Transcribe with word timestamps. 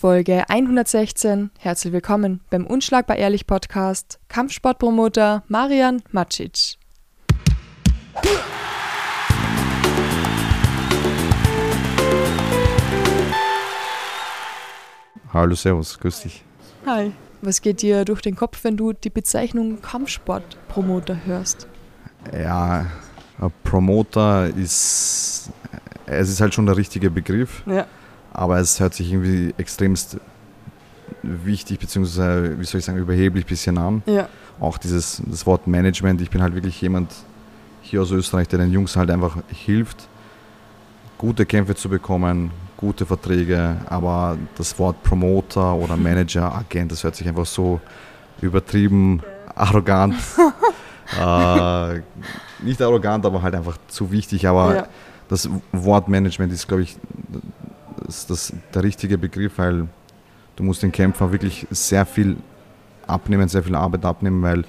Folge 0.00 0.48
116. 0.48 1.50
Herzlich 1.58 1.92
willkommen 1.92 2.40
beim 2.50 2.68
Unschlagbar 2.68 3.16
Ehrlich 3.16 3.48
Podcast. 3.48 4.20
Kampfsportpromoter 4.28 5.42
Marian 5.48 6.02
Macic. 6.12 6.78
Hallo, 15.32 15.56
Servus, 15.56 15.98
grüß 15.98 16.20
dich. 16.20 16.44
Hi. 16.86 17.10
Was 17.42 17.60
geht 17.60 17.82
dir 17.82 18.04
durch 18.04 18.20
den 18.20 18.36
Kopf, 18.36 18.62
wenn 18.62 18.76
du 18.76 18.92
die 18.92 19.10
Bezeichnung 19.10 19.82
Kampfsportpromoter 19.82 21.26
hörst? 21.26 21.66
Ja, 22.32 22.86
ein 23.40 23.52
Promoter 23.64 24.46
ist, 24.46 25.50
es 26.06 26.28
ist 26.28 26.40
halt 26.40 26.54
schon 26.54 26.66
der 26.66 26.76
richtige 26.76 27.10
Begriff, 27.10 27.64
Ja. 27.66 27.84
Aber 28.32 28.58
es 28.58 28.80
hört 28.80 28.94
sich 28.94 29.12
irgendwie 29.12 29.54
extremst 29.58 30.18
wichtig, 31.22 31.78
beziehungsweise, 31.78 32.58
wie 32.58 32.64
soll 32.64 32.80
ich 32.80 32.84
sagen, 32.84 32.98
überheblich 32.98 33.44
ein 33.44 33.48
bisschen 33.48 33.78
an. 33.78 34.02
Ja. 34.06 34.28
Auch 34.60 34.78
dieses 34.78 35.22
das 35.26 35.46
Wort 35.46 35.66
Management, 35.66 36.20
ich 36.20 36.30
bin 36.30 36.42
halt 36.42 36.54
wirklich 36.54 36.80
jemand 36.80 37.12
hier 37.82 38.02
aus 38.02 38.10
Österreich, 38.10 38.48
der 38.48 38.58
den 38.58 38.72
Jungs 38.72 38.96
halt 38.96 39.10
einfach 39.10 39.36
hilft, 39.48 40.08
gute 41.16 41.46
Kämpfe 41.46 41.74
zu 41.74 41.88
bekommen, 41.88 42.50
gute 42.76 43.06
Verträge, 43.06 43.76
aber 43.88 44.36
das 44.56 44.78
Wort 44.78 45.02
Promoter 45.02 45.74
oder 45.74 45.96
Manager, 46.08 46.54
Agent, 46.54 46.92
das 46.92 47.04
hört 47.04 47.16
sich 47.16 47.26
einfach 47.28 47.46
so 47.46 47.80
übertrieben, 48.40 49.22
arrogant, 49.54 50.14
äh, 51.20 52.00
nicht 52.62 52.80
arrogant, 52.80 53.24
aber 53.26 53.42
halt 53.42 53.54
einfach 53.54 53.78
zu 53.88 54.10
wichtig, 54.10 54.46
aber 54.46 54.74
ja. 54.74 54.88
das 55.28 55.48
Wort 55.72 56.08
Management 56.08 56.52
ist, 56.52 56.68
glaube 56.68 56.82
ich, 56.82 56.96
das, 58.08 58.26
das 58.26 58.52
der 58.74 58.82
richtige 58.82 59.16
Begriff, 59.18 59.52
weil 59.58 59.86
du 60.56 60.62
musst 60.64 60.82
den 60.82 60.90
Kämpfer 60.90 61.30
wirklich 61.30 61.66
sehr 61.70 62.04
viel 62.04 62.36
abnehmen, 63.06 63.46
sehr 63.48 63.62
viel 63.62 63.74
Arbeit 63.76 64.04
abnehmen, 64.04 64.42
weil 64.42 64.64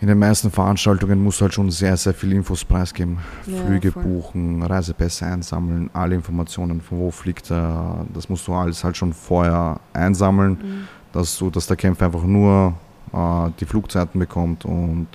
in 0.00 0.08
den 0.08 0.18
meisten 0.18 0.50
Veranstaltungen 0.50 1.22
musst 1.22 1.38
du 1.40 1.42
halt 1.44 1.54
schon 1.54 1.70
sehr, 1.70 1.96
sehr 1.96 2.12
viel 2.12 2.32
Infos 2.32 2.64
preisgeben. 2.64 3.18
Ja, 3.46 3.62
Flüge 3.64 3.92
voll. 3.92 4.02
buchen, 4.02 4.62
Reisepässe 4.64 5.26
einsammeln, 5.26 5.90
alle 5.92 6.16
Informationen, 6.16 6.80
von 6.80 6.98
wo 6.98 7.10
fliegt 7.12 7.52
er, 7.52 8.04
das 8.12 8.28
musst 8.28 8.48
du 8.48 8.52
alles 8.54 8.82
halt 8.82 8.96
schon 8.96 9.12
vorher 9.12 9.78
einsammeln, 9.92 10.52
Mhm. 10.60 10.88
dass, 11.12 11.38
du, 11.38 11.50
dass 11.50 11.68
der 11.68 11.76
Kämpfer 11.76 12.06
einfach 12.06 12.24
nur 12.24 12.74
äh, 13.12 13.50
die 13.60 13.64
Flugzeiten 13.66 14.18
bekommt 14.18 14.64
und 14.64 15.06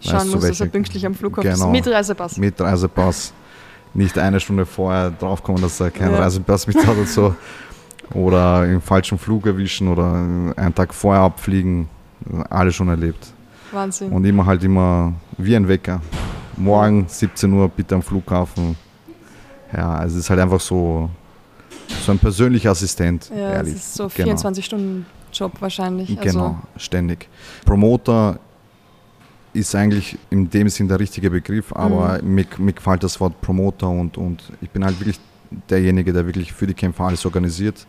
Schauen 0.00 0.14
weißt 0.16 0.24
muss, 0.26 0.34
dass 0.34 0.42
er 0.44 0.48
welche- 0.50 0.66
pünktlich 0.66 1.06
am 1.06 1.14
Flughafen 1.14 1.50
Genau. 1.50 1.66
ist. 1.66 1.72
Mit 1.72 1.86
Reisepass. 1.88 2.36
mit 2.36 2.60
Reisepass 2.60 3.32
nicht 3.94 4.18
eine 4.18 4.40
Stunde 4.40 4.66
vorher 4.66 5.10
draufkommen, 5.10 5.60
dass 5.62 5.80
er 5.80 5.90
keinen 5.90 6.12
Ja. 6.12 6.20
Reisepass 6.20 6.66
mit 6.66 6.76
hat 6.86 6.96
und 6.96 7.08
so. 7.08 7.34
Oder 8.14 8.66
im 8.66 8.80
falschen 8.80 9.18
Flug 9.18 9.46
erwischen 9.46 9.88
oder 9.88 10.12
einen 10.56 10.74
Tag 10.74 10.94
vorher 10.94 11.22
abfliegen. 11.22 11.88
Alles 12.48 12.74
schon 12.74 12.88
erlebt. 12.88 13.26
Wahnsinn. 13.72 14.12
Und 14.12 14.24
immer 14.24 14.46
halt 14.46 14.64
immer 14.64 15.12
wie 15.36 15.54
ein 15.54 15.68
Wecker. 15.68 16.00
Morgen 16.56 17.04
17 17.06 17.52
Uhr 17.52 17.68
bitte 17.68 17.94
am 17.94 18.02
Flughafen. 18.02 18.76
Ja, 19.76 19.94
also 19.94 20.16
es 20.16 20.24
ist 20.24 20.30
halt 20.30 20.40
einfach 20.40 20.60
so, 20.60 21.10
so 22.04 22.12
ein 22.12 22.18
persönlicher 22.18 22.70
Assistent. 22.70 23.30
ja, 23.34 23.52
ehrlich. 23.52 23.74
das 23.74 23.82
ist 23.84 23.94
so 23.94 24.08
Genau. 24.14 24.32
24-Stunden-Job 24.32 25.52
wahrscheinlich. 25.60 26.08
Genau, 26.20 26.44
Also, 26.44 26.56
ständig. 26.78 27.28
Promoter 27.66 28.38
ist 29.52 29.74
eigentlich 29.74 30.18
in 30.30 30.50
dem 30.50 30.68
Sinn 30.68 30.88
der 30.88 31.00
richtige 31.00 31.30
Begriff, 31.30 31.72
aber 31.72 32.20
Mhm. 32.22 32.34
mir, 32.34 32.46
mir 32.58 32.72
gefällt 32.72 33.02
das 33.02 33.20
Wort 33.20 33.40
Promoter 33.40 33.88
und, 33.88 34.16
und 34.16 34.42
ich 34.60 34.70
bin 34.70 34.84
halt 34.84 34.98
wirklich 35.00 35.20
derjenige, 35.70 36.12
der 36.12 36.26
wirklich 36.26 36.52
für 36.52 36.66
die 36.66 36.74
Kämpfer 36.74 37.04
alles 37.04 37.24
organisiert, 37.24 37.86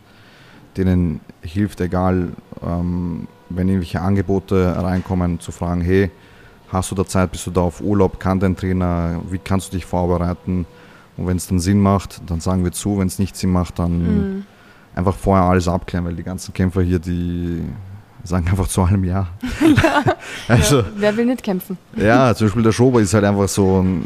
denen 0.76 1.20
hilft, 1.42 1.80
egal 1.80 2.30
ähm, 2.62 3.26
wenn 3.48 3.68
irgendwelche 3.68 4.00
Angebote 4.00 4.74
reinkommen, 4.76 5.40
zu 5.40 5.52
fragen, 5.52 5.82
hey, 5.82 6.10
hast 6.68 6.90
du 6.90 6.94
da 6.94 7.04
Zeit, 7.04 7.32
bist 7.32 7.46
du 7.46 7.50
da 7.50 7.62
auf 7.62 7.80
Urlaub, 7.80 8.20
kann 8.20 8.40
dein 8.40 8.56
Trainer, 8.56 9.20
wie 9.30 9.38
kannst 9.38 9.72
du 9.72 9.76
dich 9.76 9.84
vorbereiten? 9.84 10.66
Und 11.16 11.26
wenn 11.26 11.36
es 11.36 11.48
dann 11.48 11.58
Sinn 11.58 11.80
macht, 11.80 12.22
dann 12.26 12.40
sagen 12.40 12.64
wir 12.64 12.72
zu, 12.72 12.98
wenn 12.98 13.08
es 13.08 13.18
nicht 13.18 13.36
Sinn 13.36 13.50
macht, 13.50 13.78
dann 13.78 14.36
mhm. 14.36 14.46
einfach 14.94 15.14
vorher 15.16 15.44
alles 15.44 15.68
abklären, 15.68 16.06
weil 16.06 16.14
die 16.14 16.22
ganzen 16.22 16.54
Kämpfer 16.54 16.82
hier, 16.82 16.98
die 16.98 17.62
sagen 18.24 18.46
einfach 18.48 18.68
zu 18.68 18.82
allem 18.82 19.04
Ja. 19.04 19.28
also, 20.48 20.78
ja, 20.80 20.84
wer 20.96 21.16
will 21.16 21.26
nicht 21.26 21.42
kämpfen? 21.42 21.78
ja, 21.96 22.34
zum 22.34 22.46
Beispiel 22.48 22.62
der 22.62 22.72
Schober 22.72 23.00
ist 23.00 23.14
halt 23.14 23.24
einfach 23.24 23.48
so, 23.48 23.80
ein- 23.82 24.04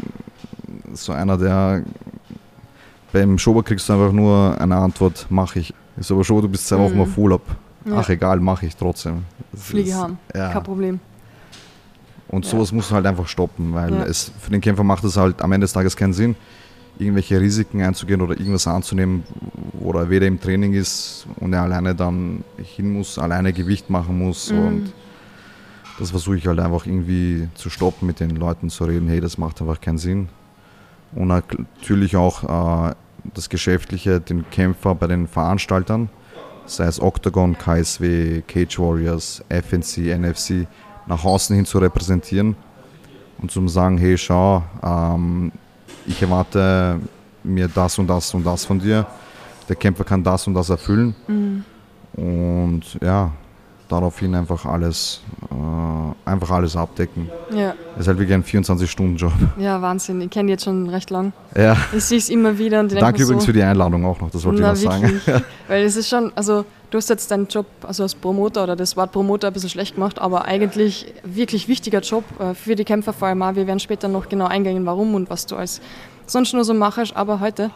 so 0.93 1.11
einer, 1.11 1.37
der 1.37 1.83
beim 3.11 3.37
Schober 3.37 3.63
kriegst 3.63 3.87
du 3.89 3.93
einfach 3.93 4.11
nur 4.11 4.59
eine 4.59 4.75
Antwort, 4.75 5.25
mach 5.29 5.55
ich. 5.55 5.73
Ist 5.97 6.11
aber 6.11 6.23
schon, 6.23 6.41
du 6.41 6.49
bist 6.49 6.67
zwei 6.67 6.77
Wochen 6.79 6.95
Mhm. 6.95 7.01
auf 7.01 7.17
Urlaub. 7.17 7.41
Ja. 7.85 7.97
Ach 7.97 8.09
egal, 8.09 8.39
mache 8.39 8.65
ich 8.65 8.75
trotzdem. 8.75 9.23
Das 9.51 9.63
Fliege 9.63 9.89
ist- 9.89 9.95
haben. 9.95 10.17
Ja. 10.33 10.51
Kein 10.51 10.63
Problem. 10.63 10.99
Und 12.27 12.43
Ja. 12.45 12.51
sowas 12.51 12.71
musst 12.71 12.91
du 12.91 12.95
halt 12.95 13.05
einfach 13.05 13.27
stoppen, 13.27 13.73
weil 13.73 13.93
Ja. 13.93 14.03
es 14.05 14.31
für 14.39 14.51
den 14.51 14.59
Kämpfer 14.59 14.83
macht 14.83 15.03
es 15.03 15.15
halt 15.15 15.41
am 15.41 15.51
Ende 15.51 15.63
des 15.65 15.73
Tages 15.73 15.95
keinen 15.95 16.11
Sinn, 16.13 16.35
irgendwelche 16.97 17.39
Risiken 17.39 17.81
einzugehen 17.81 18.21
oder 18.21 18.37
irgendwas 18.37 18.67
anzunehmen, 18.67 19.23
wo 19.73 19.91
er 19.91 20.09
weder 20.09 20.27
im 20.27 20.39
Training 20.39 20.73
ist 20.73 21.25
und 21.39 21.53
er 21.53 21.63
alleine 21.63 21.95
dann 21.95 22.43
hin 22.57 22.91
muss, 22.93 23.17
alleine 23.19 23.53
Gewicht 23.53 23.89
machen 23.89 24.17
muss. 24.17 24.51
Mhm. 24.51 24.67
Und 24.67 24.93
das 25.99 26.11
versuche 26.11 26.37
ich 26.37 26.47
halt 26.47 26.59
einfach 26.59 26.85
irgendwie 26.85 27.47
zu 27.55 27.69
stoppen, 27.69 28.05
mit 28.05 28.19
den 28.19 28.35
Leuten 28.35 28.69
zu 28.69 28.85
reden, 28.85 29.07
hey, 29.07 29.21
das 29.21 29.37
macht 29.37 29.61
einfach 29.61 29.79
keinen 29.79 29.97
Sinn. 29.97 30.29
Und 31.13 31.27
natürlich 31.27 32.15
auch 32.17 32.89
äh, 32.89 32.95
das 33.33 33.49
Geschäftliche, 33.49 34.19
den 34.19 34.49
Kämpfer 34.49 34.95
bei 34.95 35.07
den 35.07 35.27
Veranstaltern, 35.27 36.09
sei 36.65 36.85
es 36.85 37.01
Octagon, 37.01 37.57
KSW, 37.57 38.41
Cage 38.41 38.79
Warriors, 38.79 39.43
FNC, 39.49 40.17
NFC, 40.17 40.67
nach 41.07 41.23
außen 41.23 41.55
hin 41.55 41.65
zu 41.65 41.77
repräsentieren 41.79 42.55
und 43.37 43.51
zu 43.51 43.65
sagen, 43.67 43.97
hey, 43.97 44.17
schau, 44.17 44.63
ähm, 44.83 45.51
ich 46.05 46.21
erwarte 46.21 46.99
mir 47.43 47.67
das 47.67 47.97
und 47.99 48.07
das 48.07 48.33
und 48.33 48.45
das 48.45 48.65
von 48.65 48.79
dir. 48.79 49.05
Der 49.67 49.75
Kämpfer 49.75 50.03
kann 50.03 50.23
das 50.23 50.47
und 50.47 50.53
das 50.53 50.69
erfüllen. 50.69 51.15
Mhm. 51.27 51.63
Und 52.13 52.97
ja, 53.01 53.31
daraufhin 53.89 54.35
einfach 54.35 54.65
alles, 54.65 55.21
äh, 55.49 56.29
einfach 56.29 56.51
alles 56.51 56.75
abdecken. 56.75 57.29
Ja. 57.51 57.64
Das 57.95 58.01
ist 58.01 58.07
halt 58.09 58.19
wirklich 58.19 58.33
ein 58.35 58.43
24-Stunden-Job. 58.43 59.31
ja, 59.57 59.81
Wahnsinn. 59.81 60.19
Ich 60.21 60.29
kenne 60.29 60.47
die 60.47 60.51
jetzt 60.51 60.65
schon 60.65 60.89
recht 60.89 61.09
lang. 61.09 61.31
Ja, 61.55 61.77
Ich 61.95 62.03
sehe 62.03 62.17
es 62.17 62.29
immer 62.29 62.57
wieder 62.57 62.81
und 62.81 62.91
ich 62.91 62.99
danke 62.99 63.23
übrigens 63.23 63.43
so, 63.43 63.47
für 63.47 63.53
die 63.53 63.63
Einladung 63.63 64.05
auch 64.05 64.19
noch, 64.19 64.29
das 64.29 64.43
wollte 64.43 64.57
ich 64.57 64.61
Na, 64.61 64.69
noch 64.71 64.75
sagen. 64.75 65.21
Weil 65.69 65.83
es 65.85 65.95
ist 65.95 66.09
schon, 66.09 66.31
also 66.35 66.65
du 66.91 66.97
hast 66.97 67.09
jetzt 67.09 67.31
deinen 67.31 67.47
Job 67.47 67.65
also 67.83 68.03
als 68.03 68.13
Promoter 68.13 68.63
oder 68.63 68.75
das 68.75 68.97
Wort 68.97 69.13
Promoter 69.13 69.47
ein 69.47 69.53
bisschen 69.53 69.69
schlecht 69.69 69.95
gemacht, 69.95 70.19
aber 70.19 70.43
eigentlich 70.45 71.13
wirklich 71.23 71.67
wichtiger 71.69 72.01
Job 72.01 72.25
äh, 72.39 72.53
für 72.53 72.75
die 72.75 72.83
Kämpfer 72.83 73.13
vor 73.13 73.29
allem 73.29 73.41
auch. 73.41 73.55
Wir 73.55 73.65
werden 73.65 73.79
später 73.79 74.09
noch 74.09 74.27
genau 74.27 74.47
eingehen, 74.47 74.85
warum 74.85 75.15
und 75.15 75.29
was 75.29 75.45
du 75.45 75.55
als 75.55 75.79
sonst 76.27 76.53
nur 76.53 76.65
so 76.65 76.73
machst. 76.73 77.15
Aber 77.15 77.39
heute 77.39 77.71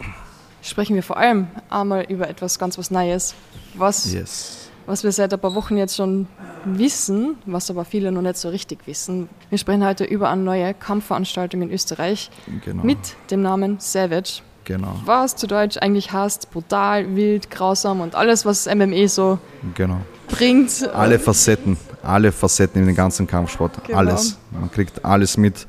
sprechen 0.61 0.95
wir 0.95 1.03
vor 1.03 1.15
allem 1.15 1.47
einmal 1.69 2.03
über 2.09 2.27
etwas 2.29 2.59
ganz 2.59 2.77
was 2.77 2.91
Neues, 2.91 3.35
was, 3.75 4.11
Yes. 4.11 4.58
Was 4.89 5.03
wir 5.03 5.11
seit 5.11 5.31
ein 5.31 5.39
paar 5.39 5.53
Wochen 5.53 5.77
jetzt 5.77 5.95
schon 5.95 6.25
wissen, 6.65 7.35
was 7.45 7.69
aber 7.69 7.85
viele 7.85 8.11
noch 8.11 8.23
nicht 8.23 8.37
so 8.37 8.49
richtig 8.49 8.87
wissen. 8.87 9.29
Wir 9.49 9.59
sprechen 9.59 9.85
heute 9.85 10.03
über 10.03 10.29
eine 10.31 10.41
neue 10.41 10.73
Kampfveranstaltung 10.73 11.61
in 11.61 11.71
Österreich 11.71 12.31
Genau. 12.65 12.83
mit 12.83 12.97
dem 13.29 13.43
Namen 13.43 13.77
Savage 13.79 14.41
Genau. 14.65 14.95
was 15.05 15.35
zu 15.35 15.45
Deutsch 15.45 15.77
eigentlich 15.77 16.11
heißt, 16.11 16.49
brutal, 16.49 17.15
wild, 17.15 17.51
grausam 17.51 18.01
und 18.01 18.15
alles, 18.15 18.45
was 18.47 18.65
MME 18.65 19.07
so 19.07 19.37
Genau. 19.75 19.97
bringt. 20.27 20.89
Alle 20.91 21.19
Facetten, 21.19 21.77
alle 22.01 22.31
Facetten 22.31 22.81
in 22.81 22.87
den 22.87 22.95
ganzen 22.95 23.27
Kampfsport, 23.27 23.83
Genau. 23.85 23.99
alles. 23.99 24.39
Man 24.49 24.71
kriegt 24.71 25.05
alles 25.05 25.37
mit. 25.37 25.67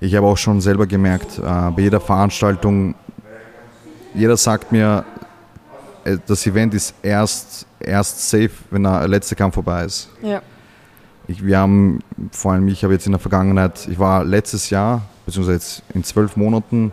Ich 0.00 0.16
habe 0.16 0.26
auch 0.26 0.36
schon 0.36 0.60
selber 0.60 0.86
gemerkt, 0.88 1.38
äh, 1.38 1.42
bei 1.42 1.74
jeder 1.82 2.00
Veranstaltung, 2.00 2.96
jeder 4.14 4.36
sagt 4.36 4.72
mir, 4.72 5.04
äh, 6.04 6.18
das 6.26 6.44
Event 6.46 6.74
ist 6.74 6.92
erst, 7.02 7.66
erst 7.86 8.28
safe, 8.28 8.50
wenn 8.70 8.82
der 8.82 9.06
letzte 9.08 9.34
Kampf 9.36 9.54
vorbei 9.54 9.84
ist. 9.84 10.08
Ja, 10.22 10.42
Ich, 11.28 11.44
wir 11.44 11.58
haben, 11.58 12.00
vor 12.32 12.52
allem 12.52 12.68
ich 12.68 12.82
habe 12.84 12.92
jetzt 12.92 13.06
in 13.06 13.12
der 13.12 13.18
Vergangenheit, 13.18 13.88
ich 13.90 13.98
war 13.98 14.24
letztes 14.24 14.70
Jahr, 14.70 15.02
beziehungsweise 15.24 15.56
jetzt 15.56 15.82
in 15.94 16.04
zwölf 16.04 16.36
Monaten, 16.36 16.92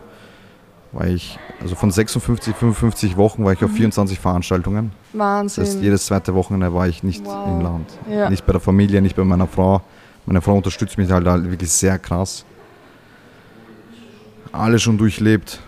war 0.92 1.06
ich, 1.06 1.38
also 1.60 1.74
von 1.74 1.90
56, 1.90 2.54
55 2.54 3.16
Wochen 3.16 3.44
war 3.44 3.52
ich 3.52 3.62
auf 3.64 3.70
24 3.72 4.18
Veranstaltungen. 4.20 4.92
Das 5.12 5.18
Wahnsinn. 5.20 5.64
heißt, 5.64 5.80
jedes 5.80 6.06
zweite 6.06 6.34
Wochenende 6.34 6.72
war 6.72 6.86
ich 6.88 7.02
nicht 7.02 7.24
Wow. 7.24 7.48
im 7.48 7.60
Land. 7.62 7.90
Ja. 8.08 8.30
Nicht 8.30 8.46
bei 8.46 8.52
der 8.52 8.60
Familie, 8.60 9.02
nicht 9.02 9.16
bei 9.16 9.24
meiner 9.24 9.48
Frau. 9.48 9.82
Meine 10.26 10.40
Frau 10.40 10.56
unterstützt 10.56 10.96
mich 10.96 11.10
halt, 11.10 11.26
halt 11.26 11.50
wirklich 11.50 11.70
sehr 11.72 11.98
krass. 11.98 12.44
Alles 14.52 14.82
schon 14.82 14.96
durchlebt. 14.98 15.60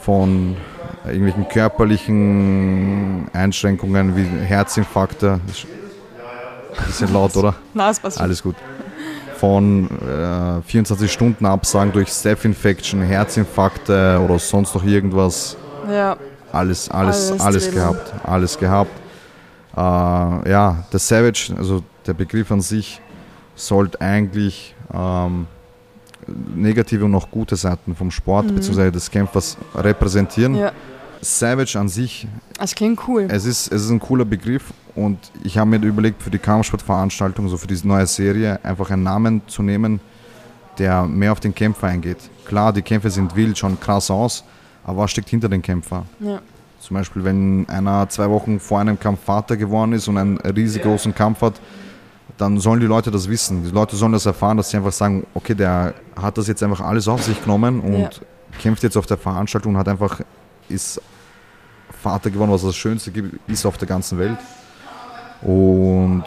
Von 0.00 0.56
irgendwelchen 1.06 1.48
körperlichen 1.48 3.28
Einschränkungen 3.32 4.16
wie 4.16 4.24
Herzinfarkte. 4.44 5.40
Ist 5.48 5.66
ein 6.78 6.86
bisschen 6.86 7.12
laut, 7.12 7.36
oder? 7.36 7.54
Na, 7.74 7.90
es 7.90 8.00
passt. 8.00 8.20
Alles 8.20 8.42
gut. 8.42 8.56
Von 9.36 9.88
äh, 10.00 10.62
24 10.62 11.12
Stunden 11.12 11.46
Absagen 11.46 11.92
durch 11.92 12.08
Staph-Infection, 12.08 13.02
Herzinfarkte 13.02 14.20
oder 14.24 14.38
sonst 14.38 14.74
noch 14.74 14.84
irgendwas. 14.84 15.56
Ja, 15.88 16.16
alles, 16.52 16.90
alles, 16.90 17.30
Alles 17.30 17.42
alles, 17.42 17.70
gehabt. 17.70 18.12
Alles 18.24 18.58
gehabt. 18.58 18.90
Äh, 19.76 19.80
ja, 20.50 20.84
der 20.92 20.98
Savage, 20.98 21.54
also 21.56 21.82
der 22.06 22.14
Begriff 22.14 22.50
an 22.50 22.60
sich, 22.60 23.00
sollte 23.54 24.00
eigentlich 24.00 24.74
ähm, 24.92 25.46
negative 26.54 27.04
und 27.04 27.14
auch 27.14 27.30
gute 27.30 27.56
Seiten 27.56 27.94
vom 27.94 28.10
Sport 28.10 28.46
Mhm. 28.50 28.54
bzw. 28.56 28.90
des 28.90 29.10
Kämpfers 29.10 29.56
repräsentieren. 29.74 30.54
Ja, 30.54 30.72
Savage 31.20 31.78
an 31.78 31.88
sich 31.88 32.28
das 32.58 32.74
klingt 32.74 33.00
cool. 33.08 33.26
es 33.28 33.44
ist, 33.44 33.72
es 33.72 33.82
ist 33.84 33.90
ein 33.90 33.98
cooler 33.98 34.24
Begriff 34.24 34.72
und 34.94 35.18
ich 35.42 35.58
habe 35.58 35.68
mir 35.70 35.84
überlegt, 35.84 36.22
für 36.22 36.30
die 36.30 36.38
Kampfsportveranstaltung, 36.38 37.48
so 37.48 37.56
für 37.56 37.66
diese 37.66 37.88
neue 37.88 38.06
Serie, 38.06 38.60
einfach 38.64 38.90
einen 38.90 39.02
Namen 39.02 39.42
zu 39.48 39.62
nehmen, 39.62 39.98
der 40.78 41.04
mehr 41.06 41.32
auf 41.32 41.40
den 41.40 41.54
Kämpfer 41.54 41.88
eingeht. 41.88 42.18
Klar, 42.44 42.72
die 42.72 42.82
Kämpfe 42.82 43.10
sind 43.10 43.34
wild, 43.34 43.58
schon 43.58 43.80
krass 43.80 44.10
aus, 44.12 44.44
aber 44.84 44.98
was 44.98 45.10
steckt 45.10 45.28
hinter 45.28 45.48
den 45.48 45.60
Kämpfer? 45.60 46.04
Ja. 46.20 46.40
Zum 46.80 46.94
Beispiel, 46.94 47.24
wenn 47.24 47.68
einer 47.68 48.08
zwei 48.08 48.30
Wochen 48.30 48.60
vor 48.60 48.78
einem 48.78 48.98
Kampf 49.00 49.18
Vater 49.24 49.56
geworden 49.56 49.92
ist 49.94 50.06
und 50.06 50.16
einen 50.18 50.38
riesig 50.38 50.82
großen 50.82 51.12
Kampf 51.12 51.40
hat, 51.42 51.54
dann 52.38 52.58
sollen 52.60 52.80
die 52.80 52.86
Leute 52.86 53.10
das 53.10 53.28
wissen. 53.28 53.64
Die 53.64 53.70
Leute 53.70 53.96
sollen 53.96 54.12
das 54.12 54.24
erfahren, 54.26 54.56
dass 54.56 54.70
sie 54.70 54.76
einfach 54.78 54.92
sagen, 54.92 55.26
okay, 55.34 55.54
der 55.54 55.94
hat 56.20 56.38
das 56.38 56.46
jetzt 56.46 56.62
einfach 56.62 56.80
alles 56.80 57.06
auf 57.08 57.22
sich 57.22 57.40
genommen 57.42 57.80
und 57.80 58.00
Ja. 58.00 58.10
kämpft 58.60 58.82
jetzt 58.82 58.96
auf 58.96 59.06
der 59.06 59.18
Veranstaltung 59.18 59.74
und 59.74 59.78
hat 59.78 59.88
einfach, 59.88 60.20
ist 60.68 61.00
Vater 62.02 62.30
geworden, 62.30 62.50
was 62.52 62.62
das 62.62 62.76
Schönste 62.76 63.10
gibt, 63.10 63.38
ist 63.50 63.66
auf 63.66 63.76
der 63.76 63.88
ganzen 63.88 64.18
Welt. 64.18 64.38
Und 65.42 66.24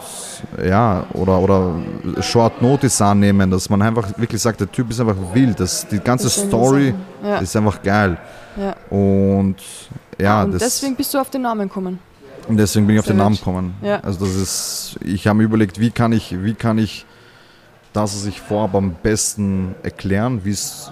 ja, 0.64 1.04
oder, 1.12 1.38
oder 1.38 1.74
Short 2.20 2.62
Notice 2.62 3.00
annehmen, 3.02 3.50
dass 3.50 3.68
man 3.68 3.82
einfach 3.82 4.08
wirklich 4.18 4.40
sagt, 4.40 4.60
der 4.60 4.72
Typ 4.72 4.90
ist 4.90 5.00
einfach 5.00 5.16
wild. 5.34 5.60
Das, 5.60 5.86
die 5.86 5.98
ganze 5.98 6.24
Das 6.24 6.34
Story. 6.36 6.94
Ja. 7.22 7.38
ist 7.38 7.54
einfach 7.56 7.82
geil. 7.82 8.16
Ja. 8.56 8.74
Und 8.96 9.56
ja, 10.18 10.42
und 10.44 10.52
deswegen 10.60 10.96
bist 10.96 11.12
du 11.14 11.18
auf 11.18 11.28
den 11.30 11.42
Namen 11.42 11.68
gekommen. 11.68 11.98
Und 12.48 12.56
deswegen 12.56 12.86
bin 12.86 12.96
ich 12.96 13.00
auf 13.00 13.06
den. 13.06 13.16
Namen 13.16 13.36
gekommen. 13.36 13.74
Ja. 13.82 14.00
Also 14.00 14.24
das 14.24 14.34
ist, 14.36 14.98
ich 15.04 15.26
habe 15.26 15.38
mir 15.38 15.44
überlegt, 15.44 15.78
wie 15.80 15.90
kann 15.90 16.12
ich, 16.12 16.42
wie 16.42 16.54
kann 16.54 16.78
ich 16.78 17.06
das, 17.92 18.14
was 18.16 18.26
ich 18.26 18.40
vorhabe, 18.40 18.78
am 18.78 18.94
besten 19.02 19.74
erklären. 19.82 20.40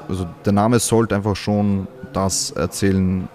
Also 0.08 0.26
der 0.44 0.52
Name 0.52 0.78
sollte 0.78 1.14
einfach 1.14 1.36
schon 1.36 1.86
das 2.12 2.50
erzählen, 2.50 3.28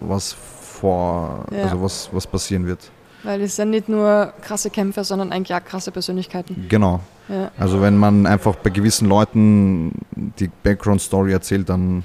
was 0.00 0.32
vor, 0.32 1.46
Ja. 1.50 1.64
also 1.64 1.82
was, 1.82 2.08
was 2.12 2.26
passieren 2.26 2.66
wird. 2.66 2.90
Weil 3.22 3.40
es 3.40 3.56
sind 3.56 3.70
nicht 3.70 3.88
nur 3.88 4.32
krasse 4.42 4.70
Kämpfer, 4.70 5.02
sondern 5.02 5.32
eigentlich 5.32 5.56
auch 5.56 5.64
krasse 5.64 5.90
Persönlichkeiten. 5.90 6.66
Genau. 6.68 7.00
Ja. 7.28 7.50
Also 7.58 7.80
wenn 7.80 7.96
man 7.96 8.26
einfach 8.26 8.54
bei 8.56 8.70
gewissen 8.70 9.08
Leuten 9.08 9.92
die 10.38 10.50
Background-Story 10.62 11.32
erzählt, 11.32 11.68
dann 11.68 12.04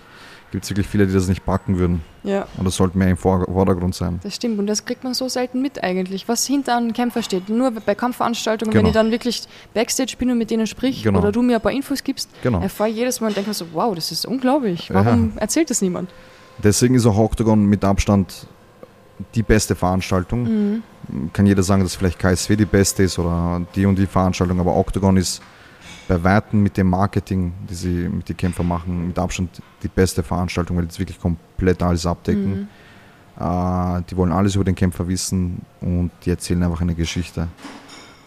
gibt 0.52 0.64
es 0.66 0.70
wirklich 0.70 0.88
viele, 0.88 1.08
die 1.08 1.14
das 1.14 1.28
nicht 1.28 1.46
packen 1.46 1.78
würden. 1.80 2.02
ja, 2.24 2.46
Und 2.58 2.66
das 2.66 2.76
sollte 2.76 2.98
mehr 2.98 3.10
im 3.10 3.18
Vor- 3.18 3.46
Vordergrund 3.46 3.96
sein. 3.96 4.20
das 4.24 4.36
stimmt. 4.36 4.60
Und 4.60 4.68
das 4.68 4.86
kriegt 4.86 5.04
man 5.04 5.14
so 5.14 5.28
selten 5.30 5.62
mit 5.62 5.84
eigentlich, 5.84 6.28
was 6.28 6.46
hinter 6.46 6.76
einem 6.78 6.94
Kämpfer 6.94 7.24
steht. 7.24 7.48
Nur 7.50 7.72
bei 7.72 7.96
Kampfveranstaltungen, 7.96 8.74
wenn 8.74 8.80
Genau. 8.82 8.90
ich 8.90 8.94
dann 8.94 9.12
wirklich 9.12 9.44
Backstage 9.74 10.16
bin 10.18 10.30
und 10.30 10.38
mit 10.38 10.52
denen 10.52 10.68
sprich 10.68 11.04
Genau. 11.04 11.20
oder 11.20 11.32
du 11.32 11.42
mir 11.42 11.56
ein 11.56 11.62
paar 11.62 11.72
Infos 11.72 12.04
gibst, 12.04 12.30
Genau. 12.44 12.60
erfahre 12.62 12.90
ich 12.90 12.98
jedes 12.98 13.22
Mal 13.22 13.28
und 13.28 13.38
denke 13.38 13.50
mir 13.50 13.54
so, 13.54 13.66
wow, 13.74 13.96
das 13.96 14.12
ist 14.12 14.26
unglaublich. 14.26 14.90
Ja. 14.90 14.96
Warum 15.06 15.34
erzählt 15.38 15.70
das 15.70 15.82
niemand? 15.82 16.10
Deswegen 16.62 16.96
ist 16.96 17.06
auch 17.06 17.18
Octagon 17.18 17.66
mit 17.66 17.84
Abstand 17.86 18.46
die 19.36 19.44
beste 19.44 19.76
Veranstaltung. 19.76 20.44
Mhm. 20.44 20.84
Kann 21.34 21.46
jeder 21.46 21.64
sagen, 21.64 21.84
dass 21.84 21.96
vielleicht 21.96 22.20
KSW 22.20 22.56
die 22.56 22.66
beste 22.66 23.04
ist 23.04 23.18
oder 23.20 23.62
die 23.76 23.86
und 23.86 23.96
die 23.98 24.06
Veranstaltung, 24.06 24.60
aber 24.60 24.76
Octagon 24.76 25.16
ist 25.18 25.42
bei 26.08 26.24
Weitem 26.24 26.62
mit 26.64 26.78
dem 26.78 26.90
Marketing, 26.90 27.54
die 27.70 27.74
sie 27.76 28.10
mit 28.10 28.28
den 28.28 28.38
Kämpfern 28.38 28.68
machen, 28.68 29.08
mit 29.08 29.18
Abstand 29.20 29.62
die 29.84 29.88
beste 29.88 30.24
Veranstaltung, 30.24 30.78
weil 30.78 30.86
die 30.86 31.00
wirklich 31.00 31.20
komplett 31.20 31.82
alles 31.82 32.06
abdecken. 32.06 32.68
Mhm. 33.38 33.44
Äh, 33.44 34.02
die 34.10 34.18
wollen 34.18 34.32
alles 34.32 34.56
über 34.56 34.64
den 34.64 34.76
Kämpfer 34.76 35.08
wissen 35.08 35.62
und 35.80 36.12
die 36.26 36.32
erzählen 36.32 36.62
einfach 36.64 36.82
eine 36.82 36.96
Geschichte. 36.96 37.48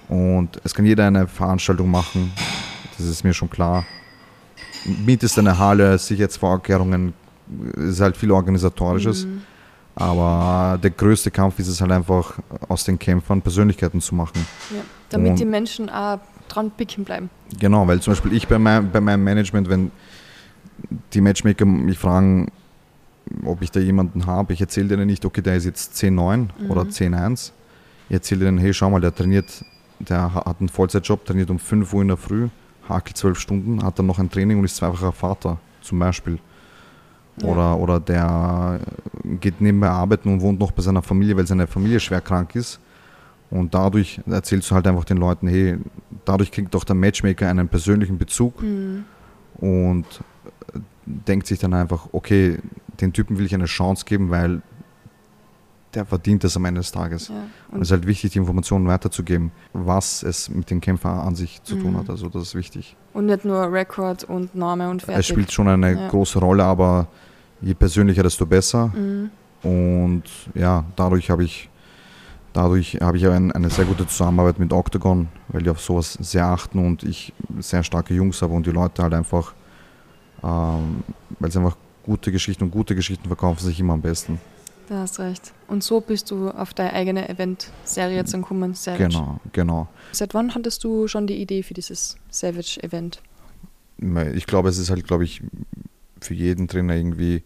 Und 0.09 0.61
es 0.65 0.75
kann 0.75 0.85
jeder 0.87 1.07
eine 1.07 1.27
Veranstaltung 1.27 1.91
machen, 1.91 2.33
das 2.97 3.07
ist 3.07 3.25
mir 3.25 3.33
schon 3.35 3.51
klar. 3.51 3.85
Mietest 5.05 5.39
eine 5.39 5.59
Halle, 5.59 5.99
Sicherheitsvorkehrungen, 5.99 7.15
ist 7.77 8.01
halt 8.01 8.17
viel 8.17 8.31
organisatorisches. 8.31 9.27
Mhm. 9.27 9.43
Aber 9.97 10.79
der 10.83 10.91
größte 10.91 11.31
Kampf 11.31 11.59
ist 11.59 11.69
es 11.69 11.81
halt 11.81 11.93
einfach, 11.93 12.39
aus 12.69 12.85
den 12.85 12.99
Kämpfern 12.99 13.41
Persönlichkeiten 13.41 14.01
zu 14.01 14.15
machen. 14.15 14.45
Ja. 14.71 14.83
Damit 15.11 15.31
Und- 15.33 15.39
die 15.39 15.45
Menschen 15.45 15.89
auch 15.89 16.19
dran 16.49 16.71
picken 16.71 17.05
bleiben. 17.05 17.31
Genau, 17.59 17.87
weil 17.87 18.01
zum 18.01 18.13
Beispiel 18.13 18.33
ich 18.33 18.47
bei, 18.49 18.59
mein, 18.59 18.91
bei 18.91 19.01
meinem 19.01 19.25
Management, 19.25 19.69
wenn 19.69 19.91
die 21.13 21.21
Matchmaker 21.21 21.65
mich 21.65 21.99
fragen, 21.99 22.51
ob 23.45 23.63
ich 23.63 23.71
da 23.71 23.81
jemanden 23.81 24.27
habe, 24.27 24.53
ich 24.53 24.61
erzähle 24.61 24.89
denen 24.89 25.07
nicht, 25.07 25.25
okay, 25.25 25.41
der 25.41 25.57
ist 25.57 25.65
jetzt 25.65 25.95
10-9 25.97 26.49
oder 26.69 26.83
10-1. 26.83 27.53
Ich 28.09 28.15
erzähle 28.15 28.45
denen, 28.47 28.59
hey, 28.59 28.75
schau 28.75 28.91
mal, 28.91 29.01
der 29.01 29.15
trainiert, 29.15 29.65
der 29.99 30.35
ha- 30.35 30.45
hat 30.45 30.61
einen 30.61 30.69
Vollzeitjob, 30.69 31.25
trainiert 31.25 31.49
um 31.51 31.59
5 31.59 31.93
Uhr 31.95 32.03
in 32.03 32.09
der 32.09 32.17
Früh, 32.19 32.49
hakelt 32.89 33.17
12 33.17 33.39
Stunden, 33.39 33.83
hat 33.83 33.99
dann 33.99 34.07
noch 34.07 34.19
ein 34.19 34.31
Training 34.31 34.59
und 34.59 34.65
ist 34.65 34.77
zweifacher 34.77 35.13
Vater, 35.13 35.59
zum 35.81 35.99
Beispiel. 35.99 36.39
Ja. 37.41 37.49
Oder, 37.49 37.79
oder 37.79 37.99
der 38.01 38.81
geht 39.41 39.61
nebenbei 39.61 39.89
arbeiten 39.89 40.29
und 40.33 40.41
wohnt 40.43 40.61
noch 40.61 40.71
bei 40.73 40.83
seiner 40.83 41.03
Familie, 41.03 41.37
weil 41.37 41.47
seine 41.47 41.67
Familie 41.67 41.99
schwer 42.01 42.21
krank 42.21 42.55
ist. 42.55 42.79
Und 43.55 43.73
dadurch 43.73 44.21
erzählst 44.29 44.69
du 44.71 44.75
halt 44.75 44.87
einfach 44.89 45.05
den 45.05 45.17
Leuten, 45.19 45.47
hey, 45.47 45.79
dadurch 46.25 46.51
kriegt 46.51 46.75
doch 46.75 46.83
der 46.83 46.97
Matchmaker 46.97 47.49
einen 47.49 47.69
persönlichen 47.69 48.19
Bezug 48.19 48.61
Mhm. 48.61 49.05
und 49.59 50.05
äh, 50.75 50.81
denkt 51.07 51.47
sich 51.47 51.61
dann 51.61 51.73
einfach, 51.73 52.09
okay, 52.13 52.59
den 53.01 53.13
Typen 53.13 53.39
will 53.39 53.47
ich 53.47 53.55
eine 53.55 53.67
Chance 53.67 54.05
geben, 54.07 54.31
weil 54.31 54.61
der 55.95 56.05
verdient 56.05 56.43
das 56.43 56.57
am 56.57 56.65
Ende 56.65 56.81
des 56.81 56.91
Tages. 56.91 57.29
Ja. 57.29 57.35
Und 57.71 57.81
es 57.83 57.89
ist 57.89 57.93
halt 57.93 58.07
wichtig, 58.09 58.33
die 58.33 58.39
Informationen 58.39 58.89
weiterzugeben, 58.89 59.53
was 59.73 60.25
es 60.25 60.49
mit 60.49 60.69
dem 60.71 60.81
Kämpfer 60.81 61.11
an 61.23 61.37
sich 61.37 61.63
zu 61.63 61.77
tun 61.77 61.93
Mhm. 61.93 61.99
hat. 61.99 62.11
Also 62.11 62.29
das 62.29 62.43
ist 62.43 62.55
wichtig. 62.57 62.97
Und 63.13 63.27
nicht 63.27 63.45
nur 63.45 63.73
Rekord 63.73 64.25
und 64.25 64.57
Name 64.57 64.91
und 64.91 65.03
fertig. 65.03 65.21
Es 65.21 65.27
spielt 65.29 65.53
schon 65.53 65.69
eine 65.69 65.93
Ja. 65.93 66.09
große 66.09 66.41
Rolle, 66.41 66.65
aber 66.65 67.07
je 67.61 67.75
persönlicher, 67.75 68.25
desto 68.25 68.45
besser. 68.47 68.89
Mhm. 68.89 69.31
Und 69.63 70.25
ja, 70.55 70.85
dadurch 70.97 71.31
habe 71.31 71.45
ich, 71.45 71.71
dadurch 72.55 72.99
habe 73.01 73.19
ich 73.19 73.27
ein, 73.27 73.53
eine 73.53 73.69
sehr 73.69 73.85
gute 73.85 74.07
Zusammenarbeit 74.07 74.59
mit 74.59 74.73
Octagon, 74.73 75.29
weil 75.49 75.63
die 75.63 75.71
auf 75.71 75.81
sowas 75.81 76.15
sehr 76.15 76.47
achten 76.47 76.79
und 76.79 77.03
ich 77.03 77.35
sehr 77.59 77.83
starke 77.83 78.15
Jungs 78.15 78.41
habe 78.41 78.55
und 78.55 78.67
die 78.67 78.71
Leute 78.71 79.03
halt 79.03 79.13
einfach, 79.13 79.53
ähm, 80.43 81.03
weil 81.39 81.51
sie 81.51 81.59
einfach 81.59 81.77
gute 82.05 82.33
Geschichten 82.33 82.65
und 82.65 82.71
gute 82.71 82.95
Geschichten 82.95 83.27
verkaufen 83.27 83.63
sich 83.63 83.79
immer 83.79 83.93
am 83.93 84.01
besten. 84.01 84.41
Da 84.89 85.01
hast 85.01 85.19
recht. 85.19 85.53
Und 85.67 85.83
so 85.83 86.01
bist 86.01 86.31
du 86.31 86.51
auf 86.51 86.75
deine 86.75 86.93
eigene 86.93 87.29
Event-Serie 87.29 88.17
jetzt 88.17 88.33
gekommen, 88.33 88.75
Savage. 88.75 89.09
Genau, 89.09 89.41
genau. 89.53 89.89
Seit 90.13 90.35
wann 90.35 90.55
hattest 90.55 90.85
du 90.85 91.09
schon 91.09 91.27
die 91.27 91.41
Idee 91.41 91.63
für 91.63 91.75
dieses 91.75 92.17
Savage-Event? 92.31 93.23
Ich 94.35 94.47
glaube, 94.47 94.69
es 94.69 94.79
ist 94.79 94.91
halt, 94.91 95.07
glaube 95.07 95.25
ich, 95.25 95.43
für 96.21 96.35
jeden 96.35 96.69
Trainer 96.69 96.95
irgendwie 96.95 97.43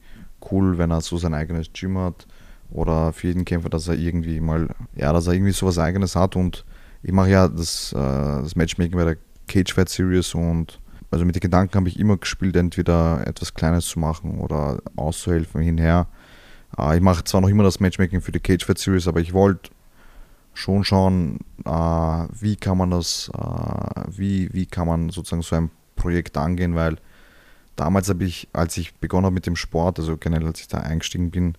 cool, 0.51 0.79
wenn 0.79 0.91
er 0.91 1.01
so 1.01 1.17
sein 1.17 1.35
eigenes 1.35 1.73
Gym 1.73 1.99
hat 1.99 2.27
oder 2.71 3.13
für 3.13 3.29
jeden 3.29 3.45
Kämpfer, 3.45 3.71
dass 3.71 3.89
er 3.89 3.95
irgendwie 3.95 4.41
mal, 4.41 4.69
ja, 4.95 5.13
dass 5.13 5.27
er 5.27 5.35
irgendwie 5.35 5.53
sowas 5.53 5.79
eigenes 5.79 6.17
hat 6.17 6.37
und 6.37 6.65
ich 7.03 7.13
mache 7.13 7.31
ja 7.31 7.49
das, 7.49 7.93
äh, 7.93 7.97
das 7.97 8.57
Matchmaking 8.57 8.97
bei 8.97 9.05
der 9.05 9.17
Cage 9.47 9.73
Fight 9.73 9.89
Series 9.89 10.35
und 10.35 10.81
also 11.11 11.25
mit 11.25 11.35
den 11.35 11.41
Gedanken 11.41 11.75
habe 11.75 11.89
ich 11.89 11.99
immer 11.99 12.17
gespielt, 12.19 12.57
entweder 12.57 13.27
etwas 13.27 13.55
Kleines 13.55 13.87
zu 13.87 13.99
machen 13.99 14.41
oder 14.41 14.79
auszuhelfen 14.97 15.63
hinher. 15.63 16.07
Äh, 16.77 16.97
ich 16.97 17.03
mache 17.03 17.25
zwar 17.25 17.41
noch 17.41 17.49
immer 17.49 17.65
das 17.65 17.81
Matchmaking 17.81 18.21
für 18.21 18.33
die 18.33 18.41
Cage 18.41 18.65
Fight 18.65 18.79
Series, 18.79 19.09
aber 19.09 19.21
ich 19.21 19.33
wollte 19.33 19.71
schon 20.55 20.85
schauen, 20.85 21.39
äh, 21.65 21.71
wie 21.71 22.57
kann 22.57 22.79
man 22.79 22.91
das, 22.91 23.31
äh, 23.35 24.03
wie, 24.09 24.53
wie 24.53 24.67
kann 24.67 24.89
man 24.89 25.11
sozusagen 25.11 25.43
so 25.43 25.57
ein 25.57 25.71
Projekt 25.97 26.37
angehen, 26.37 26.75
weil 26.75 26.97
damals 27.77 28.09
habe 28.09 28.25
ich, 28.25 28.49
als 28.53 28.77
ich 28.77 28.95
begonnen 28.97 29.27
habe 29.27 29.35
mit 29.35 29.47
dem 29.47 29.57
Sport, 29.57 29.99
also 29.99 30.17
generell 30.17 30.49
als 30.49 30.61
ich 30.61 30.69
da 30.69 30.79
eingestiegen 30.79 31.31
bin, 31.31 31.55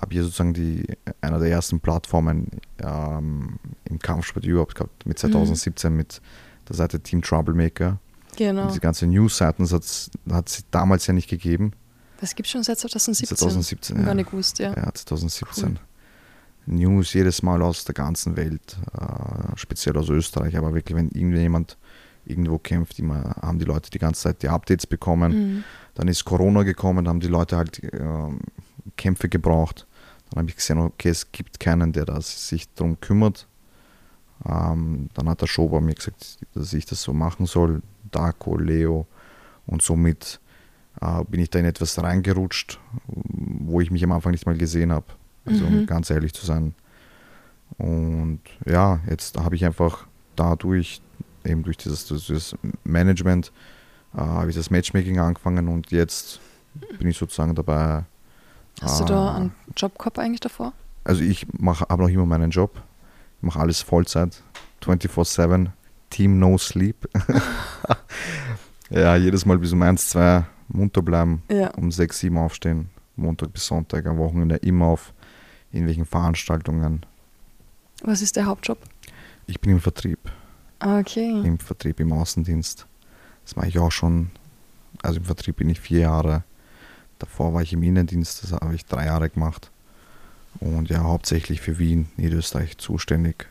habe 0.00 0.12
ich 0.14 0.20
sozusagen 0.20 0.54
die, 0.54 0.84
einer 1.20 1.38
der 1.38 1.50
ersten 1.50 1.80
Plattformen 1.80 2.48
ähm, 2.78 3.58
im 3.84 3.98
Kampfsport 3.98 4.44
überhaupt 4.44 4.74
gehabt, 4.74 5.06
mit 5.06 5.18
2017 5.18 5.94
mit 5.94 6.20
der 6.68 6.76
Seite 6.76 7.00
Team 7.00 7.22
Troublemaker. 7.22 7.98
Genau. 8.36 8.66
Diese 8.66 8.80
ganzen 8.80 9.10
News-Seiten 9.10 9.68
hat 9.68 10.48
es 10.48 10.64
damals 10.70 11.06
ja 11.06 11.14
nicht 11.14 11.28
gegeben. 11.28 11.72
Das 12.20 12.34
gibt 12.34 12.48
schon 12.48 12.62
seit 12.62 12.78
2017. 12.78 13.36
2017, 13.36 13.96
Gar 13.98 14.06
ja. 14.06 14.14
nicht 14.14 14.30
gewusst, 14.30 14.58
ja. 14.58 14.74
Ja, 14.74 14.92
2017. 14.92 15.78
News 16.66 17.12
jedes 17.12 17.42
Mal 17.42 17.62
aus 17.62 17.84
der 17.84 17.94
ganzen 17.94 18.36
Welt, 18.36 18.76
äh, 18.98 19.56
speziell 19.56 19.96
aus 19.98 20.08
Österreich, 20.08 20.56
aber 20.56 20.74
wirklich, 20.74 20.96
wenn 20.96 21.10
irgendjemand 21.10 21.76
irgendwo 22.24 22.58
kämpft, 22.58 22.98
immer 22.98 23.36
haben 23.42 23.58
die 23.58 23.66
Leute 23.66 23.90
die 23.90 23.98
ganze 23.98 24.22
Zeit 24.22 24.42
die 24.42 24.48
Updates 24.48 24.86
bekommen. 24.86 25.32
Mhm. 25.32 25.64
Dann 25.94 26.08
ist 26.08 26.24
Corona 26.24 26.62
gekommen, 26.62 27.06
haben 27.06 27.20
die 27.20 27.28
Leute 27.28 27.56
halt 27.56 27.82
ähm, 27.92 28.40
Kämpfe 28.96 29.28
gebraucht. 29.28 29.86
Dann 30.30 30.40
habe 30.40 30.50
ich 30.50 30.56
gesehen, 30.56 30.78
okay, 30.78 31.08
es 31.08 31.30
gibt 31.32 31.60
keinen, 31.60 31.92
der 31.92 32.04
das, 32.04 32.48
sich 32.48 32.72
darum 32.74 33.00
kümmert. 33.00 33.46
Ähm, 34.44 35.08
dann 35.14 35.28
hat 35.28 35.42
der 35.42 35.46
Schober 35.46 35.80
mir 35.80 35.94
gesagt, 35.94 36.38
dass 36.54 36.72
ich 36.72 36.86
das 36.86 37.02
so 37.02 37.12
machen 37.12 37.46
soll. 37.46 37.82
Darko, 38.10 38.56
Leo. 38.56 39.06
Und 39.66 39.82
somit 39.82 40.40
äh, 41.00 41.24
bin 41.24 41.40
ich 41.40 41.50
da 41.50 41.58
in 41.58 41.64
etwas 41.64 42.02
reingerutscht, 42.02 42.78
wo 43.06 43.80
ich 43.80 43.90
mich 43.90 44.04
am 44.04 44.12
Anfang 44.12 44.32
nicht 44.32 44.46
mal 44.46 44.56
gesehen 44.56 44.92
habe. 44.92 45.06
also 45.44 45.64
um 45.66 45.86
ganz 45.86 46.10
ehrlich 46.10 46.32
zu 46.34 46.44
sein. 46.44 46.74
Und 47.78 48.40
ja, 48.66 49.00
jetzt 49.08 49.38
habe 49.38 49.56
ich 49.56 49.64
einfach 49.64 50.06
dadurch, 50.36 51.00
eben 51.44 51.62
durch 51.62 51.76
dieses, 51.76 52.06
dieses 52.06 52.56
Management, 52.84 53.52
äh, 54.14 54.18
habe 54.18 54.50
ich 54.50 54.56
das 54.56 54.70
Matchmaking 54.70 55.18
angefangen 55.18 55.68
und 55.68 55.90
jetzt 55.90 56.40
bin 56.98 57.08
ich 57.08 57.18
sozusagen 57.18 57.54
dabei. 57.54 58.04
Hast 58.80 59.00
du 59.00 59.04
da 59.04 59.34
einen 59.34 59.52
Job 59.76 59.98
gehabt 59.98 60.18
eigentlich 60.18 60.40
davor? 60.40 60.72
Also 61.04 61.22
ich 61.22 61.46
habe 61.66 62.02
noch 62.02 62.08
immer 62.08 62.26
meinen 62.26 62.50
Job, 62.50 62.82
mache 63.40 63.60
alles 63.60 63.80
Vollzeit, 63.82 64.42
24-7, 64.82 65.68
Team 66.10 66.38
No 66.38 66.58
Sleep. 66.58 67.08
ja, 68.90 69.16
jedes 69.16 69.46
Mal 69.46 69.58
bis 69.58 69.72
um 69.72 69.82
1, 69.82 70.08
2 70.10 70.44
munter 70.68 71.02
bleiben, 71.02 71.42
Ja. 71.50 71.70
um 71.74 71.90
6, 71.90 72.18
7 72.20 72.36
aufstehen, 72.38 72.90
Montag 73.16 73.52
bis 73.52 73.66
Sonntag, 73.66 74.06
am 74.06 74.18
Wochenende 74.18 74.56
immer 74.56 74.86
auf 74.86 75.12
irgendwelchen 75.72 76.06
Veranstaltungen. 76.06 77.04
Was 78.02 78.22
ist 78.22 78.36
der 78.36 78.46
Hauptjob? 78.46 78.78
Ich 79.46 79.60
bin 79.60 79.72
im 79.72 79.80
Vertrieb, 79.80 80.18
Ah, 80.80 80.98
Okay. 80.98 81.30
im 81.44 81.58
Vertrieb, 81.58 82.00
im 82.00 82.12
Außendienst. 82.12 82.86
Das 83.44 83.56
mache 83.56 83.68
ich 83.68 83.78
auch 83.78 83.92
schon, 83.92 84.30
also 85.02 85.18
im 85.18 85.24
Vertrieb 85.24 85.56
bin 85.56 85.68
ich 85.68 85.80
vier 85.80 86.00
Jahre. 86.00 86.44
Davor 87.18 87.54
war 87.54 87.62
ich 87.62 87.72
im 87.72 87.82
Innendienst, 87.82 88.42
das 88.42 88.52
habe 88.52 88.74
ich 88.74 88.84
drei 88.86 89.06
Jahre 89.06 89.30
gemacht. 89.30 89.70
Und 90.60 90.88
ja, 90.88 91.02
hauptsächlich 91.02 91.60
für 91.60 91.78
Wien, 91.78 92.08
Niederösterreich 92.16 92.78
zuständig. 92.78 93.48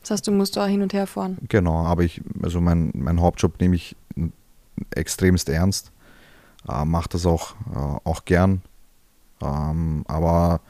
Das 0.00 0.10
heißt, 0.10 0.26
du 0.26 0.32
musst 0.32 0.56
da 0.56 0.66
hin 0.66 0.82
und 0.82 0.92
her 0.92 1.06
fahren. 1.06 1.38
Genau, 1.48 1.84
aber 1.84 2.02
ich, 2.02 2.20
also 2.42 2.60
mein, 2.60 2.92
mein 2.94 3.20
Hauptjob 3.20 3.60
nehme 3.60 3.76
ich 3.76 3.96
extremst 4.94 5.48
ernst. 5.48 5.92
Äh, 6.68 6.84
Mache 6.84 7.08
das 7.10 7.26
auch, 7.26 7.54
äh, 7.74 7.78
auch 8.04 8.24
gern. 8.24 8.62
Ähm, 9.40 10.04
aber 10.08 10.60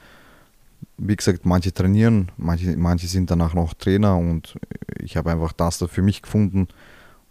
wie 0.97 1.17
gesagt, 1.17 1.45
manche 1.45 1.73
trainieren, 1.73 2.31
manche, 2.37 2.77
manche 2.77 3.07
sind 3.07 3.31
danach 3.31 3.55
noch 3.55 3.75
Trainer 3.75 4.17
und 4.17 4.57
ich 4.99 5.17
habe 5.17 5.33
einfach 5.33 5.53
das 5.53 5.79
da 5.79 5.89
für 5.89 6.03
mich 6.03 6.23
gefunden 6.23 6.69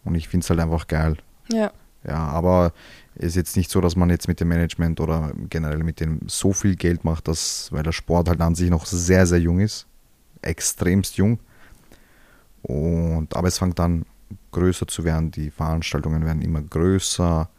und 0.04 0.16
ich 0.16 0.28
finde 0.28 0.44
es 0.44 0.50
halt 0.50 0.60
einfach 0.60 0.88
geil. 0.88 1.18
Ja. 1.52 1.72
Ja, 2.08 2.28
aber 2.28 2.74
es 3.16 3.28
ist 3.28 3.36
jetzt 3.36 3.58
nicht 3.58 3.70
so, 3.70 3.80
dass 3.80 3.96
man 3.96 4.10
jetzt 4.10 4.28
mit 4.28 4.40
dem 4.40 4.50
Management 4.50 5.00
oder 5.00 5.32
generell 5.50 5.84
mit 5.84 6.00
dem 6.00 6.22
so 6.28 6.52
viel 6.52 6.76
Geld 6.76 7.04
macht, 7.04 7.28
dass, 7.28 7.72
weil 7.72 7.84
der 7.84 7.92
Sport 7.92 8.28
halt 8.28 8.42
an 8.42 8.56
sich 8.56 8.70
noch 8.70 8.86
sehr, 8.86 9.26
sehr 9.26 9.40
jung 9.40 9.60
ist. 9.60 9.88
Extremst 10.42 11.18
jung. 11.18 11.40
Und, 12.64 13.36
aber 13.36 13.48
es 13.48 13.60
fängt 13.60 13.80
an 13.80 14.06
größer 14.52 14.88
zu 14.88 15.04
werden. 15.04 15.32
Die 15.32 15.52
Veranstaltungen 15.52 16.26
werden 16.26 16.42
immer 16.42 16.62
größer. 16.62 17.50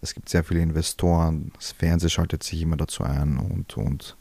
Es 0.00 0.14
gibt 0.14 0.28
sehr 0.28 0.44
viele 0.44 0.60
Investoren. 0.60 1.52
Das 1.56 1.72
Fernsehen 1.72 2.10
schaltet 2.10 2.42
sich 2.42 2.62
immer 2.62 2.76
dazu 2.76 3.04
ein. 3.04 3.38
Und, 3.38 3.76
und 3.76 4.16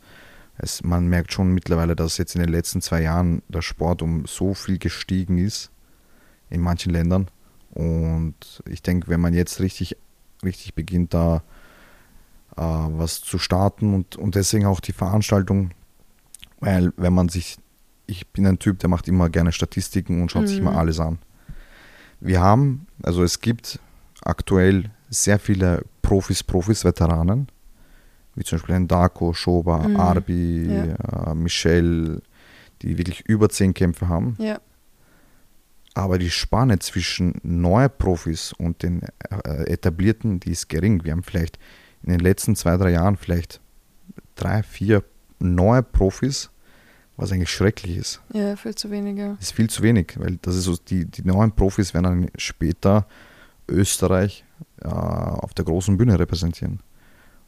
es, 0.57 0.83
man 0.83 1.07
merkt 1.07 1.33
schon 1.33 1.53
mittlerweile, 1.53 1.95
dass 1.95 2.17
jetzt 2.17 2.35
in 2.35 2.41
den 2.41 2.51
letzten 2.51 2.81
zwei 2.81 3.01
Jahren 3.01 3.41
der 3.47 3.61
Sport 3.61 4.01
um 4.01 4.25
so 4.25 4.53
viel 4.53 4.77
gestiegen 4.77 5.38
ist 5.38 5.71
in 6.50 6.61
manchen 6.61 6.91
Ländern. 6.91 7.27
Und 7.73 8.35
ich 8.69 8.81
denke, 8.83 9.07
wenn 9.07 9.19
man 9.21 9.33
jetzt 9.33 9.59
richtig, 9.59 9.95
richtig 10.43 10.73
beginnt, 10.75 11.13
da 11.13 11.37
äh, 12.57 12.61
was 12.61 13.21
zu 13.21 13.39
starten 13.39 13.93
und, 13.93 14.15
und 14.17 14.35
deswegen 14.35 14.65
auch 14.65 14.79
die 14.81 14.91
Veranstaltung, 14.93 15.71
weil 16.59 16.91
wenn 16.97 17.13
man 17.13 17.29
sich, 17.29 17.57
ich 18.07 18.27
bin 18.27 18.45
ein 18.45 18.59
Typ, 18.59 18.79
der 18.79 18.89
macht 18.89 19.07
immer 19.07 19.29
gerne 19.29 19.51
Statistiken 19.51 20.21
und 20.21 20.31
schaut 20.31 20.47
sich 20.47 20.59
Mhm. 20.61 20.67
immer 20.67 20.77
alles 20.77 20.99
an. 20.99 21.19
Wir 22.19 22.41
haben, 22.41 22.87
also 23.03 23.23
es 23.23 23.39
gibt 23.39 23.79
aktuell 24.23 24.91
sehr 25.09 25.39
viele 25.39 25.83
Profis, 26.01 26.43
Profis, 26.43 26.83
Veteranen, 26.85 27.47
wie 28.35 28.43
zum 28.43 28.57
Beispiel 28.59 28.75
ein 28.75 28.87
Darko, 28.87 29.33
Schoba, 29.33 29.87
Mhm. 29.87 29.97
Arbi, 29.97 30.65
äh, 31.25 31.33
Michel, 31.33 32.21
die 32.81 32.97
wirklich 32.97 33.21
über 33.27 33.49
zehn 33.49 33.73
Kämpfe 33.73 34.07
haben. 34.09 34.35
Ja. 34.39 34.59
Aber 35.93 36.17
die 36.17 36.29
Spanne 36.29 36.79
zwischen 36.79 37.39
neue 37.43 37.89
Profis 37.89 38.53
und 38.53 38.81
den 38.83 39.01
äh, 39.29 39.71
etablierten, 39.71 40.39
die 40.39 40.51
ist 40.51 40.69
gering. 40.69 41.03
Wir 41.03 41.12
haben 41.12 41.24
vielleicht 41.24 41.60
in 42.03 42.12
den 42.12 42.19
letzten 42.19 42.55
zwei, 42.55 42.77
drei 42.77 42.91
Jahren 42.91 43.17
vielleicht 43.17 43.60
drei, 44.36 44.63
vier 44.63 45.03
neue 45.39 45.83
Profis, 45.83 46.50
was 47.17 47.31
eigentlich 47.31 47.50
schrecklich 47.50 47.98
ist. 47.98 48.21
Ja, 48.33 48.55
viel 48.55 48.75
zu 48.75 48.89
wenige. 48.89 49.36
Das 49.38 49.48
ist 49.48 49.51
viel 49.51 49.69
zu 49.69 49.83
wenig, 49.83 50.13
weil 50.17 50.38
das 50.41 50.55
ist 50.55 50.63
so, 50.63 50.77
die, 50.77 51.05
die 51.05 51.24
neuen 51.24 51.51
Profis 51.51 51.93
werden 51.93 52.03
dann 52.03 52.31
später 52.38 53.05
Österreich 53.67 54.45
äh, 54.81 54.88
auf 54.88 55.53
der 55.53 55.65
großen 55.65 55.98
Bühne 55.98 56.17
repräsentieren. 56.17 56.79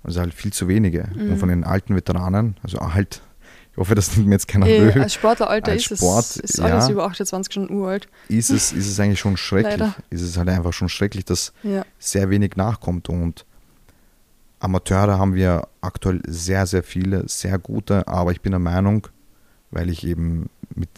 Also 0.03 0.19
halt 0.19 0.33
viel 0.33 0.51
zu 0.51 0.67
wenige. 0.67 1.09
Mhm. 1.15 1.31
Und 1.31 1.37
von 1.37 1.49
den 1.49 1.63
alten 1.63 1.95
Veteranen, 1.95 2.57
also 2.61 2.79
alt, 2.79 3.21
ich 3.73 3.77
hoffe, 3.77 3.95
das 3.95 4.15
nimmt 4.15 4.27
mir 4.29 4.35
jetzt 4.35 4.47
keiner 4.47 4.65
böse. 4.67 5.01
als 5.01 5.13
Sportleralter 5.15 5.71
Als 5.71 5.89
ist 5.91 5.97
Sport, 5.99 6.25
es 6.25 6.37
ist 6.37 6.59
alles 6.61 6.85
ja. 6.87 6.91
über 6.93 7.05
28 7.05 7.53
schon 7.53 7.69
uralt. 7.71 8.07
ist 8.29 8.49
es, 8.51 8.71
ist 8.71 8.87
es 8.87 8.99
eigentlich 8.99 9.19
schon 9.19 9.35
schrecklich. 9.35 9.79
Leider. 9.79 9.95
Ist 10.09 10.21
es 10.21 10.37
halt 10.37 10.47
einfach 10.49 10.73
schon 10.73 10.89
schrecklich, 10.89 11.25
dass 11.25 11.53
Ja. 11.63 11.83
sehr 11.99 12.29
wenig 12.29 12.55
nachkommt. 12.55 13.09
Und 13.09 13.45
Amateure 14.59 15.17
haben 15.19 15.33
wir 15.35 15.67
aktuell 15.81 16.21
sehr, 16.27 16.65
sehr 16.67 16.83
viele, 16.83 17.27
sehr 17.27 17.57
gute, 17.59 18.07
aber 18.07 18.31
ich 18.31 18.41
bin 18.41 18.51
der 18.51 18.59
Meinung, 18.59 19.07
weil 19.71 19.89
ich 19.89 20.05
eben 20.05 20.49
mit, 20.75 20.89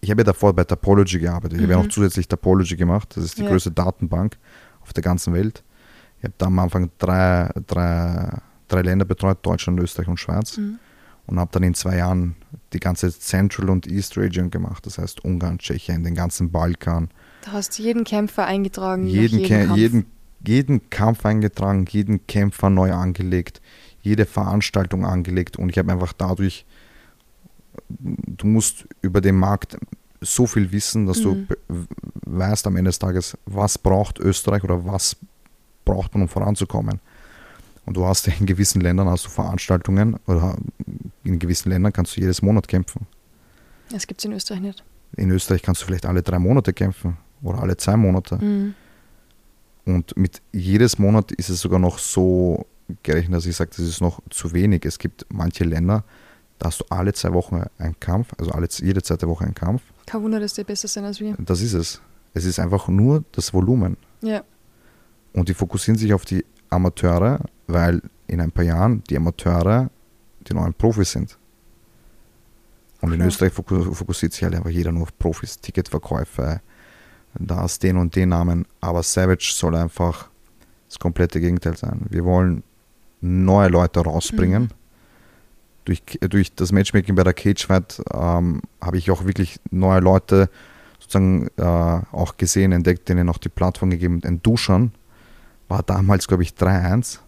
ich 0.00 0.10
habe 0.10 0.20
ja 0.20 0.24
davor 0.24 0.52
bei 0.54 0.64
Topology 0.64 1.18
gearbeitet, 1.18 1.56
ich 1.58 1.62
habe 1.64 1.72
ja 1.72 1.78
Mhm. 1.78 1.86
noch 1.86 1.92
zusätzlich 1.92 2.28
Topology 2.28 2.76
gemacht, 2.76 3.16
das 3.16 3.24
ist 3.24 3.38
die 3.38 3.42
Ja. 3.42 3.48
größte 3.50 3.72
Datenbank 3.72 4.36
auf 4.82 4.92
der 4.92 5.02
ganzen 5.02 5.32
Welt. 5.34 5.64
Ich 6.18 6.24
habe 6.24 6.34
da 6.38 6.46
am 6.46 6.58
Anfang 6.60 6.90
drei, 6.98 7.50
drei, 7.66 8.38
drei 8.68 8.82
Länder 8.82 9.04
betreut, 9.04 9.38
Deutschland, 9.42 9.80
Österreich 9.80 10.08
und 10.08 10.20
Schweiz 10.20 10.56
Mhm. 10.56 10.78
Und 11.26 11.38
habe 11.38 11.50
dann 11.52 11.62
in 11.62 11.74
zwei 11.74 11.96
Jahren 11.96 12.36
die 12.72 12.80
ganze 12.80 13.10
Central 13.18 13.70
und 13.70 13.86
East 13.86 14.16
Region 14.16 14.50
gemacht, 14.50 14.86
das 14.86 14.98
heißt 14.98 15.24
Ungarn, 15.24 15.58
Tschechien, 15.58 16.04
den 16.04 16.14
ganzen 16.14 16.50
Balkan, 16.50 17.08
Da 17.42 17.52
hast 17.52 17.78
du 17.78 17.82
jeden 17.82 18.04
Kämpfer 18.04 18.44
eingetragen. 18.46 19.06
jeden, 19.06 19.38
jeden, 19.40 19.66
Kampf. 19.66 19.76
jeden, 19.76 20.06
jeden 20.44 20.90
Kampf 20.90 21.26
eingetragen, 21.26 21.86
jeden 21.88 22.26
Kämpfer 22.26 22.70
neu 22.70 22.92
angelegt, 22.92 23.60
jede 24.02 24.24
Veranstaltung 24.26 25.04
angelegt 25.04 25.56
und 25.56 25.68
ich 25.70 25.78
habe 25.78 25.92
einfach 25.92 26.12
dadurch, 26.12 26.64
du 27.88 28.46
musst 28.46 28.86
über 29.02 29.20
den 29.20 29.36
Markt 29.36 29.76
so 30.20 30.46
viel 30.46 30.72
wissen, 30.72 31.06
dass 31.06 31.18
Mhm. 31.24 31.46
du 31.68 31.86
weißt 32.26 32.66
am 32.66 32.76
Ende 32.76 32.88
des 32.88 32.98
Tages, 32.98 33.36
was 33.46 33.78
braucht 33.78 34.18
Österreich 34.18 34.64
oder 34.64 34.84
was 34.86 35.16
braucht 35.84 36.14
man, 36.14 36.22
um 36.22 36.28
voranzukommen. 36.28 37.00
Und 37.86 37.96
du 37.96 38.04
hast 38.04 38.26
in 38.28 38.46
gewissen 38.46 38.80
Ländern 38.80 39.08
hast 39.08 39.24
du 39.24 39.30
Veranstaltungen 39.30 40.16
oder 40.26 40.56
in 41.24 41.38
gewissen 41.38 41.70
Ländern 41.70 41.92
kannst 41.92 42.16
du 42.16 42.20
jedes 42.20 42.42
Monat 42.42 42.68
kämpfen. 42.68 43.06
Das 43.90 44.06
gibt 44.06 44.20
es 44.20 44.24
in 44.24 44.32
Österreich 44.32 44.60
nicht. 44.60 44.84
In 45.16 45.30
Österreich 45.30 45.62
kannst 45.62 45.82
du 45.82 45.86
vielleicht 45.86 46.04
alle 46.04 46.22
drei 46.22 46.38
Monate 46.38 46.72
kämpfen 46.72 47.16
oder 47.42 47.60
alle 47.60 47.76
zwei 47.76 47.96
Monate. 47.96 48.36
Mhm. 48.36 48.74
Und 49.84 50.16
mit 50.16 50.42
jedes 50.52 50.98
Monat 50.98 51.30
ist 51.32 51.48
es 51.48 51.60
sogar 51.60 51.78
noch 51.78 51.98
so 51.98 52.66
gerechnet, 53.04 53.38
dass 53.38 53.46
ich 53.46 53.56
sage, 53.56 53.70
das 53.70 53.86
ist 53.86 54.00
noch 54.00 54.20
zu 54.30 54.52
wenig. 54.52 54.84
Es 54.84 54.98
gibt 54.98 55.24
manche 55.28 55.62
Länder, 55.62 56.04
da 56.58 56.66
hast 56.66 56.80
du 56.80 56.84
alle 56.90 57.12
zwei 57.12 57.32
Wochen 57.32 57.62
einen 57.78 57.98
Kampf, 58.00 58.32
also 58.38 58.50
alle, 58.50 58.68
jede 58.70 59.02
zweite 59.02 59.28
Woche 59.28 59.44
einen 59.44 59.54
Kampf. 59.54 59.82
Kein 60.06 60.22
Wunder, 60.22 60.40
dass 60.40 60.54
die 60.54 60.64
besser 60.64 60.88
sind 60.88 61.04
als 61.04 61.20
wir. 61.20 61.36
Das 61.38 61.60
ist 61.60 61.74
es. 61.74 62.00
Es 62.34 62.44
ist 62.44 62.58
einfach 62.58 62.88
nur 62.88 63.24
das 63.32 63.54
Volumen. 63.54 63.96
Ja. 64.22 64.42
Und 65.32 65.48
die 65.48 65.54
fokussieren 65.54 65.98
sich 65.98 66.12
auf 66.12 66.24
die 66.24 66.44
Amateure, 66.68 67.40
weil 67.66 68.02
in 68.26 68.40
ein 68.40 68.50
paar 68.52 68.64
Jahren 68.64 69.02
die 69.08 69.16
Amateure 69.16 69.90
die 70.48 70.54
neuen 70.54 70.74
Profis 70.74 71.12
sind. 71.12 71.36
Und 73.00 73.10
in 73.12 73.16
Klar. 73.16 73.28
Österreich 73.28 73.52
foku- 73.52 73.92
fokussiert 73.92 74.32
sich 74.32 74.42
halt 74.44 74.54
einfach 74.54 74.70
jeder 74.70 74.92
nur 74.92 75.02
auf 75.02 75.18
Profis, 75.18 75.58
Ticketverkäufe, 75.60 76.60
da 77.38 77.64
ist 77.64 77.82
den 77.82 77.96
und 77.98 78.16
den 78.16 78.30
Namen. 78.30 78.66
Aber 78.80 79.02
Savage 79.02 79.52
soll 79.54 79.76
einfach 79.76 80.28
das 80.88 80.98
komplette 80.98 81.40
Gegenteil 81.40 81.76
sein. 81.76 82.06
Wir 82.08 82.24
wollen 82.24 82.62
neue 83.20 83.68
Leute 83.68 84.00
rausbringen. 84.00 84.62
Mhm. 84.64 84.68
Durch, 85.84 86.02
durch 86.20 86.54
das 86.54 86.72
Matchmaking 86.72 87.14
bei 87.14 87.22
der 87.24 87.34
Cage 87.34 87.66
Fight 87.66 88.02
ähm, 88.12 88.62
habe 88.80 88.98
ich 88.98 89.10
auch 89.10 89.24
wirklich 89.24 89.60
neue 89.70 90.00
Leute 90.00 90.48
sozusagen 90.98 91.48
äh, 91.58 91.62
auch 91.62 92.36
gesehen, 92.38 92.72
entdeckt, 92.72 93.08
denen 93.08 93.28
auch 93.28 93.38
die 93.38 93.48
Plattform 93.50 93.90
gegeben. 93.90 94.20
Ein 94.24 94.42
Duschan 94.42 94.92
war 95.68 95.82
damals, 95.82 96.26
glaube 96.26 96.42
ich, 96.42 96.50
3-1. 96.50 97.18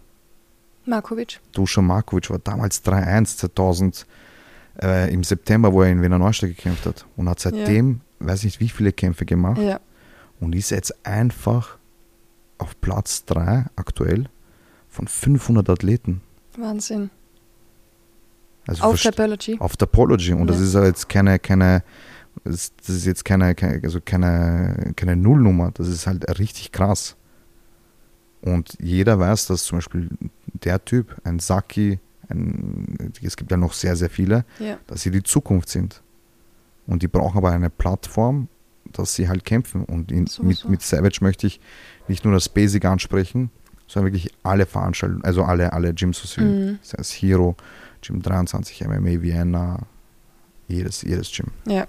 Markovic. 0.85 1.39
Dusan 1.53 1.85
Markovic 1.85 2.29
war 2.29 2.39
damals 2.39 2.83
3-1 2.85 3.37
2000 3.37 4.05
äh, 4.81 5.13
im 5.13 5.23
September, 5.23 5.71
wo 5.73 5.81
er 5.83 5.89
in 5.91 6.01
Wiener 6.01 6.17
Neustadt 6.19 6.49
gekämpft 6.49 6.85
hat. 6.85 7.05
Und 7.17 7.29
hat 7.29 7.39
seitdem, 7.39 8.01
weiß 8.19 8.43
nicht 8.43 8.59
wie 8.59 8.69
viele 8.69 8.91
Kämpfe 8.91 9.25
gemacht 9.25 9.59
Ja. 9.61 9.79
und 10.39 10.55
ist 10.55 10.71
jetzt 10.71 11.05
einfach 11.05 11.77
auf 12.57 12.79
Platz 12.81 13.25
3 13.25 13.65
aktuell 13.75 14.25
von 14.89 15.07
500 15.07 15.69
Athleten. 15.69 16.21
Wahnsinn. 16.57 17.09
Also 18.67 18.83
Auf 18.83 18.95
verst- 18.95 19.03
Topology. 19.15 19.57
auf 19.59 19.77
Topology. 19.77 20.33
Und 20.33 20.47
das 20.47 20.57
Ja. 20.57 20.63
ist 20.63 20.73
ja 20.75 20.85
jetzt 20.85 21.09
keine, 21.09 21.39
keine, 21.39 21.83
das 22.43 22.73
das 22.75 22.89
ist 22.89 23.05
jetzt 23.05 23.25
keine, 23.25 23.55
keine, 23.55 23.81
also 23.83 23.99
keine, 24.03 24.93
keine 24.95 25.15
Nullnummer. 25.15 25.71
Das 25.73 25.87
ist 25.87 26.05
halt 26.07 26.27
richtig 26.39 26.71
krass. 26.71 27.15
Und 28.41 28.77
jeder 28.79 29.19
weiß, 29.19 29.47
dass 29.47 29.63
zum 29.65 29.79
Beispiel 29.79 30.09
der 30.63 30.83
Typ, 30.83 31.15
ein 31.23 31.39
Saki, 31.39 31.99
ein, 32.29 33.11
es 33.21 33.35
gibt 33.35 33.51
ja 33.51 33.57
noch 33.57 33.73
sehr, 33.73 33.95
sehr 33.95 34.09
viele, 34.09 34.45
Ja. 34.59 34.77
dass 34.87 35.01
sie 35.01 35.11
die 35.11 35.23
Zukunft 35.23 35.69
sind. 35.69 36.01
Und 36.87 37.03
die 37.03 37.07
brauchen 37.07 37.37
aber 37.37 37.51
eine 37.51 37.69
Plattform, 37.69 38.47
dass 38.93 39.13
sie 39.15 39.27
halt 39.27 39.45
kämpfen. 39.45 39.83
Und 39.83 40.11
in, 40.11 40.19
mit, 40.21 40.29
Sowieso. 40.29 40.69
mit 40.69 40.81
Savage 40.81 41.19
möchte 41.21 41.47
ich 41.47 41.59
nicht 42.07 42.23
nur 42.23 42.33
das 42.33 42.49
Basic 42.49 42.85
ansprechen, 42.85 43.51
sondern 43.87 44.13
wirklich 44.13 44.31
alle 44.43 44.65
Veranstaltungen, 44.65 45.23
also 45.23 45.43
alle, 45.43 45.73
alle 45.73 45.93
Gyms, 45.93 46.23
was 46.23 46.37
Mhm. 46.37 46.79
sei 46.81 46.97
es 46.99 47.11
Hero, 47.11 47.55
Gym 48.01 48.21
23, 48.21 48.85
MMA 48.87 49.21
Vienna, 49.21 49.79
jedes, 50.67 51.01
jedes 51.01 51.31
Gym. 51.31 51.47
Ja. 51.65 51.85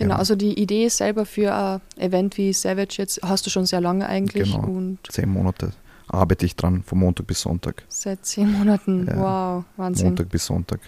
Genau, 0.00 0.14
Ja. 0.14 0.18
also 0.18 0.34
die 0.34 0.58
Idee 0.60 0.88
selber 0.88 1.24
für 1.26 1.54
ein 1.54 1.80
Event 1.96 2.36
wie 2.38 2.52
Savage 2.52 2.94
jetzt 2.98 3.20
hast 3.22 3.46
du 3.46 3.50
schon 3.50 3.66
sehr 3.66 3.80
lange 3.80 4.06
eigentlich 4.08 4.52
Genau. 4.52 4.66
und 4.66 4.98
Zehn 5.10 5.28
Monate 5.28 5.72
arbeite 6.08 6.44
ich 6.46 6.56
dran, 6.56 6.82
von 6.82 6.98
Montag 6.98 7.26
bis 7.28 7.40
Sonntag. 7.42 7.84
seit 7.88 8.24
zehn 8.26 8.50
Monaten. 8.52 9.06
Ja. 9.06 9.16
Wow, 9.58 9.64
Wahnsinn. 9.76 10.08
Montag 10.08 10.28
bis 10.30 10.46
Sonntag. 10.46 10.80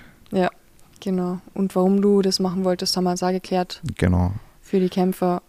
Genau. 1.00 1.40
Und 1.54 1.75
warum 1.75 2.00
du 2.00 2.23
das 2.23 2.38
machen 2.38 2.64
wolltest, 2.64 2.97
haben 2.97 3.04
wir 3.04 3.11
uns 3.11 3.23
auch 3.25 3.31
geklärt 3.33 3.83
Genau. 3.97 4.33
für 4.61 4.78
die 4.81 4.88
Kämpfer. 4.88 5.42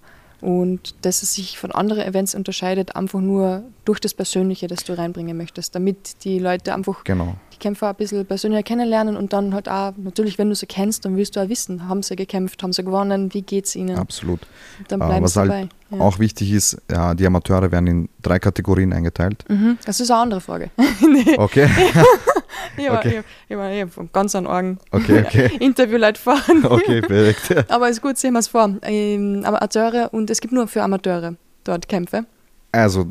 Und 0.43 0.93
dass 1.03 1.23
es 1.23 1.35
sich 1.35 1.57
von 1.57 1.71
anderen 1.71 2.01
Events 2.03 2.35
unterscheidet, 2.35 2.97
einfach 2.97 3.21
nur 3.21 3.63
durch 3.85 4.01
das 4.01 4.13
Persönliche, 4.13 4.67
das 4.67 4.83
du 4.83 4.91
reinbringen 4.97 5.37
möchtest, 5.37 5.73
damit 5.73 6.25
die 6.25 6.37
Leute 6.37 6.73
einfach 6.73 7.05
Genau. 7.05 7.35
die 7.53 7.57
Kämpfer 7.59 7.87
ein 7.89 7.95
bisschen 7.95 8.25
persönlicher 8.25 8.61
kennenlernen 8.63 9.15
und 9.15 9.31
dann 9.31 9.53
halt 9.53 9.69
auch, 9.69 9.93
natürlich, 9.95 10.37
wenn 10.37 10.49
du 10.49 10.55
sie 10.55 10.65
kennst, 10.65 11.05
dann 11.05 11.15
willst 11.15 11.37
du 11.37 11.39
auch 11.41 11.47
wissen, 11.47 11.87
haben 11.87 12.03
sie 12.03 12.17
gekämpft, 12.17 12.61
haben 12.61 12.73
sie 12.73 12.83
gewonnen, 12.83 13.33
wie 13.33 13.41
geht's 13.41 13.73
ihnen? 13.75 13.95
Absolut. 13.97 14.41
dann 14.89 15.01
Ah, 15.01 15.07
bleiben 15.07 15.23
was 15.23 15.33
sie 15.33 15.39
halt 15.39 15.49
dabei. 15.49 15.69
Ja. 15.91 15.99
Auch 15.99 16.19
wichtig 16.19 16.51
ist, 16.51 16.77
ja, 16.91 17.13
die 17.13 17.25
Amateure 17.25 17.71
werden 17.71 17.87
in 17.87 18.09
drei 18.21 18.39
Kategorien 18.39 18.91
eingeteilt. 18.91 19.45
Mhm. 19.47 19.77
Das 19.85 20.01
ist 20.01 20.11
eine 20.11 20.19
andere 20.21 20.41
Frage. 20.41 20.71
Okay, 21.37 21.69
Ich 22.77 22.87
habe 22.87 22.97
Okay. 22.97 23.23
ich 23.47 23.55
ich 23.55 23.81
hab 23.81 23.91
von 23.91 24.09
ganz 24.11 24.35
an 24.35 24.47
Orgen 24.47 24.79
okay, 24.91 25.23
okay. 25.25 25.51
Interviewleute 25.59 26.19
fahren. 26.19 26.65
Okay, 26.69 27.01
perfekt. 27.01 27.69
Aber 27.71 27.89
ist 27.89 28.01
gut, 28.01 28.17
sehen 28.17 28.33
wir 28.33 28.39
es 28.39 28.47
vor. 28.47 28.75
Ähm, 28.81 29.43
Amateure 29.45 30.09
und 30.13 30.29
es 30.29 30.41
gibt 30.41 30.53
nur 30.53 30.67
für 30.67 30.81
Amateure 30.83 31.35
dort 31.63 31.87
Kämpfe. 31.87 32.25
Also, 32.71 33.05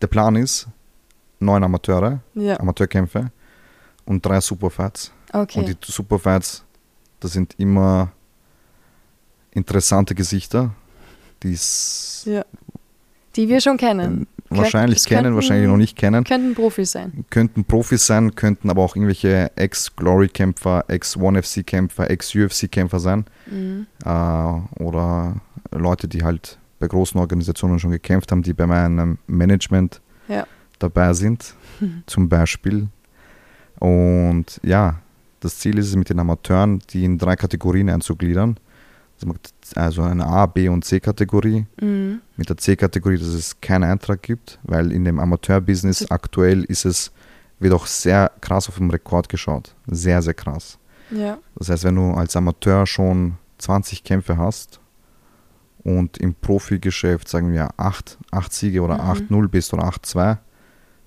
der 0.00 0.06
Plan 0.08 0.36
ist, 0.36 0.66
neun 1.40 1.62
Amateure, 1.64 2.20
Ja, 2.34 2.58
Amateurkämpfe 2.60 3.30
und 4.04 4.24
drei 4.24 4.40
Superfights. 4.40 5.12
okay. 5.32 5.60
Und 5.60 5.68
die 5.68 5.76
Superfights, 5.80 6.64
das 7.20 7.32
sind 7.32 7.54
immer 7.58 8.10
interessante 9.52 10.14
Gesichter, 10.14 10.70
die 11.42 11.56
ja. 12.24 12.44
Die 13.36 13.48
wir 13.48 13.60
schon 13.62 13.78
kennen. 13.78 14.26
Wahrscheinlich 14.56 15.04
kennen, 15.04 15.22
könnten- 15.24 15.34
wahrscheinlich 15.36 15.68
noch 15.68 15.76
nicht 15.76 15.96
kennen. 15.96 16.24
Könnten 16.24 16.54
Profis 16.54 16.92
sein. 16.92 17.24
Könnten 17.30 17.64
Profis 17.64 18.06
sein, 18.06 18.34
könnten 18.34 18.70
aber 18.70 18.82
auch 18.82 18.96
irgendwelche 18.96 19.50
Ex-Glory-Kämpfer, 19.56 20.84
Ex-One-FC-Kämpfer, 20.88 22.10
Ex-UFC-Kämpfer 22.10 22.98
sein. 23.00 23.24
Mhm. 23.50 23.86
äh, 24.04 24.82
oder 24.82 25.36
Leute, 25.70 26.08
die 26.08 26.22
halt 26.22 26.58
bei 26.78 26.86
großen 26.88 27.18
Organisationen 27.20 27.78
schon 27.78 27.90
gekämpft 27.92 28.32
haben, 28.32 28.42
die 28.42 28.52
bei 28.52 28.66
meinem 28.66 29.18
Management 29.26 30.00
Ja. 30.28 30.46
dabei 30.78 31.12
sind, 31.14 31.54
zum 32.06 32.28
Beispiel. 32.28 32.88
Und 33.78 34.60
ja, 34.62 34.96
das 35.40 35.58
Ziel 35.58 35.78
ist 35.78 35.88
es 35.88 35.96
mit 35.96 36.08
den 36.08 36.18
Amateuren, 36.18 36.80
die 36.90 37.04
in 37.04 37.18
drei 37.18 37.36
Kategorien 37.36 37.88
einzugliedern. 37.90 38.56
Also 39.74 40.02
eine 40.02 40.26
A, 40.26 40.46
B 40.46 40.68
und 40.68 40.84
C-Kategorie. 40.84 41.66
Mhm. 41.80 42.20
Mit 42.36 42.48
der 42.48 42.56
C-Kategorie, 42.56 43.18
dass 43.18 43.28
es 43.28 43.60
keinen 43.60 43.84
Eintrag 43.84 44.22
gibt, 44.22 44.58
weil 44.62 44.92
in 44.92 45.04
dem 45.04 45.18
Amateur-Business 45.18 46.02
Also- 46.02 46.14
aktuell 46.14 46.64
ist 46.64 46.84
es, 46.84 47.12
wird 47.58 47.72
auch 47.74 47.86
sehr 47.86 48.30
krass 48.40 48.68
auf 48.68 48.76
den 48.78 48.90
Rekord 48.90 49.28
geschaut. 49.28 49.74
Sehr, 49.86 50.20
sehr 50.22 50.34
krass. 50.34 50.78
Ja. 51.10 51.38
Das 51.56 51.68
heißt, 51.68 51.84
wenn 51.84 51.94
du 51.96 52.12
als 52.12 52.34
Amateur 52.36 52.86
schon 52.86 53.36
20 53.58 54.02
Kämpfe 54.04 54.36
hast 54.38 54.80
und 55.84 56.18
im 56.18 56.34
Profigeschäft, 56.34 57.28
sagen 57.28 57.52
wir, 57.52 57.68
8, 57.76 58.18
8 58.30 58.52
Siege 58.52 58.82
oder 58.82 58.94
Mhm. 58.94 59.00
8-0 59.10 59.48
bist 59.48 59.72
oder 59.74 59.84
8-2, 59.84 60.38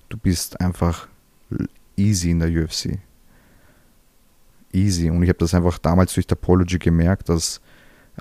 du 0.08 0.16
bist 0.16 0.60
einfach 0.60 1.08
easy 1.96 2.30
in 2.30 2.38
der 2.40 2.48
UFC. 2.50 2.98
Easy. 4.72 5.10
Und 5.10 5.22
ich 5.22 5.28
habe 5.28 5.38
das 5.38 5.54
einfach 5.54 5.78
damals 5.78 6.12
durch 6.14 6.26
Topology 6.26 6.78
gemerkt, 6.78 7.28
dass 7.28 7.60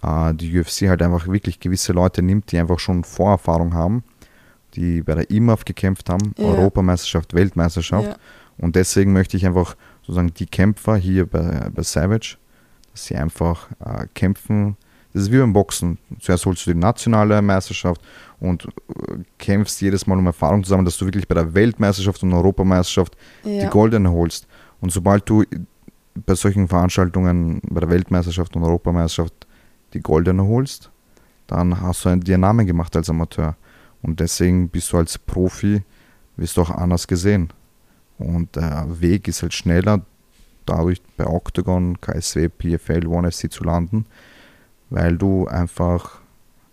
äh, 0.04 0.34
die 0.34 0.58
UFC 0.60 0.84
halt 0.88 1.02
einfach 1.02 1.28
wirklich 1.28 1.60
gewisse 1.60 1.94
Leute 1.94 2.22
nimmt, 2.22 2.52
die 2.52 2.58
einfach 2.60 2.80
schon 2.80 3.04
Vorerfahrung 3.04 3.74
haben, 3.74 4.04
die 4.76 5.02
bei 5.02 5.16
der 5.16 5.30
IMAF 5.30 5.66
gekämpft 5.66 6.10
haben, 6.10 6.34
Ja. 6.38 6.46
Europameisterschaft, 6.46 7.34
Weltmeisterschaft. 7.34 8.08
Ja. 8.08 8.16
Und 8.58 8.76
deswegen 8.76 9.14
möchte 9.14 9.36
ich 9.38 9.46
einfach 9.46 9.76
sozusagen 10.02 10.34
die 10.34 10.46
Kämpfer 10.46 10.96
hier 10.96 11.26
bei, 11.26 11.70
bei 11.74 11.84
Savage, 11.84 12.38
dass 12.92 13.06
sie 13.06 13.16
einfach 13.16 13.70
äh, 13.84 14.08
kämpfen. 14.14 14.78
Das 15.14 15.24
ist 15.24 15.32
wie 15.32 15.38
beim 15.40 15.54
Boxen. 15.54 15.98
Zuerst 16.20 16.46
holst 16.46 16.66
du 16.66 16.74
die 16.74 16.80
nationale 16.80 17.42
Meisterschaft 17.42 18.02
und 18.40 18.66
äh, 18.66 18.70
kämpfst 19.38 19.82
jedes 19.82 20.08
Mal 20.08 20.18
um 20.18 20.26
Erfahrung 20.26 20.64
zusammen, 20.64 20.86
dass 20.86 20.98
du 20.98 21.06
wirklich 21.06 21.28
bei 21.28 21.36
der 21.36 21.54
Weltmeisterschaft 21.54 22.22
und 22.24 22.34
Europameisterschaft 22.34 23.16
die 23.46 23.58
Ja. 23.60 23.70
goldene 23.70 24.12
holst. 24.12 24.46
Und 24.82 24.92
sobald 24.92 25.28
du 25.30 25.44
bei 26.26 26.36
solchen 26.36 26.68
Veranstaltungen, 26.68 27.62
bei 27.70 27.80
der 27.82 27.90
Weltmeisterschaft 27.90 28.56
und 28.56 28.64
Europameisterschaft 28.64 29.34
die 29.96 30.02
goldene 30.02 30.46
holst, 30.46 30.92
dann 31.48 31.82
hast 31.82 32.06
du 32.06 32.16
dir 32.18 32.36
einen 32.36 32.42
Namen 32.42 32.68
gemacht 32.68 32.96
als 32.96 33.10
Amateur. 33.10 33.56
Und 34.02 34.20
deswegen 34.20 34.70
bist 34.70 34.92
du 34.92 34.98
als 34.98 35.18
Profi, 35.18 35.82
wirst 36.36 36.58
du 36.58 36.62
auch 36.62 36.70
anders 36.70 37.08
gesehen. 37.08 37.52
Und 38.20 38.56
der 38.56 38.86
Weg 39.02 39.28
ist 39.28 39.42
halt 39.42 39.54
schneller, 39.54 40.06
dadurch 40.66 41.02
bei 41.18 41.26
Octagon, 41.26 42.00
KSW, 42.00 42.50
PFL, 42.50 43.08
ONE 43.08 43.32
FC 43.32 43.52
zu 43.52 43.64
landen, 43.64 44.06
weil 44.90 45.18
du 45.18 45.48
einfach 45.48 46.20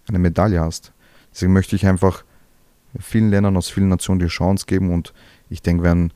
eine 0.09 0.19
Medaille 0.19 0.61
hast. 0.61 0.93
Deswegen 1.33 1.53
möchte 1.53 1.77
ich 1.77 1.87
einfach 1.87 2.25
vielen 2.99 3.31
Ländern 3.31 3.57
aus 3.57 3.71
vielen 3.71 3.89
Nationen 3.89 4.21
die 4.21 4.27
Chance 4.27 4.67
geben 4.67 4.93
und 4.93 5.15
ich 5.49 5.63
denke, 5.63 5.85
wenn 5.85 6.13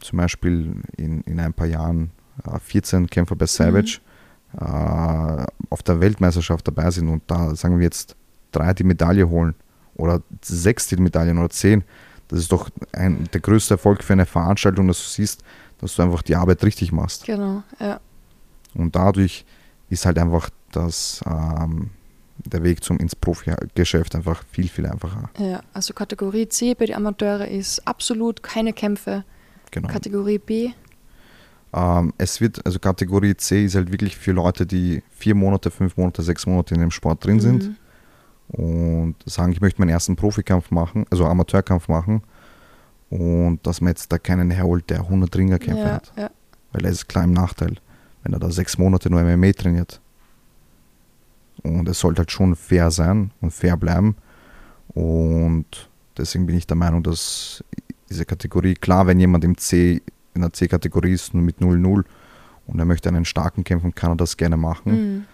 zum 0.00 0.18
Beispiel 0.18 0.76
in, 0.96 1.22
in 1.22 1.40
ein 1.40 1.52
paar 1.52 1.66
Jahren 1.66 2.10
äh, 2.44 2.58
14 2.58 3.08
Kämpfer 3.08 3.36
bei 3.36 3.46
Savage 3.46 3.98
äh, 3.98 4.11
auf 4.58 5.82
der 5.82 6.00
Weltmeisterschaft 6.00 6.66
dabei 6.68 6.90
sind 6.90 7.08
und 7.08 7.22
da 7.26 7.54
sagen 7.54 7.78
wir 7.78 7.84
jetzt 7.84 8.16
drei 8.52 8.74
die 8.74 8.84
Medaille 8.84 9.28
holen 9.28 9.54
oder 9.94 10.20
sechs 10.42 10.86
die 10.88 10.96
Medaillen 10.96 11.38
oder 11.38 11.50
zehn, 11.50 11.84
das 12.28 12.40
ist 12.40 12.52
doch 12.52 12.70
ein, 12.92 13.28
der 13.32 13.40
größte 13.40 13.74
Erfolg 13.74 14.02
für 14.02 14.12
eine 14.12 14.26
Veranstaltung, 14.26 14.88
dass 14.88 14.98
du 14.98 15.08
siehst, 15.08 15.42
dass 15.78 15.96
du 15.96 16.02
einfach 16.02 16.22
die 16.22 16.36
Arbeit 16.36 16.62
richtig 16.64 16.92
machst. 16.92 17.24
Genau, 17.24 17.62
ja. 17.78 18.00
Und 18.74 18.96
dadurch 18.96 19.44
ist 19.90 20.06
halt 20.06 20.18
einfach 20.18 20.48
das, 20.70 21.22
ähm, 21.26 21.90
der 22.38 22.62
Weg 22.62 22.82
zum 22.82 22.98
ins 22.98 23.14
Profi-Geschäft 23.14 24.14
einfach 24.14 24.42
viel, 24.50 24.68
viel 24.68 24.86
einfacher. 24.86 25.30
ja. 25.38 25.60
Also 25.72 25.92
Kategorie 25.92 26.48
C 26.48 26.74
bei 26.74 26.86
den 26.86 26.96
Amateure 26.96 27.46
ist 27.48 27.86
absolut 27.86 28.42
keine 28.42 28.72
Kämpfe. 28.72 29.24
Genau. 29.70 29.88
Kategorie 29.88 30.38
B, 30.38 30.70
Ähm, 31.74 32.12
es 32.18 32.40
wird, 32.40 32.64
also 32.66 32.78
Kategorie 32.78 33.36
C 33.36 33.64
ist 33.64 33.74
halt 33.74 33.90
wirklich 33.90 34.16
für 34.16 34.32
Leute, 34.32 34.66
die 34.66 35.02
vier 35.10 35.34
Monate, 35.34 35.70
fünf 35.70 35.96
Monate, 35.96 36.22
sechs 36.22 36.46
Monate 36.46 36.74
in 36.74 36.80
dem 36.80 36.90
Sport 36.90 37.24
drin 37.24 37.40
sind 37.40 37.64
Mhm. 37.64 38.64
und 38.64 39.14
sagen, 39.24 39.52
ich 39.52 39.60
möchte 39.60 39.80
meinen 39.80 39.90
ersten 39.90 40.16
Profikampf 40.16 40.70
machen, 40.70 41.06
also 41.10 41.26
Amateurkampf 41.26 41.88
machen 41.88 42.22
und 43.10 43.60
dass 43.62 43.80
man 43.80 43.88
jetzt 43.88 44.12
da 44.12 44.18
keinen 44.18 44.50
herholt, 44.50 44.90
der 44.90 45.00
100 45.00 45.34
Ringerkämpfe 45.34 45.82
ja, 45.84 45.92
hat, 45.92 46.12
ja. 46.16 46.30
weil 46.72 46.84
er 46.84 46.90
ist 46.90 47.08
klar 47.08 47.24
im 47.24 47.32
Nachteil, 47.32 47.76
wenn 48.22 48.32
er 48.34 48.38
da 48.38 48.50
sechs 48.50 48.76
Monate 48.78 49.10
nur 49.10 49.22
MMA 49.22 49.52
trainiert. 49.52 50.00
Und 51.62 51.88
es 51.88 52.00
sollte 52.00 52.20
halt 52.20 52.30
schon 52.32 52.56
fair 52.56 52.90
sein 52.90 53.30
und 53.40 53.52
fair 53.52 53.76
bleiben 53.76 54.16
und 54.88 55.88
deswegen 56.16 56.46
bin 56.46 56.56
ich 56.56 56.66
der 56.66 56.76
Meinung, 56.76 57.02
dass 57.02 57.64
diese 58.10 58.24
Kategorie, 58.26 58.74
klar, 58.74 59.06
wenn 59.06 59.18
jemand 59.20 59.44
im 59.44 59.56
C, 59.56 60.02
in 60.34 60.42
der 60.42 60.52
C-Kategorie 60.52 61.12
ist, 61.12 61.34
nur 61.34 61.42
mit 61.42 61.58
0-0 61.58 62.04
und 62.66 62.78
er 62.78 62.84
möchte 62.84 63.08
einen 63.08 63.24
starken 63.24 63.64
kämpfen, 63.64 63.94
kann 63.94 64.12
er 64.12 64.16
das 64.16 64.36
gerne 64.36 64.56
machen. 64.56 64.92
Mhm. 64.92 65.24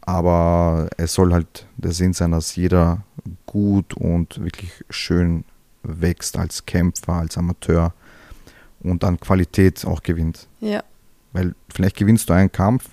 Aber 0.00 0.88
es 0.96 1.14
soll 1.14 1.32
halt 1.32 1.66
der 1.76 1.92
Sinn 1.92 2.12
sein, 2.12 2.32
dass 2.32 2.56
jeder 2.56 3.02
gut 3.46 3.94
und 3.94 4.42
wirklich 4.42 4.84
schön 4.90 5.44
wächst 5.84 6.36
als 6.36 6.66
Kämpfer, 6.66 7.14
als 7.14 7.38
Amateur 7.38 7.94
und 8.80 9.04
an 9.04 9.18
Qualität 9.20 9.84
auch 9.84 10.02
gewinnt. 10.02 10.48
ja. 10.60 10.82
Weil 11.34 11.54
vielleicht 11.70 11.96
gewinnst 11.96 12.28
du 12.28 12.34
einen 12.34 12.52
Kampf 12.52 12.90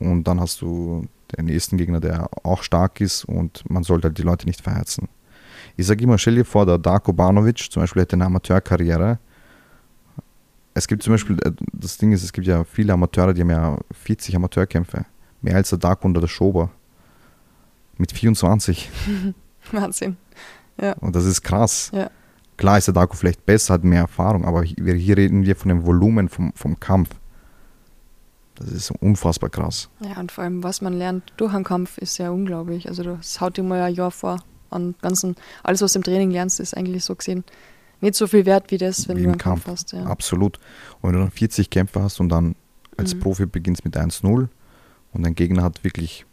und 0.00 0.24
dann 0.24 0.40
hast 0.40 0.60
du 0.60 1.06
den 1.36 1.44
nächsten 1.44 1.76
Gegner, 1.76 2.00
der 2.00 2.28
auch 2.42 2.64
stark 2.64 3.00
ist 3.00 3.24
und 3.24 3.62
man 3.70 3.84
sollte 3.84 4.08
halt 4.08 4.18
die 4.18 4.22
Leute 4.22 4.46
nicht 4.46 4.60
verheizen. 4.60 5.08
Ich 5.76 5.86
sage 5.86 6.02
immer, 6.02 6.18
stell 6.18 6.34
dir 6.34 6.44
vor, 6.44 6.66
der 6.66 6.78
Darko 6.78 7.12
Banovic 7.12 7.70
zum 7.70 7.82
Beispiel 7.82 8.02
hätte 8.02 8.16
eine 8.16 8.26
Amateurkarriere. 8.26 9.20
Es 10.74 10.86
gibt 10.86 11.02
zum 11.02 11.14
Beispiel, 11.14 11.36
äh, 11.44 11.52
das 11.72 11.98
Ding 11.98 12.12
ist, 12.12 12.22
es 12.22 12.32
gibt 12.32 12.46
ja 12.46 12.64
viele 12.64 12.92
Amateure, 12.92 13.34
die 13.34 13.40
haben 13.40 13.50
ja 13.50 13.78
40 13.92 14.36
Amateurkämpfe. 14.36 15.04
Mehr 15.42 15.56
als 15.56 15.70
der 15.70 15.78
Darko 15.78 16.06
und 16.06 16.14
der 16.14 16.26
Schober. 16.26 16.70
Mit 17.96 18.12
24. 18.12 18.90
Wahnsinn. 19.72 20.16
Und 21.00 21.14
das 21.14 21.24
ist 21.24 21.42
krass. 21.42 21.90
Ja. 21.92 22.10
Klar 22.56 22.78
ist 22.78 22.86
der 22.86 22.94
Darko 22.94 23.16
vielleicht 23.16 23.44
besser, 23.46 23.74
hat 23.74 23.84
mehr 23.84 24.02
Erfahrung, 24.02 24.44
aber 24.44 24.62
hier, 24.62 24.94
hier 24.94 25.16
reden 25.16 25.44
wir 25.44 25.56
von 25.56 25.70
dem 25.70 25.84
Volumen 25.84 26.28
vom, 26.28 26.52
vom 26.54 26.78
Kampf. 26.78 27.08
Das 28.54 28.68
ist 28.68 28.90
unfassbar 28.90 29.48
krass. 29.48 29.88
Ja, 30.00 30.20
und 30.20 30.30
vor 30.30 30.44
allem, 30.44 30.62
was 30.62 30.82
man 30.82 30.92
lernt 30.92 31.32
durch 31.38 31.54
einen 31.54 31.64
Kampf, 31.64 31.96
ist 31.96 32.18
ja 32.18 32.30
unglaublich. 32.30 32.88
Also 32.88 33.02
das 33.02 33.40
haut 33.40 33.56
dir 33.56 33.62
mal 33.62 33.80
ein 33.80 33.94
Jahr 33.94 34.10
vor. 34.10 34.42
An 34.68 34.94
ganzen, 35.00 35.36
alles, 35.62 35.80
was 35.80 35.94
du 35.94 35.98
im 35.98 36.02
Training 36.02 36.30
lernst, 36.30 36.60
ist 36.60 36.76
eigentlich 36.76 37.04
so 37.04 37.14
gesehen 37.14 37.44
nicht 38.00 38.14
so 38.14 38.26
viel 38.26 38.46
wert 38.46 38.70
wie 38.70 38.78
das, 38.78 39.08
wenn 39.08 39.16
Wie 39.18 39.22
du 39.22 39.28
einen 39.30 39.38
Kampf, 39.38 39.64
Kampf. 39.64 39.80
hast. 39.80 39.92
Ja. 39.92 40.04
Absolut. 40.04 40.58
Und 41.00 41.08
wenn 41.10 41.12
du 41.18 41.18
dann 41.24 41.30
40 41.30 41.68
Kämpfer 41.70 42.02
hast 42.02 42.20
und 42.20 42.28
dann 42.28 42.54
als 42.96 43.14
Mhm. 43.14 43.20
Profi 43.20 43.46
beginnst 43.46 43.84
mit 43.84 43.96
1-0 43.96 44.48
und 45.12 45.22
dein 45.22 45.34
Gegner 45.34 45.62
hat 45.62 45.82
wirklich 45.84 46.24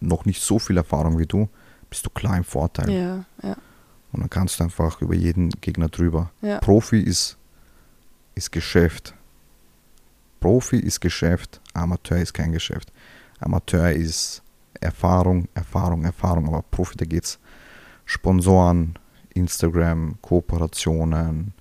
noch 0.00 0.24
nicht 0.24 0.40
so 0.42 0.58
viel 0.58 0.76
Erfahrung 0.76 1.18
wie 1.18 1.26
du, 1.26 1.48
bist 1.90 2.04
du 2.06 2.10
klar 2.10 2.36
im 2.36 2.44
Vorteil. 2.44 2.90
ja, 2.90 3.24
ja, 3.42 3.56
Und 4.12 4.20
dann 4.20 4.30
kannst 4.30 4.60
du 4.60 4.64
einfach 4.64 5.00
über 5.00 5.14
jeden 5.14 5.50
Gegner 5.60 5.88
drüber. 5.88 6.30
ja. 6.42 6.58
Profi 6.60 7.00
ist, 7.00 7.36
ist 8.34 8.52
Geschäft. 8.52 9.14
Profi 10.40 10.76
ist 10.78 11.00
Geschäft, 11.00 11.60
Amateur 11.74 12.18
ist 12.18 12.32
kein 12.32 12.52
Geschäft. 12.52 12.92
Amateur 13.40 13.90
ist 13.90 14.42
Erfahrung, 14.80 15.48
Erfahrung, 15.54 16.04
Erfahrung, 16.04 16.46
aber 16.48 16.62
Profi, 16.70 16.96
da 16.96 17.04
geht's 17.04 17.38
Sponsoren, 18.04 18.96
Instagram, 19.38 20.16
Kooperationen, 20.22 21.52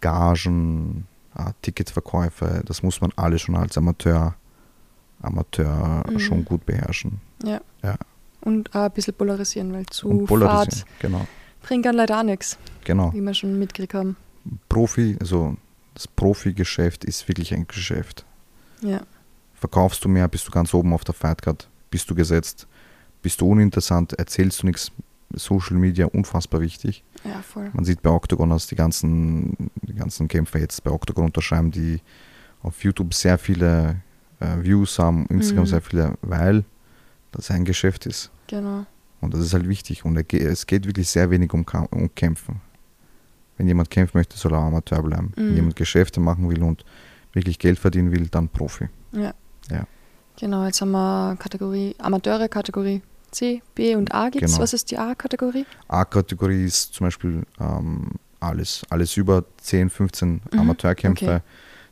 Gagen, 0.00 1.06
äh, 1.36 1.52
Ticketverkäufe, 1.62 2.62
das 2.66 2.82
muss 2.82 3.00
man 3.00 3.12
alles 3.16 3.42
schon 3.42 3.56
als 3.56 3.76
Amateur, 3.78 4.34
Amateur 5.22 6.04
Mhm. 6.10 6.18
schon 6.18 6.44
gut 6.44 6.64
beherrschen. 6.66 7.20
Und 8.42 8.72
auch 8.76 8.82
ein 8.82 8.90
bisschen 8.92 9.14
polarisieren, 9.14 9.72
weil 9.72 9.86
zu. 9.86 10.24
Fahrt 10.26 10.84
Genau, 11.00 11.26
bringt 11.62 11.84
dann 11.84 11.96
leider 11.96 12.20
auch 12.20 12.22
nichts, 12.22 12.56
genau. 12.84 13.12
wie 13.12 13.20
wir 13.20 13.34
schon 13.34 13.58
mitgekriegt 13.58 13.94
haben. 13.94 14.16
Profi, 14.68 15.16
also 15.18 15.56
das 15.94 16.06
Profi-Geschäft 16.06 17.04
ist 17.04 17.26
wirklich 17.26 17.52
ein 17.52 17.66
Geschäft. 17.66 18.24
Ja, 18.82 19.00
Verkaufst 19.54 20.04
du 20.04 20.08
mehr, 20.08 20.28
bist 20.28 20.46
du 20.46 20.52
ganz 20.52 20.72
oben 20.74 20.92
auf 20.92 21.02
der 21.02 21.14
Fightcard, 21.14 21.66
bist 21.90 22.08
du 22.10 22.14
gesetzt, 22.14 22.66
bist 23.22 23.40
du 23.40 23.50
uninteressant, 23.50 24.12
erzählst 24.12 24.62
du 24.62 24.66
nichts. 24.66 24.92
Social 25.34 25.76
Media 25.76 26.06
unfassbar 26.06 26.60
wichtig. 26.60 27.02
ja, 27.24 27.42
voll. 27.42 27.70
Man 27.72 27.84
sieht 27.84 28.00
bei 28.02 28.10
Octagon, 28.10 28.50
dass 28.50 28.66
die 28.66 28.76
ganzen, 28.76 29.70
die 29.82 29.94
ganzen 29.94 30.28
Kämpfer 30.28 30.58
jetzt 30.60 30.82
bei 30.84 30.90
Octagon 30.90 31.24
unterschreiben, 31.26 31.70
die 31.70 32.00
auf 32.62 32.82
YouTube 32.84 33.12
sehr 33.14 33.36
viele 33.38 33.96
äh, 34.40 34.62
Views 34.62 34.98
haben, 34.98 35.26
Instagram 35.26 35.64
Mhm. 35.64 35.68
sehr 35.68 35.80
viele, 35.80 36.14
weil 36.22 36.64
das 37.32 37.50
ein 37.50 37.64
Geschäft 37.64 38.06
ist. 38.06 38.30
Genau. 38.46 38.86
Und 39.20 39.34
das 39.34 39.40
ist 39.40 39.52
halt 39.54 39.68
wichtig. 39.68 40.04
Und 40.04 40.16
es 40.32 40.66
geht 40.66 40.86
wirklich 40.86 41.08
sehr 41.08 41.30
wenig 41.30 41.52
um, 41.52 41.64
um 41.90 42.14
Kämpfen. 42.14 42.60
Wenn 43.56 43.66
jemand 43.66 43.90
kämpfen 43.90 44.18
möchte, 44.18 44.36
soll 44.36 44.52
er 44.52 44.58
Amateur 44.60 45.02
bleiben. 45.02 45.32
Wenn 45.36 45.50
Mhm. 45.50 45.56
jemand 45.56 45.76
Geschäfte 45.76 46.20
machen 46.20 46.48
will 46.50 46.62
und 46.62 46.84
wirklich 47.32 47.58
Geld 47.58 47.78
verdienen 47.78 48.12
will, 48.12 48.28
dann 48.28 48.48
Profi. 48.48 48.88
Ja. 49.12 49.34
Ja. 49.70 49.86
Genau, 50.38 50.64
jetzt 50.66 50.80
haben 50.82 50.90
wir 50.92 51.36
Kategorie 51.38 51.94
Amateure, 51.98 52.48
Kategorie 52.48 53.00
C, 53.36 53.62
B 53.74 53.94
und 53.94 54.14
A 54.14 54.30
gibt's. 54.30 54.52
Genau. 54.52 54.62
Was 54.62 54.72
ist 54.72 54.90
die 54.90 54.98
A-Kategorie? 54.98 55.66
A-Kategorie 55.88 56.64
ist 56.64 56.94
zum 56.94 57.06
Beispiel 57.06 57.42
ähm, 57.60 58.12
alles, 58.40 58.82
alles 58.88 59.16
über 59.16 59.44
10, 59.58 59.90
15 59.90 60.40
Mhm, 60.52 60.58
Amateurkämpfer, 60.58 61.36
okay. 61.36 61.44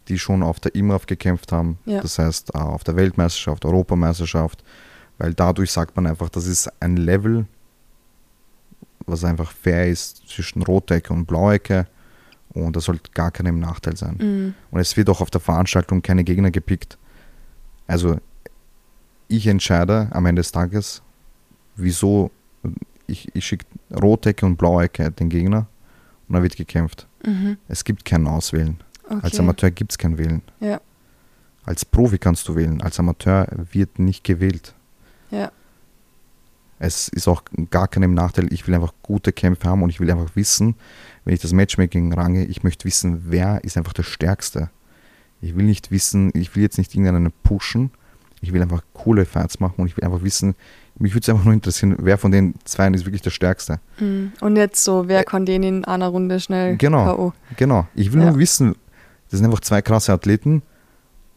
die 0.09 0.19
schon 0.19 0.43
auf 0.43 0.59
der 0.61 0.75
IMRAF 0.75 1.05
gekämpft 1.07 1.53
haben. 1.53 1.79
Ja. 1.85 2.01
Das 2.01 2.19
heißt, 2.19 2.55
äh, 2.55 2.59
auf 2.59 2.83
der 2.85 2.97
Weltmeisterschaft, 2.97 3.65
Europameisterschaft, 3.67 4.65
weil 5.19 5.35
dadurch 5.35 5.71
sagt 5.71 5.95
man 5.97 6.07
einfach, 6.07 6.31
das 6.31 6.47
ist 6.47 6.71
ein 6.81 6.97
Level, 6.97 7.47
was 9.07 9.23
einfach 9.23 9.53
fair 9.53 9.87
ist 9.89 10.27
zwischen 10.27 10.63
Rotecke 10.63 11.13
und 11.13 11.27
Blauecke 11.27 11.87
und 12.55 12.75
das 12.75 12.85
sollte 12.85 13.11
gar 13.13 13.31
keinem 13.31 13.59
Nachteil 13.61 13.97
sein. 13.97 14.17
Mhm. 14.19 14.55
Und 14.71 14.81
es 14.81 14.97
wird 14.97 15.11
auch 15.11 15.21
auf 15.21 15.31
der 15.31 15.43
Veranstaltung 15.43 16.01
keine 16.01 16.25
Gegner 16.25 16.51
gepickt. 16.51 16.97
Also 17.87 18.17
ich 19.29 19.47
entscheide 19.47 20.09
am 20.13 20.25
Ende 20.25 20.41
des 20.41 20.53
Tages, 20.53 21.03
wieso 21.77 22.31
ich, 23.07 23.35
ich 23.35 23.45
schicke 23.45 23.67
Rotecke 23.95 24.47
und 24.47 24.57
Blauecke 24.57 25.11
den 25.11 25.29
Gegner 25.29 25.67
und 26.29 26.35
dann 26.35 26.43
wird 26.43 26.57
gekämpft. 26.57 27.07
Mhm. 27.25 27.59
Es 27.69 27.85
gibt 27.85 28.05
kein 28.05 28.27
Auswählen. 28.27 28.79
Okay. 29.05 29.21
Als 29.23 29.39
Amateur 29.39 29.71
gibt 29.71 29.93
es 29.93 29.99
kein 29.99 30.19
Wählen. 30.19 30.43
Ja. 30.61 30.81
Als 31.65 31.85
Profi 31.85 32.19
kannst 32.19 32.49
du 32.49 32.57
wählen. 32.57 32.81
Als 32.83 32.99
Amateur 32.99 33.47
wird 33.73 33.99
nicht 33.99 34.25
gewählt. 34.25 34.75
Ja. 35.31 35.51
Es 36.79 37.09
ist 37.09 37.29
auch 37.29 37.43
gar 37.71 37.89
keinem 37.89 38.15
Nachteil. 38.15 38.53
Ich 38.53 38.67
will 38.67 38.75
einfach 38.75 38.93
gute 39.03 39.33
Kämpfe 39.33 39.69
haben 39.69 39.83
und 39.83 39.91
ich 39.91 40.01
will 40.01 40.11
einfach 40.11 40.37
wissen, 40.37 40.75
wenn 41.25 41.35
ich 41.35 41.41
das 41.41 41.53
Matchmaking 41.53 42.13
range, 42.13 42.45
ich 42.45 42.63
möchte 42.63 42.85
wissen, 42.85 43.25
wer 43.31 43.65
ist 43.65 43.79
einfach 43.79 43.95
der 43.95 44.03
Stärkste. 44.03 44.71
Ich 45.41 45.57
will 45.57 45.65
nicht 45.65 45.91
wissen, 45.91 46.31
ich 46.35 46.55
will 46.55 46.63
jetzt 46.63 46.79
nicht 46.79 46.95
irgendeinen 46.95 47.33
pushen. 47.43 47.91
Ich 48.41 48.53
will 48.53 48.61
einfach 48.61 48.83
coole 48.93 49.25
Fights 49.25 49.61
machen 49.61 49.81
und 49.81 49.87
ich 49.87 49.97
will 49.97 50.05
einfach 50.05 50.23
wissen, 50.23 50.55
mich 50.99 51.13
würde 51.15 51.23
es 51.23 51.29
einfach 51.29 51.45
nur 51.45 51.55
interessieren, 51.55 51.97
wer 51.99 52.19
von 52.19 52.31
den 52.31 52.55
zwei 52.65 52.89
ist 52.91 53.05
wirklich 53.05 53.23
der 53.23 53.31
Stärkste. 53.31 53.81
Mhm. 53.99 54.33
Und 54.41 54.57
jetzt 54.57 54.85
so, 54.85 55.09
wer 55.09 55.25
kann 55.25 55.45
den 55.47 55.63
in 55.63 55.85
einer 55.85 56.09
Runde 56.09 56.39
schnell 56.41 56.77
Genau. 56.77 57.05
K.O.? 57.05 57.33
Genau. 57.57 57.87
Ich 57.95 58.13
will 58.13 58.21
Ja. 58.23 58.31
nur 58.31 58.39
wissen, 58.39 58.75
das 59.31 59.39
sind 59.41 59.47
einfach 59.47 59.61
zwei 59.61 59.83
krasse 59.83 60.13
Athleten. 60.13 60.63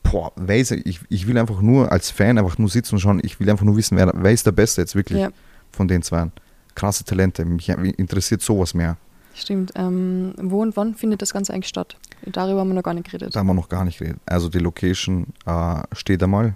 Boah, 0.03 0.31
wer 0.35 0.57
ist, 0.57 0.71
ich, 0.71 1.01
ich 1.09 1.27
will 1.27 1.37
einfach 1.37 1.59
nur 1.61 1.91
als 1.91 2.11
Fan 2.11 2.37
einfach 2.37 2.57
nur 2.57 2.69
sitzen 2.69 2.95
und 2.95 2.99
schauen, 3.01 3.19
ich 3.23 3.39
will 3.39 3.49
einfach 3.49 3.65
nur 3.65 3.75
wissen, 3.75 3.97
wer, 3.97 4.11
wer 4.15 4.31
ist 4.31 4.45
der 4.45 4.51
Beste 4.53 4.81
jetzt 4.81 4.95
wirklich 4.95 5.19
Ja, 5.19 5.29
von 5.71 5.87
den 5.87 6.01
zwei. 6.01 6.27
Krasse 6.75 7.03
Talente, 7.03 7.43
mich 7.43 7.67
interessiert 7.69 8.41
sowas 8.41 8.73
mehr. 8.75 8.95
stimmt. 9.33 9.71
Ähm, 9.75 10.33
wo 10.39 10.61
und 10.61 10.77
wann 10.77 10.93
findet 10.95 11.21
das 11.23 11.33
Ganze 11.33 11.51
eigentlich 11.53 11.67
statt? 11.67 11.97
Darüber 12.25 12.59
haben 12.61 12.69
wir 12.69 12.75
noch 12.75 12.83
gar 12.83 12.93
nicht 12.93 13.05
geredet. 13.09 13.35
Da 13.35 13.39
haben 13.39 13.47
wir 13.47 13.53
noch 13.55 13.67
gar 13.69 13.83
nicht 13.83 13.97
geredet. 13.99 14.19
Also 14.25 14.47
die 14.49 14.59
Location 14.59 15.27
äh, 15.45 15.81
steht 15.93 16.21
einmal. 16.23 16.55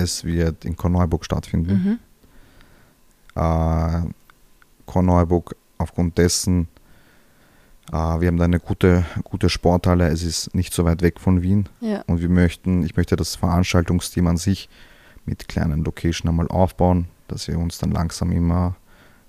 Es 0.00 0.24
wird 0.24 0.64
in 0.64 0.76
Korneuburg 0.76 1.24
stattfinden. 1.24 1.98
Mhm. 3.34 3.40
Äh, 3.40 4.10
Korneuburg 4.86 5.56
aufgrund 5.78 6.18
dessen, 6.18 6.68
äh, 7.90 7.92
wir 7.92 8.28
haben 8.28 8.36
da 8.36 8.44
eine 8.44 8.60
gute, 8.60 9.04
gute 9.24 9.48
Sporthalle. 9.48 10.08
Es 10.08 10.22
ist 10.22 10.54
nicht 10.54 10.72
so 10.72 10.84
weit 10.84 11.02
weg 11.02 11.20
von 11.20 11.42
Wien. 11.42 11.68
Ja, 11.80 12.02
Und 12.06 12.20
wir 12.20 12.28
möchten, 12.28 12.82
ich 12.84 12.96
möchte 12.96 13.16
das 13.16 13.36
Veranstaltungsteam 13.36 14.26
an 14.26 14.36
sich 14.36 14.68
mit 15.26 15.48
kleinen 15.48 15.84
Location 15.84 16.28
einmal 16.28 16.48
aufbauen, 16.48 17.06
dass 17.28 17.48
wir 17.48 17.58
uns 17.58 17.78
dann 17.78 17.92
langsam 17.92 18.32
immer 18.32 18.76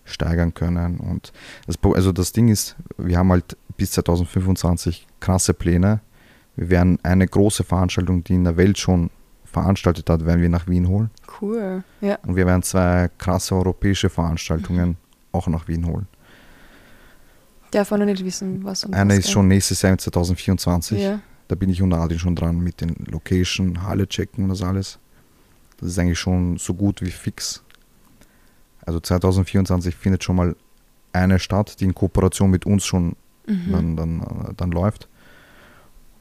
steigern 0.03 0.53
können. 0.53 0.99
Und 0.99 1.31
das, 1.67 1.77
also 1.95 2.11
das 2.11 2.31
Ding 2.31 2.49
ist, 2.49 2.75
wir 2.97 3.17
haben 3.17 3.31
halt 3.31 3.57
bis 3.77 3.91
2025 3.91 5.07
krasse 5.19 5.53
Pläne. 5.53 6.01
Wir 6.55 6.69
werden 6.69 6.99
eine 7.03 7.27
große 7.27 7.63
Veranstaltung, 7.63 8.23
die 8.23 8.35
in 8.35 8.43
der 8.43 8.57
Welt 8.57 8.77
schon 8.77 9.09
veranstaltet 9.51 10.09
hat, 10.09 10.25
werden 10.25 10.41
wir 10.41 10.49
nach 10.49 10.67
Wien 10.67 10.87
holen. 10.87 11.09
cool. 11.41 11.83
Ja, 12.01 12.17
Und 12.25 12.35
wir 12.35 12.45
werden 12.45 12.63
zwei 12.63 13.09
krasse 13.17 13.55
europäische 13.55 14.09
Veranstaltungen 14.09 14.97
auch 15.31 15.47
nach 15.47 15.67
Wien 15.67 15.85
holen. 15.85 16.07
darf 17.71 17.91
man 17.91 18.01
noch 18.01 18.07
nicht 18.07 18.23
wissen, 18.23 18.63
was 18.63 18.83
und 18.83 18.93
Eine 18.93 19.15
ist 19.15 19.31
schon 19.31 19.47
nächstes 19.47 19.81
Jahr 19.81 19.97
2024. 19.97 21.01
Ja, 21.01 21.19
Da 21.47 21.55
bin 21.55 21.69
ich 21.69 21.81
und 21.81 21.93
Adin 21.93 22.19
schon 22.19 22.35
dran 22.35 22.59
mit 22.59 22.81
den 22.81 22.95
Location, 23.09 23.83
Halle 23.83 24.07
checken 24.07 24.45
und 24.45 24.49
das 24.49 24.61
alles. 24.61 24.99
Das 25.77 25.89
ist 25.89 25.99
eigentlich 25.99 26.19
schon 26.19 26.57
so 26.57 26.73
gut 26.73 27.01
wie 27.01 27.11
fix. 27.11 27.63
Also 28.85 28.99
2024 28.99 29.95
findet 29.95 30.23
schon 30.23 30.35
mal 30.35 30.55
eine 31.13 31.39
statt, 31.39 31.79
die 31.79 31.85
in 31.85 31.95
Kooperation 31.95 32.49
mit 32.49 32.65
uns 32.65 32.85
schon 32.85 33.15
mhm. 33.47 33.71
dann, 33.71 33.97
dann, 33.97 34.21
äh, 34.21 34.53
dann 34.55 34.71
läuft. 34.71 35.07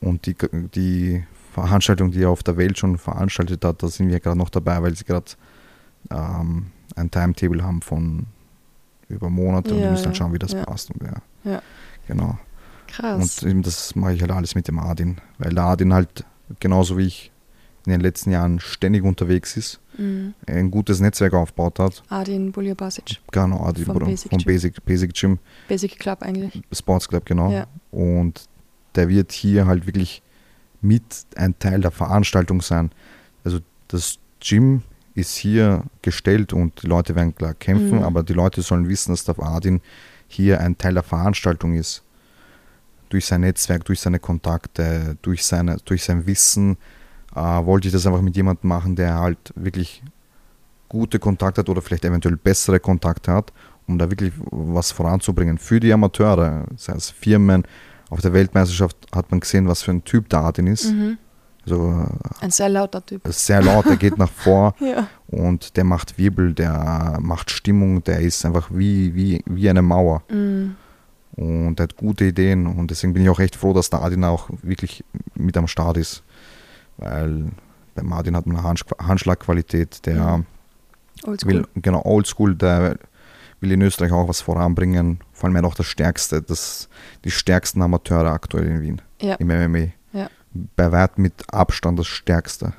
Und 0.00 0.26
die, 0.26 0.34
die 0.74 1.24
Veranstaltung, 1.52 2.10
die 2.10 2.22
er 2.22 2.30
auf 2.30 2.42
der 2.42 2.56
Welt 2.56 2.78
schon 2.78 2.96
veranstaltet 2.98 3.64
hat, 3.64 3.82
da 3.82 3.88
sind 3.88 4.08
wir 4.08 4.20
gerade 4.20 4.38
noch 4.38 4.50
dabei, 4.50 4.82
weil 4.82 4.94
sie 4.96 5.04
gerade 5.04 5.26
ähm, 6.10 6.66
ein 6.96 7.10
Timetable 7.10 7.62
haben 7.62 7.82
von 7.82 8.26
über 9.08 9.28
Monate 9.30 9.70
und 9.74 9.78
Ja, 9.80 9.84
wir 9.86 9.90
müssen 9.92 10.04
dann 10.04 10.12
ja, 10.12 10.16
schauen, 10.18 10.32
wie 10.32 10.38
das 10.38 10.52
ja. 10.52 10.64
passt. 10.64 10.90
Und, 10.90 11.02
ja. 11.02 11.50
Ja. 11.52 11.62
Genau. 12.06 12.38
krass. 12.86 13.42
Und 13.42 13.50
eben 13.50 13.62
das 13.62 13.94
mache 13.96 14.14
ich 14.14 14.20
halt 14.20 14.30
alles 14.30 14.54
mit 14.54 14.68
dem 14.68 14.78
Adin, 14.78 15.16
weil 15.38 15.52
der 15.52 15.64
Adin 15.64 15.92
halt 15.92 16.24
genauso 16.60 16.96
wie 16.98 17.06
ich 17.06 17.32
in 17.86 17.92
den 17.92 18.00
letzten 18.00 18.30
Jahren 18.30 18.60
ständig 18.60 19.02
unterwegs 19.04 19.56
ist, 19.56 19.80
Mhm. 19.98 20.34
ein 20.46 20.70
gutes 20.70 21.00
Netzwerk 21.00 21.34
aufgebaut 21.34 21.78
hat. 21.78 22.02
Adin 22.08 22.52
Bulja 22.52 22.74
Basic, 22.74 23.18
Genau, 23.32 23.64
Adin 23.64 23.84
Vom 23.84 23.98
Basic 23.98 24.30
vom. 24.30 24.38
Basic, 24.44 24.84
Basic 24.84 25.12
Gym, 25.14 25.38
Basic 25.68 25.98
Club 25.98 26.22
eigentlich. 26.22 26.62
Sports 26.72 27.08
Club, 27.08 27.26
genau. 27.26 27.50
Ja. 27.50 27.66
Und 27.90 28.46
der 28.94 29.08
wird 29.08 29.32
hier 29.32 29.66
halt 29.66 29.86
wirklich 29.86 30.22
mit 30.80 31.02
ein 31.36 31.58
Teil 31.58 31.80
der 31.80 31.90
Veranstaltung 31.90 32.62
sein. 32.62 32.90
Also 33.44 33.58
das 33.88 34.18
Gym 34.40 34.82
ist 35.14 35.36
hier 35.36 35.84
gestellt 36.02 36.52
und 36.52 36.82
die 36.82 36.86
Leute 36.86 37.14
werden 37.14 37.34
klar 37.34 37.54
kämpfen, 37.54 37.98
Mhm. 37.98 38.04
aber 38.04 38.22
die 38.22 38.32
Leute 38.32 38.62
sollen 38.62 38.88
wissen, 38.88 39.12
dass 39.12 39.24
der 39.24 39.38
Adin 39.40 39.80
hier 40.28 40.60
ein 40.60 40.78
Teil 40.78 40.94
der 40.94 41.02
Veranstaltung 41.02 41.74
ist. 41.74 42.02
Durch 43.08 43.26
sein 43.26 43.40
Netzwerk, 43.40 43.84
durch 43.84 44.00
seine 44.00 44.20
Kontakte, 44.20 45.16
durch, 45.22 45.44
seine, 45.44 45.78
durch 45.84 46.04
sein 46.04 46.26
Wissen 46.26 46.76
äh, 47.34 47.40
wollte 47.40 47.88
ich 47.88 47.92
das 47.92 48.06
einfach 48.06 48.22
mit 48.22 48.36
jemandem 48.36 48.68
machen, 48.68 48.94
der 48.94 49.16
halt 49.18 49.52
wirklich 49.56 50.02
gute 50.88 51.18
Kontakte 51.18 51.60
hat 51.60 51.68
oder 51.68 51.82
vielleicht 51.82 52.04
eventuell 52.04 52.36
bessere 52.36 52.80
Kontakte 52.80 53.32
hat 53.32 53.52
um 53.90 53.98
da 53.98 54.08
wirklich 54.08 54.32
was 54.50 54.92
voranzubringen 54.92 55.58
für 55.58 55.80
die 55.80 55.92
Amateure, 55.92 56.64
das 56.70 56.88
heißt 56.88 57.12
Firmen. 57.12 57.64
Auf 58.10 58.20
der 58.20 58.32
Weltmeisterschaft 58.32 58.96
hat 59.14 59.30
man 59.30 59.40
gesehen, 59.40 59.68
was 59.68 59.82
für 59.82 59.92
ein 59.92 60.04
Typ 60.04 60.28
der 60.28 60.40
Artin 60.40 60.66
ist. 60.66 60.92
Mhm. 60.92 61.16
Also 61.64 62.06
Ein 62.40 62.50
sehr 62.50 62.68
lauter 62.68 63.04
Typ. 63.04 63.20
sehr 63.28 63.62
laut, 63.62 63.86
der 63.86 63.96
geht 63.96 64.18
nach 64.18 64.30
vor 64.30 64.74
Ja. 64.80 65.06
und 65.28 65.76
der 65.76 65.84
macht 65.84 66.16
Wirbel, 66.18 66.54
der 66.54 67.18
macht 67.20 67.50
Stimmung, 67.50 68.02
der 68.04 68.20
ist 68.20 68.44
einfach 68.46 68.68
wie, 68.72 69.14
wie, 69.14 69.42
wie 69.46 69.68
eine 69.70 69.82
Mauer. 69.82 70.22
Mhm. 70.30 70.74
Und 71.36 71.78
er 71.78 71.84
hat 71.84 71.96
gute 71.96 72.24
Ideen 72.24 72.66
und 72.66 72.90
deswegen 72.90 73.12
bin 73.14 73.22
ich 73.22 73.28
auch 73.30 73.38
echt 73.40 73.56
froh, 73.56 73.72
dass 73.72 73.90
der 73.90 74.02
Adin 74.02 74.24
auch 74.24 74.48
wirklich 74.62 75.04
mit 75.34 75.56
am 75.56 75.68
Start 75.68 75.96
ist. 75.96 76.22
Weil 76.96 77.50
bei 77.94 78.02
Martin 78.02 78.34
hat 78.36 78.46
man 78.46 78.56
eine 78.56 78.66
Handsch 78.66 78.84
Handschlagqualität, 79.00 80.04
der 80.06 80.38
Mhm. 80.38 80.46
Oldschool. 81.24 81.52
will, 81.52 81.66
genau, 81.76 82.02
oldschool, 82.04 82.54
der 82.54 82.96
will 83.60 83.72
in 83.72 83.82
Österreich 83.82 84.12
auch 84.12 84.28
was 84.28 84.40
voranbringen. 84.40 85.20
Vor 85.32 85.46
allem 85.48 85.56
er 85.56 85.64
auch 85.64 85.74
das 85.74 85.86
stärkste, 85.86 86.40
das, 86.42 86.88
die 87.24 87.30
stärksten 87.30 87.82
Amateure 87.82 88.30
aktuell 88.32 88.66
in 88.66 88.80
Wien 88.82 89.02
Ja. 89.20 89.34
im 89.36 89.48
MMA. 89.48 89.88
Ja. 90.12 90.28
Bei 90.76 90.90
weit 90.92 91.18
mit 91.18 91.34
Abstand 91.52 91.98
das 91.98 92.06
stärkste. 92.06 92.72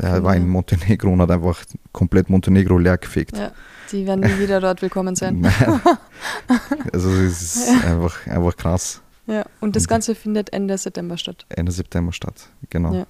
Er 0.00 0.12
Genau. 0.14 0.24
war 0.24 0.36
in 0.36 0.48
Montenegro 0.48 1.12
und 1.12 1.20
hat 1.20 1.30
einfach 1.32 1.64
komplett 1.92 2.30
Montenegro 2.30 2.78
leer 2.78 2.98
gefegt. 2.98 3.36
Ja. 3.36 3.50
Die 3.90 4.06
werden 4.06 4.20
nie 4.20 4.38
wieder 4.38 4.60
dort 4.60 4.80
willkommen 4.82 5.16
sein. 5.16 5.44
Also 6.92 7.10
es 7.10 7.56
ist 7.56 7.84
einfach, 7.84 8.26
einfach 8.26 8.56
krass. 8.56 9.00
Ja. 9.26 9.44
Und 9.60 9.74
das 9.76 9.84
Und- 9.84 9.88
Ganze 9.88 10.14
findet 10.14 10.52
Ende 10.52 10.78
September 10.78 11.16
statt. 11.18 11.44
Ende 11.48 11.72
September 11.72 12.12
statt. 12.12 12.48
Genau. 12.70 12.94
Ja. 12.94 13.06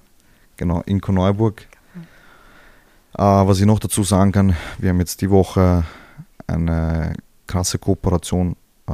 Genau, 0.57 0.81
in 0.85 0.99
Korneuburg. 0.99 1.67
Äh, 3.17 3.21
was 3.23 3.59
ich 3.59 3.65
noch 3.65 3.79
dazu 3.79 4.03
sagen 4.03 4.31
kann, 4.31 4.55
wir 4.77 4.89
haben 4.89 4.99
jetzt 4.99 5.21
die 5.21 5.29
Woche 5.29 5.83
eine 6.53 7.13
krasse 7.47 7.77
Kooperation 7.79 8.55
äh, 8.87 8.91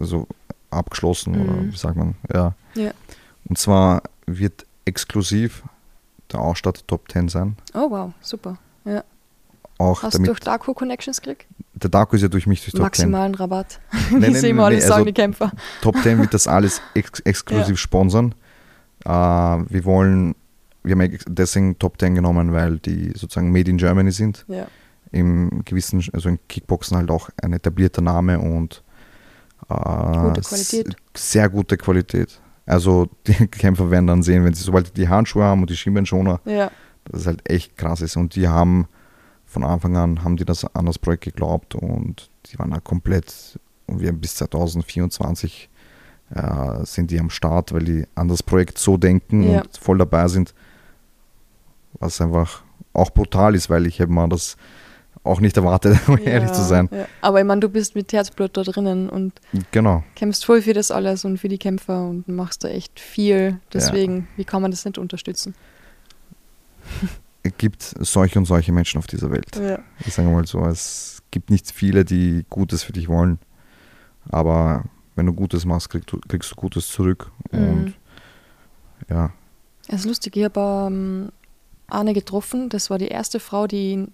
also 0.00 0.26
abgeschlossen, 0.70 1.34
oder 1.40 1.52
Mhm. 1.62 1.72
wie 1.72 1.76
sagt 1.76 1.96
man, 1.96 2.14
ja. 2.32 2.54
Ja. 2.74 2.92
Und 3.48 3.58
zwar 3.58 4.02
wird 4.26 4.66
exklusiv 4.84 5.62
der 6.32 6.40
Ausstatter 6.40 6.86
Top 6.86 7.10
10 7.10 7.28
sein. 7.28 7.56
Oh 7.74 7.90
wow, 7.90 8.12
super. 8.20 8.56
Ja. 8.84 9.02
Auch 9.78 10.02
Hast 10.02 10.18
du 10.18 10.22
durch 10.22 10.40
Darko 10.40 10.74
Connections 10.74 11.20
gekriegt? 11.20 11.46
der 11.72 11.88
Darko 11.88 12.14
ist 12.14 12.20
ja 12.22 12.28
durch 12.28 12.46
mich 12.46 12.60
durch 12.60 12.72
Top 12.72 12.80
10. 12.94 13.10
Maximalen 13.10 13.34
Rabatt. 13.34 13.80
Nein, 13.92 14.00
Wie 14.10 14.30
nein, 14.30 14.56
nein, 14.56 14.72
nee, 14.74 14.80
sagen, 14.80 14.92
also 14.92 15.04
die 15.06 15.12
Kämpfer. 15.14 15.50
Top 15.80 15.96
10 16.02 16.18
wird 16.18 16.34
das 16.34 16.46
alles 16.46 16.82
ex 16.94 17.20
exklusiv 17.20 17.78
sponsern. 17.78 18.34
Äh, 19.04 19.08
wir 19.10 19.84
wollen, 19.86 20.34
wir 20.82 20.94
haben 20.94 21.18
deswegen 21.26 21.78
Top 21.78 21.98
10 21.98 22.14
genommen, 22.14 22.52
weil 22.52 22.78
die 22.78 23.12
sozusagen 23.16 23.50
made 23.50 23.70
in 23.70 23.78
Germany 23.78 24.12
sind. 24.12 24.44
Ja. 24.48 24.66
Im 25.12 25.62
gewissen, 25.64 26.04
also 26.12 26.28
im 26.28 26.38
Kickboxen 26.48 26.96
halt 26.96 27.10
auch 27.10 27.30
ein 27.42 27.52
etablierter 27.52 28.00
Name 28.02 28.38
und 28.38 28.82
äh, 29.68 29.74
Gute. 29.74 30.42
Sehr 31.16 31.48
gute 31.48 31.76
Qualität. 31.76 32.40
Also 32.66 33.08
die 33.26 33.34
Kämpfer 33.48 33.90
werden 33.90 34.06
dann 34.06 34.22
sehen, 34.22 34.44
wenn 34.44 34.54
sie 34.54 34.62
sobald 34.62 34.96
die 34.96 35.08
Handschuhe 35.08 35.42
haben 35.44 35.62
und 35.62 35.70
die 35.70 35.76
Schienbeinschoner, 35.76 36.40
Ja. 36.44 36.70
dass 37.04 37.22
es 37.22 37.26
halt 37.26 37.48
echt 37.50 37.76
krass 37.76 38.00
ist. 38.02 38.16
Und 38.16 38.36
die 38.36 38.46
haben 38.48 38.86
von 39.46 39.64
Anfang 39.64 39.96
an 39.96 40.22
haben 40.22 40.36
die 40.36 40.44
das 40.44 40.64
an 40.76 40.86
das 40.86 40.96
Projekt 40.98 41.24
geglaubt 41.24 41.74
und 41.74 42.30
die 42.46 42.58
waren 42.60 42.72
halt 42.72 42.84
komplett 42.84 43.58
und 43.86 44.00
wir 44.00 44.06
haben 44.08 44.20
bis 44.20 44.36
2024 44.36 45.68
äh, 46.32 46.84
sind 46.84 47.10
die 47.10 47.18
am 47.18 47.30
Start, 47.30 47.72
weil 47.72 47.82
die 47.82 48.04
an 48.14 48.28
das 48.28 48.44
Projekt 48.44 48.78
so 48.78 48.96
denken 48.96 49.42
Ja. 49.50 49.62
und 49.62 49.76
voll 49.76 49.98
dabei 49.98 50.28
sind, 50.28 50.54
was 51.98 52.20
einfach 52.20 52.62
auch 52.92 53.10
brutal 53.10 53.56
ist, 53.56 53.68
weil 53.70 53.86
ich 53.88 53.98
hätte 53.98 54.12
mal 54.12 54.28
das 54.28 54.56
auch 55.30 55.40
nicht 55.40 55.56
erwartet, 55.56 55.96
um 56.08 56.18
ehrlich 56.18 56.48
ja, 56.50 56.52
zu 56.54 56.62
sein. 56.62 56.88
Ja. 56.92 57.06
Aber 57.20 57.38
ich 57.40 57.46
meine, 57.46 57.60
du 57.60 57.68
bist 57.68 57.94
mit 57.94 58.12
Herzblut 58.12 58.56
da 58.56 58.62
drinnen 58.62 59.08
und 59.08 59.32
Genau. 59.70 60.02
kämpfst 60.14 60.44
voll 60.44 60.62
für 60.62 60.72
das 60.74 60.90
alles 60.90 61.24
und 61.24 61.38
für 61.38 61.48
die 61.48 61.58
Kämpfer 61.58 62.06
und 62.06 62.28
machst 62.28 62.64
da 62.64 62.68
echt 62.68 62.98
viel. 63.00 63.58
Deswegen, 63.72 64.28
wie 64.36 64.44
kann 64.44 64.62
man 64.62 64.70
das 64.70 64.84
nicht 64.84 64.98
unterstützen? 64.98 65.54
Es 67.42 67.52
gibt 67.56 67.82
solche 68.00 68.38
und 68.38 68.44
solche 68.44 68.72
Menschen 68.72 68.98
auf 68.98 69.06
dieser 69.06 69.30
Welt. 69.30 69.58
Ich 70.06 70.12
sage 70.14 70.28
mal 70.28 70.46
so, 70.46 70.64
es 70.66 71.22
gibt 71.30 71.48
nicht 71.50 71.70
viele, 71.70 72.04
die 72.04 72.44
Gutes 72.50 72.82
für 72.82 72.92
dich 72.92 73.08
wollen. 73.08 73.38
Aber 74.30 74.84
wenn 75.16 75.26
du 75.26 75.32
Gutes 75.32 75.64
machst, 75.64 75.88
kriegst 75.90 76.12
du, 76.12 76.18
kriegst 76.28 76.50
du 76.50 76.54
Gutes 76.56 76.88
zurück. 76.88 77.30
Und 77.52 77.84
Mhm. 77.86 77.94
ja, 79.08 79.32
Es 79.88 80.00
ist 80.00 80.06
lustig, 80.06 80.36
ich 80.36 80.44
habe 80.44 80.60
ähm, 80.88 81.32
eine 81.88 82.12
getroffen, 82.12 82.68
das 82.68 82.90
war 82.90 82.98
die 82.98 83.08
erste 83.08 83.40
Frau, 83.40 83.66
die 83.66 84.06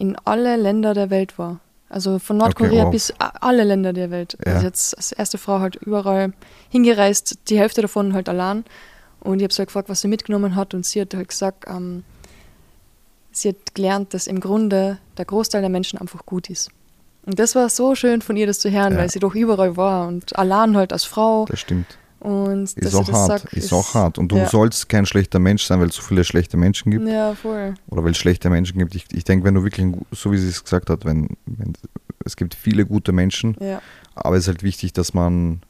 in, 0.00 0.16
alle 0.24 0.56
Länder 0.56 0.94
der 0.94 1.10
Welt 1.10 1.38
war. 1.38 1.60
Also 1.88 2.18
von 2.18 2.36
Nordkorea 2.36 2.84
wow. 2.84 2.90
bis 2.90 3.12
alle 3.18 3.64
Länder 3.64 3.92
der 3.92 4.10
Welt. 4.10 4.38
Ja. 4.44 4.54
Also 4.54 4.66
jetzt 4.66 4.96
als 4.96 5.12
erste 5.12 5.38
Frau 5.38 5.58
halt 5.58 5.76
überall 5.76 6.32
hingereist, 6.70 7.38
die 7.48 7.58
Hälfte 7.58 7.82
davon 7.82 8.14
halt 8.14 8.28
allein. 8.28 8.64
Und 9.20 9.38
ich 9.40 9.44
habe 9.44 9.52
sie 9.52 9.58
halt 9.58 9.68
gefragt, 9.68 9.88
was 9.88 10.00
sie 10.00 10.08
mitgenommen 10.08 10.54
hat 10.54 10.72
und 10.72 10.86
sie 10.86 11.00
hat 11.00 11.12
halt 11.14 11.28
gesagt, 11.28 11.64
ähm, 11.68 12.04
sie 13.32 13.50
hat 13.50 13.74
gelernt, 13.74 14.14
dass 14.14 14.26
im 14.26 14.40
Grunde 14.40 14.98
der 15.18 15.24
Großteil 15.24 15.60
der 15.60 15.70
Menschen 15.70 15.98
einfach 15.98 16.24
gut 16.24 16.48
ist. 16.48 16.70
Und 17.26 17.38
das 17.38 17.54
war 17.54 17.68
so 17.68 17.94
schön 17.94 18.22
von 18.22 18.36
ihr, 18.36 18.46
das 18.46 18.60
zu 18.60 18.70
hören, 18.70 18.94
Ja. 18.94 19.00
weil 19.00 19.10
sie 19.10 19.18
doch 19.18 19.34
überall 19.34 19.76
war 19.76 20.08
und 20.08 20.38
allein 20.38 20.76
halt 20.76 20.92
als 20.92 21.04
Frau. 21.04 21.44
das 21.46 21.60
stimmt. 21.60 21.98
Und 22.20 22.72
Ist 22.74 22.94
auch 22.94 23.10
hart. 23.10 23.40
sagt, 23.42 23.52
ist, 23.54 23.72
auch 23.72 23.94
hart. 23.94 24.18
Und 24.18 24.30
du 24.30 24.36
ja. 24.36 24.46
sollst 24.46 24.88
kein 24.88 25.06
schlechter 25.06 25.38
Mensch 25.38 25.64
sein, 25.64 25.80
weil 25.80 25.88
es 25.88 25.94
so 25.96 26.02
viele 26.02 26.22
schlechte 26.24 26.56
Menschen 26.58 26.90
gibt. 26.92 27.08
Ja, 27.08 27.34
voll. 27.34 27.74
Oder 27.88 28.04
weil 28.04 28.10
es 28.12 28.18
schlechte 28.18 28.50
Menschen 28.50 28.78
gibt. 28.78 28.94
Ich, 28.94 29.06
ich 29.12 29.24
denke, 29.24 29.44
wenn 29.46 29.54
du 29.54 29.64
wirklich, 29.64 29.86
so 30.12 30.30
wie 30.30 30.36
sie 30.38 30.48
es 30.48 30.62
gesagt 30.62 30.90
hat, 30.90 31.04
wenn, 31.06 31.28
wenn 31.46 31.72
es 32.24 32.36
gibt 32.36 32.54
viele 32.54 32.84
gute 32.84 33.12
Menschen, 33.12 33.56
Ja, 33.60 33.80
aber 34.14 34.36
es 34.36 34.42
ist 34.44 34.48
halt 34.48 34.62
wichtig, 34.62 34.92
dass 34.92 35.14
man, 35.14 35.62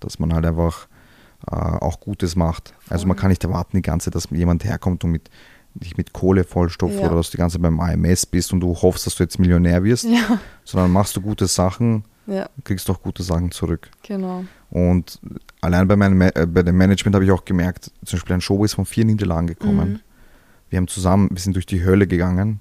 dass 0.00 0.18
man 0.18 0.34
halt 0.34 0.44
einfach 0.44 0.86
äh, 1.50 1.54
auch 1.56 2.00
Gutes 2.00 2.36
macht. 2.36 2.74
Also 2.90 3.06
man 3.06 3.16
Voll. 3.16 3.22
kann 3.22 3.30
nicht 3.30 3.44
erwarten 3.44 3.76
die 3.78 3.82
ganze 3.82 4.06
Zeit, 4.10 4.14
dass 4.16 4.28
jemand 4.30 4.64
herkommt 4.64 5.02
und 5.04 5.12
mit, 5.12 5.30
dich 5.74 5.96
mit 5.96 6.12
Kohle 6.12 6.44
vollstopft 6.44 6.96
Ja. 7.00 7.06
oder 7.06 7.16
dass 7.16 7.28
du 7.30 7.32
die 7.32 7.38
ganze 7.38 7.54
Zeit 7.54 7.62
beim 7.62 7.80
AMS 7.80 8.26
bist 8.26 8.52
und 8.52 8.60
du 8.60 8.74
hoffst, 8.74 9.06
dass 9.06 9.14
du 9.14 9.22
jetzt 9.22 9.38
Millionär 9.38 9.82
wirst, 9.82 10.04
ja, 10.04 10.38
sondern 10.64 10.90
machst 10.92 11.16
du 11.16 11.22
gute 11.22 11.46
Sachen, 11.46 12.04
ja, 12.26 12.48
kriegst 12.64 12.88
auch 12.90 13.02
gute 13.02 13.22
Sachen 13.22 13.50
zurück. 13.50 13.90
genau. 14.02 14.44
Und 14.70 15.20
allein 15.60 15.86
bei, 15.86 15.96
meinem, 15.96 16.20
äh, 16.20 16.32
bei 16.46 16.62
dem 16.62 16.76
Management 16.76 17.14
habe 17.14 17.24
ich 17.24 17.30
auch 17.30 17.44
gemerkt, 17.44 17.92
zum 18.04 18.18
Beispiel 18.18 18.34
ein 18.34 18.40
Show 18.40 18.64
ist 18.64 18.74
von 18.74 18.84
vier 18.84 19.04
Niederlagen 19.04 19.46
gekommen. 19.46 19.90
Mhm. 19.90 20.00
Wir 20.70 20.78
haben 20.78 20.88
zusammen, 20.88 21.28
wir 21.30 21.38
sind 21.38 21.54
durch 21.54 21.66
die 21.66 21.84
Hölle 21.84 22.06
gegangen, 22.08 22.60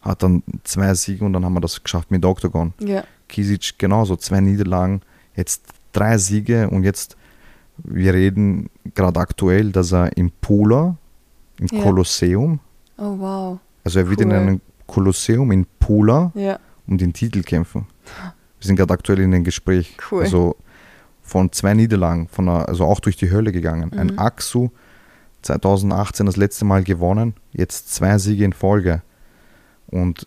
hat 0.00 0.22
dann 0.22 0.42
zwei 0.64 0.94
Siege 0.94 1.24
und 1.24 1.34
dann 1.34 1.44
haben 1.44 1.52
wir 1.52 1.60
das 1.60 1.82
geschafft 1.82 2.10
mit 2.10 2.24
Octagon. 2.24 2.72
Ja, 2.80 3.04
Kisic 3.28 3.78
genauso, 3.78 4.16
zwei 4.16 4.40
Niederlagen, 4.40 5.02
jetzt 5.36 5.64
drei 5.92 6.16
Siege 6.18 6.68
und 6.70 6.84
jetzt, 6.84 7.16
wir 7.78 8.14
reden 8.14 8.70
gerade 8.94 9.20
aktuell, 9.20 9.70
dass 9.72 9.92
er 9.92 10.16
im 10.16 10.30
Pula, 10.40 10.96
im 11.60 11.66
Ja. 11.66 11.82
Kolosseum, 11.82 12.60
oh 12.96 13.18
wow. 13.18 13.58
also 13.84 13.98
er 13.98 14.08
wird 14.08 14.20
in 14.22 14.32
einem 14.32 14.60
Kolosseum 14.86 15.52
in 15.52 15.66
Pula 15.78 16.32
Ja, 16.34 16.58
um 16.86 16.96
den 16.98 17.12
Titel 17.12 17.42
kämpfen. 17.42 17.86
Wir 18.64 18.68
sind 18.68 18.76
gerade 18.76 18.94
aktuell 18.94 19.20
in 19.20 19.30
dem 19.30 19.44
Gespräch. 19.44 19.94
Cool. 20.10 20.22
Also 20.22 20.56
von 21.22 21.52
zwei 21.52 21.74
Niederlagen, 21.74 22.28
von 22.28 22.48
einer, 22.48 22.66
also 22.66 22.84
auch 22.86 23.00
durch 23.00 23.16
die 23.16 23.30
Hölle 23.30 23.52
gegangen. 23.52 23.90
Mhm. 23.92 23.98
Ein 23.98 24.18
Aksu 24.18 24.70
2018 25.42 26.24
das 26.24 26.36
letzte 26.36 26.64
Mal 26.64 26.82
gewonnen, 26.82 27.34
jetzt 27.52 27.92
zwei 27.94 28.16
Siege 28.18 28.44
in 28.44 28.54
Folge. 28.54 29.02
Und 29.88 30.26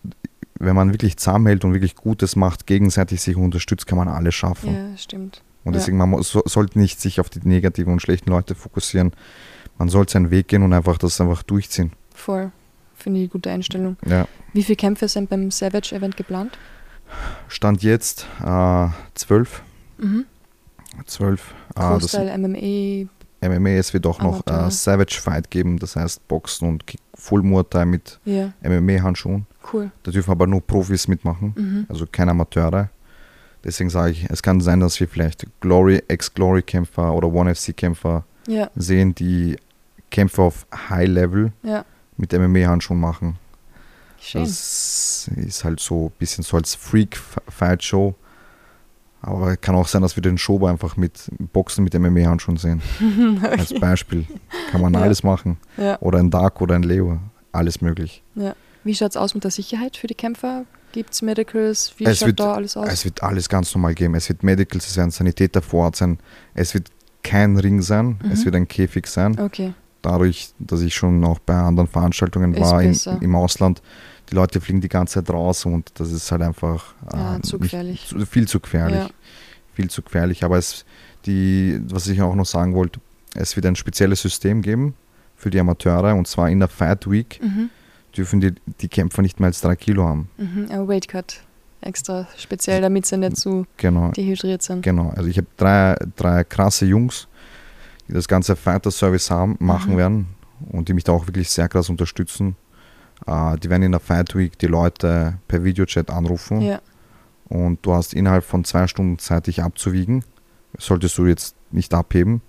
wenn 0.60 0.76
man 0.76 0.92
wirklich 0.92 1.16
zusammenhält 1.16 1.64
und 1.64 1.72
wirklich 1.72 1.96
Gutes 1.96 2.36
macht, 2.36 2.66
gegenseitig 2.66 3.20
sich 3.20 3.36
unterstützt, 3.36 3.86
kann 3.88 3.98
man 3.98 4.06
alles 4.08 4.34
schaffen. 4.36 4.72
ja, 4.74 4.96
stimmt. 4.96 5.42
Und 5.64 5.74
Ja. 5.74 5.80
deswegen, 5.80 5.96
man 5.98 6.10
muss, 6.10 6.30
so, 6.30 6.42
sollte 6.46 6.78
nicht 6.78 7.00
sich 7.00 7.18
auf 7.18 7.28
die 7.28 7.40
negativen 7.46 7.92
und 7.92 8.00
schlechten 8.00 8.30
Leute 8.30 8.54
fokussieren. 8.54 9.12
Man 9.78 9.88
sollte 9.88 10.12
seinen 10.12 10.30
Weg 10.30 10.46
gehen 10.46 10.62
und 10.62 10.72
einfach 10.72 10.96
das 10.98 11.20
einfach 11.20 11.42
durchziehen. 11.42 11.92
Voll. 12.14 12.52
Finde 12.94 13.18
ich 13.18 13.24
eine 13.24 13.28
gute 13.28 13.50
Einstellung. 13.50 13.96
Ja. 14.06 14.26
Wie 14.52 14.62
viele 14.62 14.76
Kämpfe 14.76 15.08
sind 15.08 15.28
beim 15.28 15.50
Savage-Event 15.50 16.16
geplant? 16.16 16.56
Stand 17.48 17.82
jetzt 17.82 18.26
äh, 18.44 18.88
12. 19.14 19.62
Mhm. 19.98 20.24
12. 21.06 21.54
Äh, 21.76 21.80
Großteil 21.80 22.38
MMA. 22.38 23.08
MMA, 23.40 23.70
es 23.70 23.94
wird 23.94 24.04
auch 24.06 24.20
noch 24.20 24.44
äh, 24.48 24.68
Savage 24.70 25.20
Fight 25.20 25.48
geben, 25.50 25.78
das 25.78 25.94
heißt 25.94 26.26
Boxen 26.26 26.68
und 26.68 26.86
Kick, 26.88 27.00
Full 27.14 27.42
Muay 27.42 27.62
Thai 27.70 27.84
mit 27.84 28.18
Ja, 28.24 28.52
MMA-Handschuhen. 28.62 29.46
cool. 29.72 29.92
Da 30.02 30.10
dürfen 30.10 30.30
aber 30.32 30.48
nur 30.48 30.60
Profis 30.60 31.06
mitmachen, 31.06 31.52
Mhm. 31.56 31.86
also 31.88 32.04
keine 32.10 32.32
Amateure. 32.32 32.90
Deswegen 33.62 33.90
sage 33.90 34.10
ich, 34.12 34.24
es 34.28 34.42
kann 34.42 34.60
sein, 34.60 34.80
dass 34.80 34.98
wir 34.98 35.06
vielleicht 35.06 35.46
Glory, 35.60 36.02
Ex-Glory-Kämpfer 36.08 37.12
oder 37.14 37.28
One-FC-Kämpfer 37.32 38.24
Ja, 38.48 38.70
sehen, 38.74 39.14
die 39.14 39.56
Kämpfe 40.10 40.42
auf 40.42 40.66
High-Level 40.90 41.52
ja. 41.62 41.84
mit 42.16 42.32
MMA-Handschuhen 42.32 42.98
machen. 42.98 43.36
Schön. 44.20 44.42
Das 44.42 45.28
ist 45.36 45.64
halt 45.64 45.80
so 45.80 46.06
ein 46.06 46.12
bisschen 46.18 46.44
so 46.44 46.56
als 46.56 46.74
Freak-Fight-Show. 46.74 48.14
Aber 49.20 49.56
kann 49.56 49.74
auch 49.74 49.88
sein, 49.88 50.02
dass 50.02 50.14
wir 50.16 50.22
den 50.22 50.38
Show 50.38 50.64
einfach 50.66 50.96
mit 50.96 51.28
Boxen 51.52 51.82
mit 51.82 51.92
MMA-Handschuhen 51.98 52.56
sehen. 52.56 52.80
Als 53.42 53.74
Beispiel. 53.74 54.26
Kann 54.70 54.80
man 54.80 54.94
Ja. 54.94 55.00
alles 55.00 55.24
machen. 55.24 55.56
ja, 55.76 55.98
Oder 56.00 56.18
ein 56.20 56.30
Dark 56.30 56.60
oder 56.60 56.76
ein 56.76 56.84
Leo. 56.84 57.18
Alles 57.50 57.80
möglich. 57.80 58.22
ja. 58.36 58.54
Wie 58.84 58.94
schaut 58.94 59.10
es 59.10 59.16
aus 59.16 59.34
mit 59.34 59.42
der 59.44 59.50
Sicherheit 59.50 59.96
für 59.96 60.06
die 60.06 60.14
Kämpfer? 60.14 60.64
Gibt 60.92 61.12
es 61.12 61.20
Medicals? 61.20 61.92
Wie 61.98 62.04
Es 62.04 62.18
schaut 62.20 62.28
wird- 62.28 62.40
da 62.40 62.54
alles 62.54 62.76
aus? 62.76 62.88
Es 62.88 63.04
wird 63.04 63.22
alles 63.22 63.48
ganz 63.48 63.74
normal 63.74 63.94
geben. 63.94 64.14
Es 64.14 64.28
wird 64.28 64.42
Medicals, 64.44 64.86
es 64.86 64.96
werden 64.96 65.10
Sanitäter 65.10 65.60
vor 65.62 65.86
Ort 65.86 65.96
sein. 65.96 66.18
Es 66.54 66.72
wird 66.74 66.88
kein 67.24 67.58
Ring 67.58 67.82
sein, 67.82 68.18
es 68.32 68.40
Mhm. 68.40 68.44
wird 68.46 68.54
ein 68.54 68.68
Käfig 68.68 69.06
sein. 69.08 69.38
okay. 69.40 69.74
Dadurch, 70.08 70.52
dass 70.58 70.80
ich 70.80 70.94
schon 70.94 71.22
auch 71.24 71.38
bei 71.38 71.54
anderen 71.54 71.86
Veranstaltungen 71.86 72.54
Ist 72.54 72.60
war 72.62 72.82
im, 72.82 72.88
besser. 72.92 73.18
im 73.20 73.34
Ausland, 73.36 73.82
die 74.30 74.34
Leute 74.34 74.58
fliegen 74.60 74.80
die 74.80 74.88
ganze 74.88 75.22
Zeit 75.22 75.30
raus 75.34 75.66
und 75.66 75.90
das 76.00 76.12
ist 76.12 76.32
halt 76.32 76.40
einfach 76.40 76.94
Ja, 77.12 77.36
äh, 77.36 77.42
zu 77.42 77.58
gefährlich. 77.58 78.06
zu, 78.08 78.24
viel 78.24 78.48
zu 78.48 78.58
gefährlich. 78.58 79.00
Ja. 79.00 79.10
Viel 79.74 79.90
zu 79.90 80.00
gefährlich. 80.02 80.44
Aber 80.44 80.56
es, 80.56 80.86
die, 81.26 81.78
was 81.90 82.06
ich 82.06 82.22
auch 82.22 82.34
noch 82.34 82.46
sagen 82.46 82.74
wollte, 82.74 83.00
es 83.34 83.54
wird 83.54 83.66
ein 83.66 83.76
spezielles 83.76 84.22
System 84.22 84.62
geben 84.62 84.94
für 85.36 85.50
die 85.50 85.60
Amateure 85.60 86.14
und 86.16 86.26
zwar 86.26 86.48
in 86.48 86.58
der 86.60 86.68
Fight 86.68 87.10
Week 87.10 87.38
Mhm. 87.42 87.68
dürfen 88.16 88.40
die, 88.40 88.54
die 88.80 88.88
Kämpfer 88.88 89.20
nicht 89.20 89.40
mehr 89.40 89.48
als 89.48 89.60
drei 89.60 89.76
Kilo 89.76 90.04
haben. 90.04 90.30
Mhm. 90.38 90.68
Ein 90.70 90.88
Weight 90.88 91.06
Cut. 91.08 91.40
Extra 91.82 92.26
speziell, 92.38 92.80
damit 92.80 93.04
sie 93.06 93.18
nicht 93.18 93.36
zu 93.36 93.66
Genau. 93.76 94.10
dehydriert 94.12 94.62
sind. 94.62 94.82
Genau, 94.82 95.10
also 95.14 95.28
ich 95.28 95.36
habe 95.36 95.46
drei, 95.58 95.96
drei 96.16 96.42
krasse 96.44 96.86
Jungs, 96.86 97.28
das 98.08 98.28
ganze 98.28 98.56
Fighter 98.56 98.90
Service 98.90 99.30
haben, 99.30 99.56
machen 99.60 99.92
Mhm. 99.94 99.96
werden 99.98 100.26
und 100.70 100.88
die 100.88 100.94
mich 100.94 101.04
da 101.04 101.12
auch 101.12 101.26
wirklich 101.26 101.50
sehr 101.50 101.68
krass 101.68 101.88
unterstützen. 101.90 102.56
Äh, 103.26 103.56
die 103.58 103.68
werden 103.70 103.82
in 103.82 103.92
der 103.92 104.00
Fight 104.00 104.34
Week 104.34 104.58
die 104.58 104.66
Leute 104.66 105.38
per 105.48 105.64
Videochat 105.64 106.10
anrufen 106.10 106.60
Ja. 106.60 106.80
und 107.48 107.78
du 107.84 107.92
hast 107.92 108.14
innerhalb 108.14 108.44
von 108.44 108.64
zwei 108.64 108.86
Stunden 108.86 109.18
Zeit, 109.18 109.46
dich 109.46 109.62
abzuwiegen. 109.62 110.24
Solltest 110.78 111.16
du 111.18 111.26
jetzt 111.26 111.54
nicht 111.70 111.92
abheben. 111.94 112.40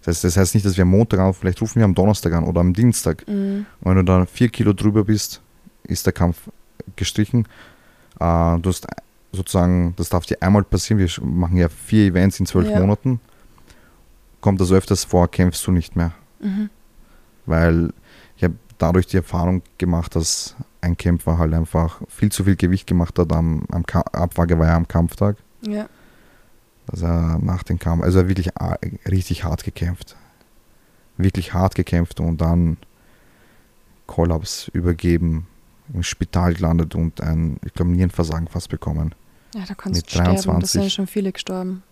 Das 0.00 0.08
heißt, 0.16 0.24
das 0.24 0.36
heißt 0.36 0.54
nicht, 0.54 0.64
dass 0.66 0.76
wir 0.76 0.82
am 0.82 0.90
Montag 0.90 1.18
an, 1.20 1.34
vielleicht 1.34 1.60
rufen 1.60 1.80
wir 1.80 1.84
am 1.84 1.94
Donnerstag 1.94 2.32
an 2.32 2.44
oder 2.44 2.60
am 2.60 2.72
Dienstag. 2.72 3.26
Mhm. 3.26 3.66
Und 3.80 3.96
wenn 3.96 3.96
du 3.96 4.04
dann 4.04 4.26
vier 4.26 4.48
Kilo 4.48 4.72
drüber 4.72 5.04
bist, 5.04 5.40
ist 5.84 6.06
der 6.06 6.12
Kampf 6.12 6.48
gestrichen. 6.96 7.46
Äh, 8.20 8.58
du 8.58 8.68
hast 8.70 8.86
sozusagen, 9.32 9.94
das 9.96 10.08
darf 10.08 10.24
dir 10.26 10.40
einmal 10.40 10.62
passieren. 10.64 10.98
Wir 10.98 11.10
machen 11.24 11.56
ja 11.56 11.68
vier 11.68 12.06
Events 12.06 12.38
in 12.40 12.46
zwölf 12.46 12.68
Ja. 12.70 12.78
Monaten. 12.80 13.20
Kommt 14.40 14.60
das 14.60 14.70
öfters 14.72 15.04
vor, 15.04 15.28
kämpfst 15.30 15.66
du 15.66 15.72
nicht 15.72 15.96
mehr. 15.96 16.12
Mhm. 16.40 16.70
Weil 17.46 17.92
ich 18.36 18.44
habe 18.44 18.54
dadurch 18.78 19.06
die 19.06 19.16
Erfahrung 19.16 19.62
gemacht, 19.78 20.14
dass 20.14 20.54
ein 20.80 20.96
Kämpfer 20.96 21.38
halt 21.38 21.52
einfach 21.54 22.00
viel 22.08 22.30
zu 22.30 22.44
viel 22.44 22.54
Gewicht 22.56 22.86
gemacht 22.86 23.18
hat 23.18 23.32
am, 23.32 23.64
am 23.72 23.84
Ka 23.84 24.00
Abwaage 24.12 24.58
war 24.58 24.66
ja 24.68 24.76
am 24.76 24.86
Kampftag. 24.86 25.36
Ja. 25.62 25.88
dass 26.86 27.02
er 27.02 27.38
nach 27.42 27.64
dem 27.64 27.78
Kampf, 27.80 28.04
also 28.04 28.18
er 28.18 28.22
hat 28.22 28.28
wirklich 28.28 28.56
a- 28.56 28.78
richtig 29.10 29.42
hart 29.44 29.64
gekämpft. 29.64 30.16
Wirklich 31.16 31.52
hart 31.52 31.74
gekämpft 31.74 32.20
und 32.20 32.40
dann 32.40 32.76
Kollaps 34.06 34.68
übergeben, 34.68 35.46
im 35.92 36.02
Spital 36.02 36.54
gelandet 36.54 36.94
und 36.94 37.20
ein, 37.20 37.58
ich 37.64 37.72
glaube, 37.74 37.90
Nierenversagen 37.90 38.46
fast 38.48 38.68
bekommen. 38.68 39.14
Ja, 39.54 39.62
da 39.66 39.74
kannst 39.74 39.96
Mit 40.02 40.06
du 40.06 40.10
sterben. 40.10 40.36
Da 40.36 40.42
23. 40.42 40.70
sind 40.82 40.92
schon 40.92 41.06
viele 41.08 41.32
gestorben 41.32 41.82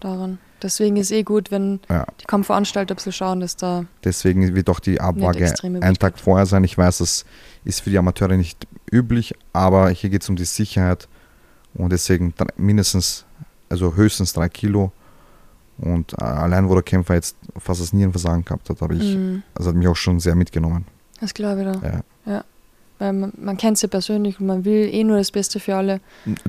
daran. 0.00 0.38
Deswegen 0.62 0.96
ist 0.96 1.10
eh 1.10 1.22
gut, 1.22 1.50
wenn 1.50 1.80
Ja. 1.88 2.06
die 2.20 2.24
Kampfveranstalter 2.24 2.94
ein 2.94 2.96
bisschen 2.96 3.12
schauen, 3.12 3.40
dass 3.40 3.56
da 3.56 3.84
Deswegen 4.04 4.54
wird 4.54 4.70
auch 4.70 4.80
die 4.80 5.00
Abwaage 5.00 5.40
extreme 5.40 5.82
einen 5.82 5.96
Tag 5.96 6.18
vorher 6.18 6.46
sein. 6.46 6.64
Ich 6.64 6.76
weiß, 6.78 6.98
das 6.98 7.24
ist 7.64 7.80
für 7.80 7.90
die 7.90 7.98
Amateure 7.98 8.36
nicht 8.36 8.66
üblich, 8.90 9.34
aber 9.52 9.90
hier 9.90 10.08
geht 10.10 10.22
es 10.22 10.28
um 10.28 10.36
die 10.36 10.44
Sicherheit 10.46 11.08
und 11.74 11.92
deswegen 11.92 12.32
mindestens, 12.56 13.26
also 13.68 13.94
höchstens 13.96 14.32
drei 14.32 14.48
Kilo. 14.48 14.92
Und 15.78 16.14
äh, 16.14 16.24
allein, 16.24 16.68
wo 16.70 16.74
der 16.74 16.82
Kämpfer 16.82 17.14
jetzt 17.14 17.36
fast 17.58 17.82
das 17.82 17.92
Nierenversagen 17.92 18.44
gehabt 18.46 18.70
hat, 18.70 18.80
habe 18.80 18.94
ich, 18.94 19.14
Mhm. 19.14 19.42
also 19.54 19.68
hat 19.70 19.76
mich 19.76 19.88
auch 19.88 19.96
schon 19.96 20.20
sehr 20.20 20.34
mitgenommen. 20.34 20.86
Das 21.20 21.34
glaube 21.34 21.60
ich 21.62 21.80
da. 21.80 22.02
Ja. 22.26 22.44
Weil 22.98 23.12
man, 23.12 23.30
man 23.36 23.58
kennt 23.58 23.76
sie 23.76 23.88
persönlich 23.88 24.40
und 24.40 24.46
man 24.46 24.64
will 24.64 24.88
eh 24.90 25.04
nur 25.04 25.18
das 25.18 25.30
Beste 25.30 25.60
für 25.60 25.76
alle. 25.76 26.00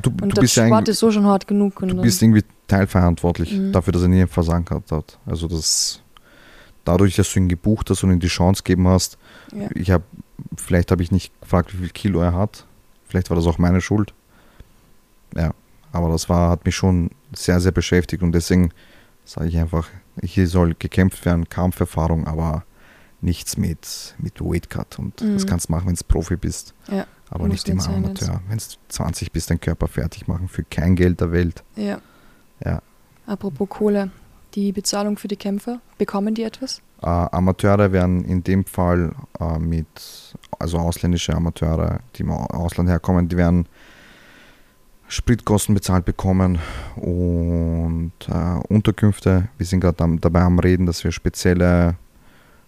Du, 0.02 0.10
Und 0.12 0.22
du 0.22 0.28
der 0.30 0.42
bist 0.42 0.56
ja 0.56 0.66
Sport 0.66 0.88
ist 0.88 1.00
so 1.00 1.12
schon 1.12 1.26
hart 1.26 1.46
genug. 1.46 1.82
Und 1.82 1.90
du 1.90 2.02
bist 2.02 2.22
irgendwie 2.22 2.44
teilverantwortlich 2.68 3.54
Mhm. 3.54 3.72
dafür, 3.72 3.94
dass 3.94 4.02
er 4.04 4.08
nie 4.10 4.22
ein 4.22 4.28
Versagen 4.28 4.66
gehabt 4.66 4.92
hat. 4.92 5.18
Also 5.26 5.48
das 5.48 6.02
dadurch, 6.86 7.16
dass 7.16 7.32
du 7.34 7.40
ihn 7.40 7.50
gebucht 7.50 7.90
hast 7.90 8.04
und 8.04 8.12
ihm 8.12 8.20
die 8.20 8.28
Chance 8.28 8.64
gegeben 8.64 8.88
hast, 8.88 9.18
ja. 9.54 9.68
ich 9.76 9.92
habe, 9.92 10.04
vielleicht 10.56 10.92
habe 10.92 11.04
ich 11.04 11.12
nicht 11.12 11.34
gefragt, 11.42 11.74
wie 11.74 11.78
viel 11.78 11.90
Kilo 11.90 12.22
er 12.22 12.34
hat. 12.34 12.66
Vielleicht 13.08 13.30
war 13.30 13.36
das 13.38 13.46
auch 13.46 13.58
meine 13.58 13.82
Schuld. 13.82 14.14
Ja, 15.36 15.54
aber 15.92 16.10
das 16.10 16.30
war, 16.30 16.50
hat 16.50 16.66
mich 16.66 16.76
schon 16.76 17.12
sehr, 17.34 17.60
sehr 17.60 17.72
beschäftigt 17.74 18.24
und 18.24 18.32
deswegen 18.32 18.72
sage 19.26 19.50
ich 19.50 19.58
einfach, 19.58 19.90
hier 20.24 20.48
soll 20.48 20.76
gekämpft 20.80 21.26
werden, 21.26 21.50
Kampferfahrung, 21.50 22.26
aber 22.28 22.64
nichts 23.20 23.58
mit, 23.58 24.16
mit 24.20 24.40
Weight 24.40 24.70
Cut 24.70 24.98
und 25.00 25.20
das 25.20 25.44
Mhm. 25.44 25.48
kannst 25.48 25.68
du 25.70 25.74
machen, 25.74 25.88
wenn 25.88 25.96
du 25.96 26.04
Profi 26.08 26.38
bist. 26.38 26.74
Ja, 26.90 27.06
aber 27.30 27.48
nicht 27.48 27.68
immer. 27.68 27.86
Amateur. 27.88 28.42
Wenn 28.48 28.58
du 28.60 28.64
20 28.90 29.32
bist, 29.32 29.50
deinen 29.50 29.60
Körper 29.60 29.88
fertig 29.88 30.28
machen 30.28 30.48
für 30.48 30.64
kein 30.64 30.96
Geld 30.96 31.20
der 31.20 31.32
Welt. 31.32 31.64
ja. 31.76 32.00
Ja. 32.64 32.82
Apropos 33.26 33.70
Kohle. 33.70 34.12
Die 34.56 34.72
Bezahlung 34.72 35.18
für 35.18 35.28
die 35.28 35.36
Kämpfer, 35.36 35.82
bekommen 35.98 36.34
die 36.34 36.44
etwas? 36.44 36.82
Äh, 37.02 37.06
Amateure 37.08 37.92
werden 37.92 38.26
in 38.26 38.44
dem 38.44 38.66
Fall 38.66 39.14
äh, 39.40 39.60
mit, 39.60 39.86
also 40.58 40.80
ausländische 40.80 41.36
Amateure, 41.36 42.00
die 42.16 42.24
im 42.24 42.32
Au- 42.32 42.46
Ausland 42.46 42.90
herkommen, 42.90 43.28
die 43.28 43.38
werden 43.38 43.68
Spritkosten 45.10 45.76
bezahlt 45.76 46.06
bekommen 46.06 46.60
und 46.96 48.14
äh, 48.30 48.74
Unterkünfte. 48.74 49.48
Wir 49.58 49.66
sind 49.66 49.82
gerade 49.82 50.18
dabei 50.20 50.42
am 50.42 50.60
Reden, 50.60 50.86
dass 50.86 51.04
wir 51.04 51.12
spezielle, 51.12 51.96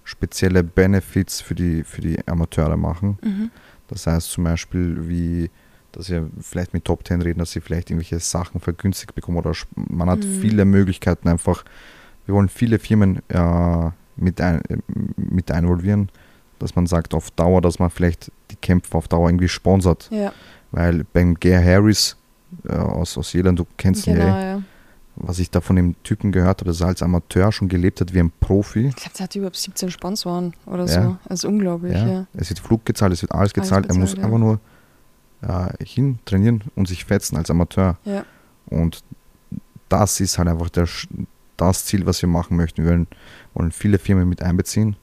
spezielle 0.03 0.63
Benefits 0.63 1.41
für 1.41 1.55
die, 1.55 1.83
für 1.83 2.01
die 2.01 2.19
Amateure 2.27 2.77
machen. 2.77 3.17
Mhm. 3.23 3.51
Das 3.87 4.05
heißt 4.05 4.29
zum 4.31 4.43
Beispiel, 4.43 5.09
wie, 5.09 5.49
dass 5.91 6.09
wir 6.09 6.29
vielleicht 6.41 6.73
mit 6.73 6.85
Top 6.85 7.05
10 7.07 7.21
reden, 7.21 7.39
dass 7.39 7.51
sie 7.51 7.61
vielleicht 7.61 7.89
irgendwelche 7.89 8.19
Sachen 8.19 8.59
vergünstigt 8.61 9.15
bekommen 9.15 9.37
oder 9.37 9.53
man 9.75 10.09
hat 10.09 10.19
Mhm. 10.19 10.39
viele 10.41 10.65
Möglichkeiten 10.65 11.27
einfach. 11.27 11.63
Wir 12.25 12.35
wollen 12.35 12.49
viele 12.49 12.77
Firmen 12.79 13.21
äh, 13.29 13.89
mit, 14.15 14.39
ein, 14.41 14.61
äh, 14.65 14.77
mit 15.17 15.49
involvieren, 15.49 16.09
dass 16.59 16.75
man 16.75 16.85
sagt 16.87 17.13
auf 17.13 17.31
Dauer, 17.31 17.61
dass 17.61 17.79
man 17.79 17.89
vielleicht 17.89 18.31
die 18.51 18.55
Kämpfe 18.57 18.97
auf 18.97 19.07
Dauer 19.07 19.29
irgendwie 19.29 19.47
sponsert. 19.47 20.09
Ja, 20.11 20.31
Weil 20.71 21.05
beim 21.13 21.35
Gare 21.35 21.63
Harris 21.63 22.15
äh, 22.67 22.73
aus, 22.73 23.17
aus 23.17 23.33
Irland, 23.33 23.57
du 23.59 23.65
kennst 23.77 24.05
ihn 24.07 24.13
genau, 24.15 24.27
ja, 24.27 24.39
eh, 24.41 24.49
ja. 24.57 24.61
was 25.15 25.39
ich 25.39 25.49
da 25.49 25.61
von 25.61 25.75
dem 25.75 25.95
Typen 26.03 26.31
gehört 26.31 26.61
habe, 26.61 26.65
dass 26.69 26.81
er 26.81 26.87
als 26.87 27.01
Amateur 27.01 27.51
schon 27.51 27.67
gelebt 27.69 28.01
hat 28.01 28.13
wie 28.13 28.19
ein 28.19 28.31
Profi. 28.39 28.87
Ich 28.87 28.95
glaube, 28.95 29.11
der 29.17 29.23
hat 29.23 29.35
überhaupt 29.35 29.55
17 29.55 29.89
Sponsoren 29.89 30.53
oder 30.67 30.85
Ja. 30.85 31.03
so. 31.03 31.17
Also 31.29 31.47
unglaublich, 31.47 31.93
Ja. 31.93 32.07
ja. 32.07 32.27
Es 32.33 32.49
wird 32.49 32.59
Flug 32.59 32.85
gezahlt, 32.85 33.13
es 33.13 33.21
wird 33.23 33.31
alles 33.31 33.41
Alles 33.41 33.53
gezahlt. 33.53 33.85
er 33.87 33.95
muss 33.95 34.11
bezahlt, 34.11 34.17
ja. 34.19 34.25
einfach 34.25 34.39
nur 34.39 34.59
äh, 35.41 35.83
hin 35.83 36.19
trainieren 36.25 36.63
und 36.75 36.87
sich 36.87 37.05
fetzen 37.05 37.37
als 37.37 37.49
Amateur. 37.49 37.97
Ja. 38.05 38.25
Und 38.67 39.03
das 39.89 40.19
ist 40.19 40.37
halt 40.37 40.47
einfach 40.47 40.69
der, 40.69 40.87
das 41.57 41.85
Ziel, 41.85 42.05
was 42.05 42.21
wir 42.21 42.29
machen 42.29 42.55
möchten. 42.57 42.83
Wir 42.83 42.91
wollen, 42.91 43.07
wollen 43.53 43.71
viele 43.71 43.97
Firmen 43.99 44.29
mit 44.29 44.41
einbeziehen 44.43 44.95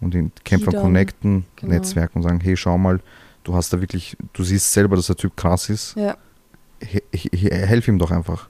und 0.00 0.14
den 0.14 0.32
Kämpfer 0.44 0.70
dann- 0.72 0.82
connecten, 0.82 1.44
genau. 1.56 1.72
Netzwerken 1.74 2.18
und 2.18 2.22
sagen, 2.22 2.40
hey, 2.40 2.56
schau 2.56 2.78
mal, 2.78 3.00
du 3.44 3.54
hast 3.54 3.72
da 3.72 3.80
wirklich, 3.80 4.16
du 4.32 4.42
siehst 4.44 4.72
selber, 4.72 4.96
dass 4.96 5.06
der 5.06 5.16
Typ 5.16 5.36
krass 5.36 5.68
ist. 5.70 5.94
Ja, 5.96 6.16
He, 6.82 7.02
he, 7.10 7.30
he, 7.32 7.48
helf 7.50 7.88
ihm 7.88 7.98
doch 7.98 8.10
einfach. 8.10 8.48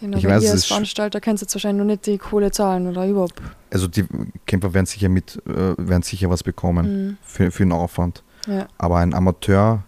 genau. 0.00 0.18
Ich 0.18 0.24
weiß, 0.26 0.42
ihr 0.42 0.50
als 0.50 0.64
Veranstalter 0.64 1.20
könnt 1.20 1.40
jetzt 1.40 1.54
wahrscheinlich 1.54 1.78
noch 1.78 1.86
nicht 1.86 2.06
die 2.06 2.18
Kohle 2.18 2.50
zahlen 2.50 2.88
oder 2.88 3.06
überhaupt. 3.06 3.40
Also 3.72 3.86
die 3.86 4.04
Kämpfer 4.44 4.74
werden 4.74 4.86
sicher 4.86 5.08
mit, 5.08 5.40
äh, 5.46 5.74
werden 5.78 6.02
sicher 6.02 6.28
was 6.30 6.42
bekommen 6.42 7.06
Mhm. 7.10 7.16
für, 7.22 7.50
für 7.52 7.62
den 7.64 7.70
Aufwand. 7.70 8.24
Ja, 8.48 8.66
Aber 8.76 8.96
ein 8.98 9.14
Amateur 9.14 9.84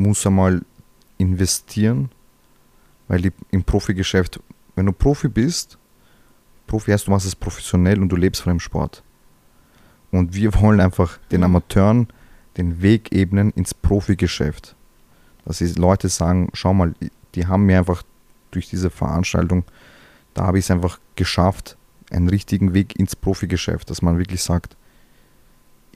muss 0.00 0.26
einmal 0.26 0.62
investieren, 1.18 2.10
weil 3.08 3.32
im 3.50 3.62
Profigeschäft, 3.64 4.40
wenn 4.74 4.86
du 4.86 4.92
Profi 4.92 5.28
bist, 5.28 5.78
Profi 6.66 6.92
heißt, 6.92 7.06
du 7.06 7.10
machst 7.10 7.26
es 7.26 7.36
professionell 7.36 8.00
und 8.00 8.08
du 8.08 8.16
lebst 8.16 8.42
von 8.42 8.52
dem 8.52 8.60
Sport. 8.60 9.02
Und 10.10 10.34
wir 10.34 10.54
wollen 10.60 10.80
einfach 10.80 11.18
den. 11.30 11.44
Amateuren 11.44 12.08
den 12.56 12.82
Weg 12.82 13.12
ebnen 13.12 13.50
ins 13.50 13.74
Profigeschäft. 13.74 14.74
Dass 15.44 15.58
die 15.58 15.66
Leute 15.66 16.08
sagen, 16.08 16.50
schau 16.52 16.74
mal, 16.74 16.94
die 17.34 17.46
haben 17.46 17.64
mir 17.64 17.78
einfach 17.78 18.02
durch 18.50 18.68
diese 18.68 18.90
Veranstaltung, 18.90 19.64
da 20.34 20.46
habe 20.46 20.58
ich 20.58 20.64
es 20.64 20.70
einfach 20.70 20.98
geschafft, 21.16 21.76
einen 22.10 22.28
richtigen 22.28 22.74
Weg 22.74 22.98
ins 22.98 23.14
Profigeschäft, 23.16 23.88
dass 23.88 24.02
man 24.02 24.18
wirklich 24.18 24.42
sagt, 24.42 24.76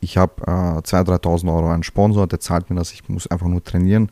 ich 0.05 0.17
habe 0.17 0.43
äh, 0.43 0.51
2.000, 0.81 1.21
3.000 1.23 1.55
Euro 1.55 1.71
einen 1.71 1.83
Sponsor, 1.83 2.27
der 2.27 2.41
zahlt 2.41 2.71
mir 2.71 2.77
das, 2.77 2.93
ich 2.93 3.09
muss 3.09 3.27
einfach 3.27 3.47
nur 3.47 3.63
trainieren. 3.65 4.11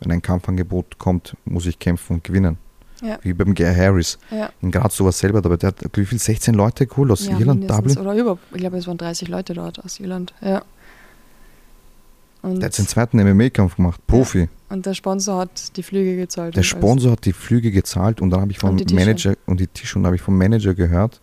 Wenn 0.00 0.10
ein 0.10 0.22
Kampfangebot 0.22 0.98
kommt, 0.98 1.36
muss 1.44 1.66
ich 1.66 1.78
kämpfen 1.78 2.14
und 2.14 2.24
gewinnen. 2.24 2.56
Ja. 3.02 3.18
Wie 3.22 3.32
beim 3.32 3.52
Gary 3.54 3.74
Harris. 3.74 4.18
ja. 4.30 4.50
In 4.62 4.70
Graz 4.70 4.96
sowas 4.96 5.18
selber, 5.18 5.38
aber 5.38 5.56
der 5.56 5.68
hat 5.68 5.76
wie 5.94 6.04
viel 6.06 6.18
16 6.18 6.54
Leute 6.54 6.86
geholt 6.86 7.10
aus 7.10 7.26
ja 7.26 7.36
Irland. 7.38 7.68
Dublin. 7.68 7.98
Oder 7.98 8.14
überhaupt. 8.14 8.42
Ich 8.52 8.58
glaube, 8.58 8.78
es 8.78 8.86
waren 8.86 8.96
30 8.98 9.28
Leute 9.28 9.54
dort 9.54 9.84
aus 9.84 9.98
Irland. 10.00 10.32
Ja. 10.40 10.62
Und, 12.42 12.58
Der 12.58 12.66
hat 12.66 12.74
seinen 12.74 12.88
zweiten 12.88 13.18
MMA-Kampf 13.18 13.76
gemacht, 13.76 14.04
Profi. 14.08 14.48
und 14.68 14.84
der 14.84 14.94
Sponsor 14.94 15.38
hat 15.38 15.76
die 15.76 15.82
Flüge 15.84 16.16
gezahlt. 16.16 16.56
Der 16.56 16.64
Sponsor 16.64 17.12
hat 17.12 17.24
die 17.24 17.32
Flüge 17.32 17.70
gezahlt 17.70 18.20
und 18.20 18.30
dann 18.30 18.40
habe 18.40 18.50
ich 18.50 18.58
vom 18.58 18.70
Und. 18.70 18.92
Manager 18.92 19.34
und 19.46 19.60
die 19.60 19.68
Tische 19.68 19.98
und 19.98 20.06
habe 20.06 20.16
ich 20.16 20.22
vom 20.22 20.36
Manager 20.36 20.74
gehört, 20.74 21.20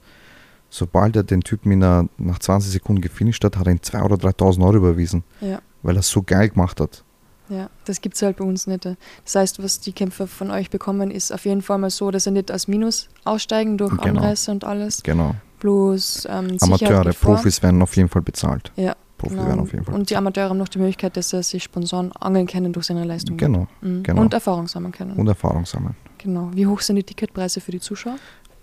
sobald 0.69 1.15
er 1.15 1.23
den 1.23 1.41
Typen 1.41 1.71
in 1.71 1.83
einer, 1.83 2.07
nach 2.17 2.39
20 2.39 2.71
Sekunden 2.71 3.01
gefinisht 3.01 3.43
hat, 3.43 3.57
hat 3.57 3.67
er 3.67 3.71
ihm 3.73 3.79
2.000 3.79 4.03
oder 4.05 4.15
3.000 4.29 4.63
Euro 4.63 4.77
überwiesen. 4.77 5.23
Ja. 5.41 5.59
weil 5.81 5.95
er 5.95 6.01
es 6.01 6.09
so 6.09 6.21
geil 6.21 6.49
gemacht 6.49 6.79
hat. 6.81 7.03
Ja, 7.47 7.69
das 7.85 8.01
gibt 8.01 8.15
es 8.15 8.21
halt 8.21 8.37
bei 8.37 8.43
uns 8.45 8.67
nicht. 8.67 8.85
Das 8.85 9.35
heißt, 9.35 9.63
was 9.63 9.79
die 9.79 9.91
Kämpfer 9.93 10.27
von 10.27 10.51
euch 10.51 10.69
bekommen, 10.69 11.09
ist 11.09 11.31
auf 11.33 11.45
jeden 11.45 11.61
Fall 11.63 11.79
mal 11.79 11.89
so, 11.89 12.11
dass 12.11 12.25
sie 12.25 12.31
nicht 12.31 12.51
als 12.51 12.67
Minus 12.67 13.09
aussteigen 13.23 13.77
durch 13.77 13.91
Genau. 13.97 14.19
Anreise 14.19 14.51
und 14.51 14.63
alles. 14.65 15.01
Genau. 15.01 15.33
Bloß 15.59 16.27
ähm, 16.29 16.57
Amateure. 16.61 17.11
Profis 17.13 17.63
werden 17.63 17.81
auf 17.81 17.95
jeden 17.97 18.07
Fall 18.07 18.21
bezahlt. 18.21 18.71
Ja, 18.75 18.95
Profis 19.17 19.35
genau. 19.37 19.47
werden 19.49 19.59
auf 19.61 19.71
jeden 19.73 19.83
Fall 19.83 19.95
Und 19.95 20.09
die 20.09 20.15
Amateure 20.15 20.49
haben 20.49 20.57
noch 20.57 20.67
die 20.69 20.77
Möglichkeit, 20.77 21.17
dass 21.17 21.31
sie 21.31 21.41
sich 21.41 21.63
Sponsoren 21.63 22.11
angeln 22.13 22.45
können 22.45 22.71
durch 22.71 22.85
seine 22.85 23.03
Leistung. 23.03 23.35
Genau. 23.37 23.67
Mhm. 23.81 24.03
genau. 24.03 24.21
Und 24.21 24.33
Erfahrung 24.33 24.67
sammeln 24.67 24.91
können. 24.91 25.13
Und 25.13 25.27
Erfahrung 25.27 25.65
sammeln. 25.65 25.95
genau. 26.19 26.49
Wie 26.53 26.67
hoch 26.67 26.81
sind 26.81 26.97
die 26.97 27.03
Ticketpreise 27.03 27.61
für 27.61 27.71
die 27.71 27.79
Zuschauer? 27.79 28.17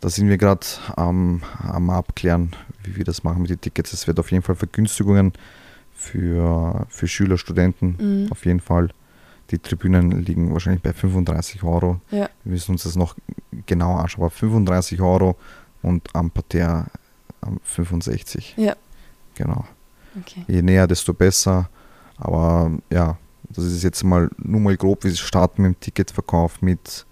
Da 0.06 0.10
sind 0.10 0.28
wir 0.28 0.38
gerade 0.38 0.64
am 0.94 1.42
am 1.58 1.90
Abklären, 1.90 2.54
wie 2.84 2.94
wir 2.94 3.02
das 3.02 3.24
machen 3.24 3.42
mit 3.42 3.50
den 3.50 3.60
Tickets. 3.60 3.92
Es 3.92 4.06
wird 4.06 4.20
auf 4.20 4.30
jeden 4.30 4.44
Fall 4.44 4.54
Vergünstigungen 4.54 5.32
für, 5.96 6.86
für 6.88 7.08
Schüler, 7.08 7.38
Studenten. 7.38 7.96
Mhm. 7.98 8.30
Auf 8.30 8.46
jeden 8.46 8.60
Fall. 8.60 8.90
Die 9.50 9.58
Tribünen 9.58 10.12
liegen 10.12 10.52
wahrscheinlich 10.52 10.80
bei 10.80 10.92
35 10.92 11.64
Euro. 11.64 12.00
Ja. 12.12 12.30
Wir 12.44 12.52
müssen 12.52 12.70
uns 12.70 12.84
das 12.84 12.94
noch 12.94 13.16
genauer 13.66 13.98
anschauen. 13.98 14.26
Aber 14.26 14.30
35 14.30 15.00
Euro 15.00 15.34
und 15.82 16.14
am 16.14 16.30
Parterre 16.30 16.86
ähm, 17.44 17.58
65. 17.64 18.54
Ja. 18.58 18.76
Genau. 19.34 19.64
Okay. 20.20 20.44
Je 20.46 20.62
näher, 20.62 20.86
desto 20.86 21.14
besser. 21.14 21.68
Aber 22.16 22.70
ja, 22.92 23.18
das 23.48 23.64
ist 23.64 23.82
jetzt 23.82 24.04
mal 24.04 24.30
nur 24.38 24.60
mal 24.60 24.76
grob, 24.76 25.02
wie 25.02 25.10
sie 25.10 25.16
starten 25.16 25.62
mit 25.62 25.74
dem 25.74 25.80
Ticketverkauf 25.80 26.62
mit, 26.62 27.04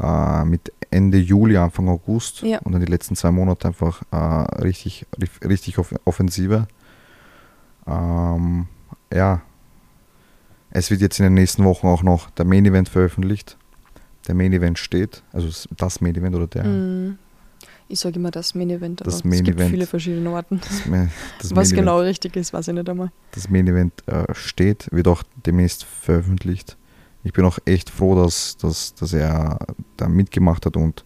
äh, 0.00 0.44
mit 0.46 0.72
Ende 0.90 1.18
Juli, 1.18 1.56
Anfang 1.56 1.88
August 1.88 2.42
Ja. 2.42 2.58
und 2.60 2.72
dann 2.72 2.80
die 2.80 2.90
letzten 2.90 3.14
zwei 3.16 3.30
Monate 3.30 3.68
einfach 3.68 4.02
äh, 4.10 4.16
richtig, 4.62 5.06
richtig 5.44 5.78
off 5.78 5.94
Offensive. 6.04 6.66
Ähm, 7.86 8.66
ja, 9.12 9.42
es 10.70 10.90
wird 10.90 11.00
jetzt 11.00 11.18
in 11.18 11.24
den 11.24 11.34
nächsten 11.34 11.64
Wochen 11.64 11.86
auch 11.86 12.02
noch 12.02 12.30
der 12.30 12.44
Main 12.44 12.64
Event 12.66 12.88
veröffentlicht. 12.88 13.56
Der 14.26 14.34
Main 14.34 14.52
Event 14.52 14.78
steht, 14.78 15.22
also 15.32 15.48
das 15.76 16.00
Main 16.00 16.14
Event 16.14 16.34
oder 16.36 16.46
der. 16.46 16.64
Mhm. 16.64 17.18
Ich 17.90 18.00
sage 18.00 18.16
immer 18.16 18.30
das 18.30 18.54
Main 18.54 18.68
Event, 18.68 19.00
aber 19.00 19.10
Das 19.10 19.24
Main 19.24 19.38
es 19.38 19.42
gibt 19.44 19.56
Event. 19.58 19.70
viele 19.70 19.86
verschiedene 19.86 20.30
Orten. 20.30 20.60
Das, 20.60 20.84
Ma- 20.86 21.08
das 21.38 21.50
Was 21.52 21.54
Main 21.54 21.64
Event. 21.64 21.76
genau 21.78 22.00
richtig 22.00 22.36
ist, 22.36 22.52
weiß 22.52 22.68
ich 22.68 22.74
nicht 22.74 22.88
einmal. 22.88 23.10
das 23.30 23.48
Main 23.48 23.66
Event 23.66 23.92
äh, 24.06 24.24
steht, 24.34 24.88
wird 24.92 25.08
auch 25.08 25.22
demnächst 25.46 25.84
veröffentlicht. 25.84 26.76
Ich 27.28 27.34
bin 27.34 27.44
auch 27.44 27.58
echt 27.66 27.90
froh, 27.90 28.14
dass, 28.14 28.56
dass, 28.56 28.94
dass 28.94 29.12
er 29.12 29.58
da 29.98 30.08
mitgemacht 30.08 30.64
hat 30.64 30.78
und 30.78 31.04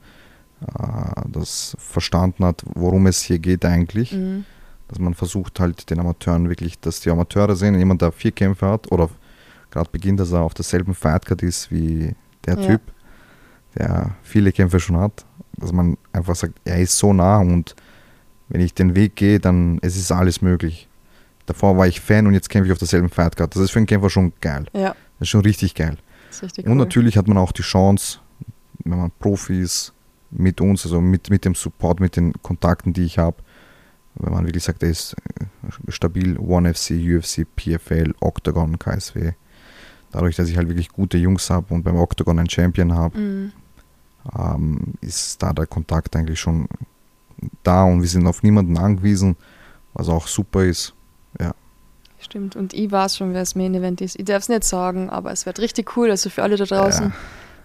äh, 0.60 1.20
das 1.26 1.76
verstanden 1.80 2.44
hat, 2.44 2.62
worum 2.74 3.08
es 3.08 3.22
hier 3.22 3.40
geht 3.40 3.64
eigentlich. 3.64 4.12
Mhm. 4.12 4.44
Dass 4.86 5.00
man 5.00 5.14
versucht 5.14 5.58
halt 5.58 5.90
den 5.90 5.98
Amateuren 5.98 6.48
wirklich, 6.48 6.78
dass 6.78 7.00
die 7.00 7.10
Amateure 7.10 7.56
sehen, 7.56 7.76
jemand, 7.76 8.02
der 8.02 8.12
vier 8.12 8.30
Kämpfe 8.30 8.68
hat 8.68 8.92
oder 8.92 9.10
gerade 9.72 9.90
beginnt, 9.90 10.20
dass 10.20 10.30
er 10.30 10.42
auf 10.42 10.54
derselben 10.54 10.94
Fightcard 10.94 11.42
ist 11.42 11.72
wie 11.72 12.14
der 12.46 12.56
Ja. 12.56 12.66
Typ, 12.68 12.80
der 13.76 14.14
viele 14.22 14.52
Kämpfe 14.52 14.78
schon 14.78 14.98
hat. 14.98 15.26
Dass 15.56 15.72
man 15.72 15.96
einfach 16.12 16.36
sagt, 16.36 16.54
er 16.64 16.78
ist 16.78 16.96
so 16.96 17.12
nah 17.12 17.38
und 17.38 17.74
wenn 18.48 18.60
ich 18.60 18.74
den 18.74 18.94
Weg 18.94 19.16
gehe, 19.16 19.40
dann 19.40 19.80
es 19.82 19.96
ist 19.96 20.12
alles 20.12 20.40
möglich. 20.40 20.88
Davor 21.46 21.76
war 21.76 21.88
ich 21.88 22.00
Fan 22.00 22.28
und 22.28 22.34
jetzt 22.34 22.48
kämpfe 22.48 22.66
ich 22.68 22.72
auf 22.72 22.78
derselben 22.78 23.08
Fightcard. 23.08 23.56
Das 23.56 23.60
ist 23.60 23.72
für 23.72 23.80
einen 23.80 23.86
Kämpfer 23.86 24.08
schon 24.08 24.32
geil. 24.40 24.66
Ja, 24.72 24.90
Das 25.18 25.22
ist 25.22 25.28
schon 25.30 25.40
richtig 25.40 25.74
geil. 25.74 25.96
Ist 26.40 26.58
Und 26.58 26.66
cool. 26.68 26.74
natürlich 26.76 27.16
hat 27.16 27.28
man 27.28 27.36
auch 27.38 27.52
die 27.52 27.62
Chance, 27.62 28.20
wenn 28.84 28.98
man 28.98 29.10
Profis 29.18 29.92
mit 30.30 30.60
uns, 30.60 30.84
also 30.84 31.00
mit, 31.00 31.28
mit 31.30 31.44
dem 31.44 31.54
Support, 31.54 32.00
mit 32.00 32.16
den 32.16 32.32
Kontakten, 32.42 32.92
die 32.92 33.04
ich 33.04 33.18
habe, 33.18 33.36
wenn 34.14 34.32
man 34.32 34.46
wirklich 34.46 34.64
sagt, 34.64 34.82
er 34.82 34.90
ist 34.90 35.14
äh, 35.40 35.44
stabil, 35.90 36.38
One 36.38 36.72
FC, 36.72 36.92
UFC, 36.92 37.46
PFL, 37.56 38.14
Octagon, 38.20 38.78
KSW. 38.78 39.32
Dadurch, 40.10 40.36
dass 40.36 40.48
ich 40.48 40.56
halt 40.56 40.68
wirklich 40.68 40.90
gute 40.90 41.16
Jungs 41.18 41.48
habe 41.50 41.72
und 41.74 41.82
beim 41.82 41.96
Octagon 41.96 42.38
einen 42.38 42.48
Champion 42.50 42.94
habe, 42.94 43.18
Mhm. 43.18 43.52
ähm, 44.38 44.78
ist 45.00 45.42
da 45.42 45.52
der 45.52 45.66
Kontakt 45.66 46.14
eigentlich 46.16 46.38
schon 46.40 46.68
da 47.62 47.84
und 47.84 48.02
wir 48.02 48.08
sind 48.08 48.26
auf 48.26 48.42
niemanden 48.42 48.76
angewiesen, 48.78 49.36
was 49.94 50.08
auch 50.08 50.26
super 50.28 50.64
ist. 50.64 50.94
Stimmt. 52.22 52.54
Und 52.56 52.72
ich 52.72 52.90
weiß 52.90 53.16
schon, 53.16 53.32
wer 53.32 53.40
das 53.40 53.54
Main 53.56 53.74
Event 53.74 54.00
ist. 54.00 54.18
Ich 54.18 54.24
darf 54.24 54.42
es 54.44 54.48
nicht 54.48 54.64
sagen, 54.64 55.10
aber 55.10 55.32
es 55.32 55.44
wird 55.44 55.58
richtig 55.58 55.96
cool. 55.96 56.10
Also 56.10 56.30
für 56.30 56.42
alle 56.42 56.56
da 56.56 56.64
draußen, 56.64 57.06
Ja. 57.06 57.12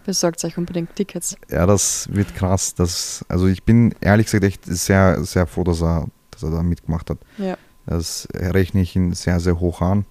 besorgt 0.05 0.43
euch 0.43 0.57
unbedingt 0.57 0.95
Tickets. 0.95 1.37
Ja, 1.49 1.65
das 1.67 2.09
wird 2.11 2.33
krass. 2.35 2.73
Das, 2.73 3.23
also 3.29 3.47
ich 3.47 3.63
bin 3.63 3.93
ehrlich 4.01 4.25
gesagt 4.25 4.43
echt 4.43 4.65
sehr, 4.65 5.23
sehr 5.23 5.45
froh, 5.45 5.63
dass 5.63 5.81
er, 5.81 6.07
dass 6.31 6.43
er 6.43 6.49
da 6.51 6.63
mitgemacht 6.63 7.09
hat. 7.09 7.19
Ja. 7.37 7.55
Das 7.85 8.27
rechne 8.33 8.81
ich 8.81 8.95
ihn 8.95 9.13
sehr, 9.13 9.39
sehr 9.39 9.59
hoch 9.59 9.81
an. 9.81 10.05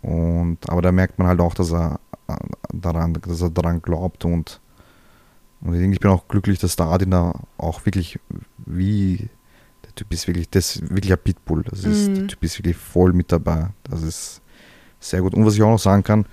Und, 0.00 0.58
aber 0.70 0.80
da 0.82 0.92
merkt 0.92 1.18
man 1.18 1.26
halt 1.26 1.40
auch, 1.40 1.54
dass 1.54 1.72
er 1.72 1.98
daran, 2.72 3.14
dass 3.14 3.40
er 3.40 3.50
daran 3.50 3.82
glaubt 3.82 4.24
und, 4.24 4.60
und 5.60 5.74
ich 5.74 5.80
denke, 5.80 5.94
ich 5.94 6.00
bin 6.00 6.10
auch 6.10 6.28
glücklich, 6.28 6.58
dass 6.58 6.76
der 6.76 6.86
Adin 6.86 7.10
da 7.10 7.32
auch 7.58 7.84
wirklich 7.86 8.18
wie 8.64 9.28
Typ 9.96 10.12
ist 10.12 10.26
wirklich, 10.28 10.48
das 10.48 10.76
ist 10.76 10.90
wirklich 10.90 11.12
ein 11.12 11.18
Pitbull. 11.18 11.64
Das 11.64 11.84
ist, 11.84 12.08
Mhm. 12.08 12.14
Der 12.14 12.26
Typ 12.28 12.44
ist 12.44 12.58
wirklich 12.58 12.76
voll 12.76 13.12
mit 13.12 13.32
dabei. 13.32 13.70
Das 13.84 14.02
ist 14.02 14.40
sehr 15.00 15.20
gut. 15.22 15.34
Und 15.34 15.44
was 15.44 15.54
ich 15.54 15.62
auch 15.62 15.70
noch 15.70 15.78
sagen 15.78 16.04
kann, 16.04 16.26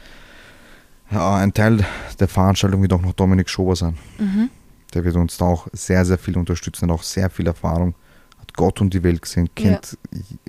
ja, 1.10 1.36
ein 1.38 1.54
Teil 1.54 1.86
der 2.20 2.28
Veranstaltung 2.28 2.82
wird 2.82 2.94
auch 2.94 3.02
noch 3.02 3.14
Dominik 3.14 3.50
Schober 3.50 3.76
sein. 3.76 3.98
Mhm. 4.20 4.50
Der 4.94 5.04
wird 5.04 5.16
uns 5.16 5.38
da 5.38 5.46
auch 5.46 5.68
sehr, 5.74 6.06
sehr 6.06 6.18
viel 6.18 6.38
unterstützen, 6.38 6.90
hat 6.90 6.96
auch 6.96 7.04
sehr 7.04 7.30
viel 7.30 7.48
Erfahrung, 7.48 7.96
hat 8.40 8.54
Gott 8.54 8.80
und 8.82 8.94
die 8.94 9.04
Welt 9.04 9.22
gesehen, 9.22 9.50
kennt 9.56 9.98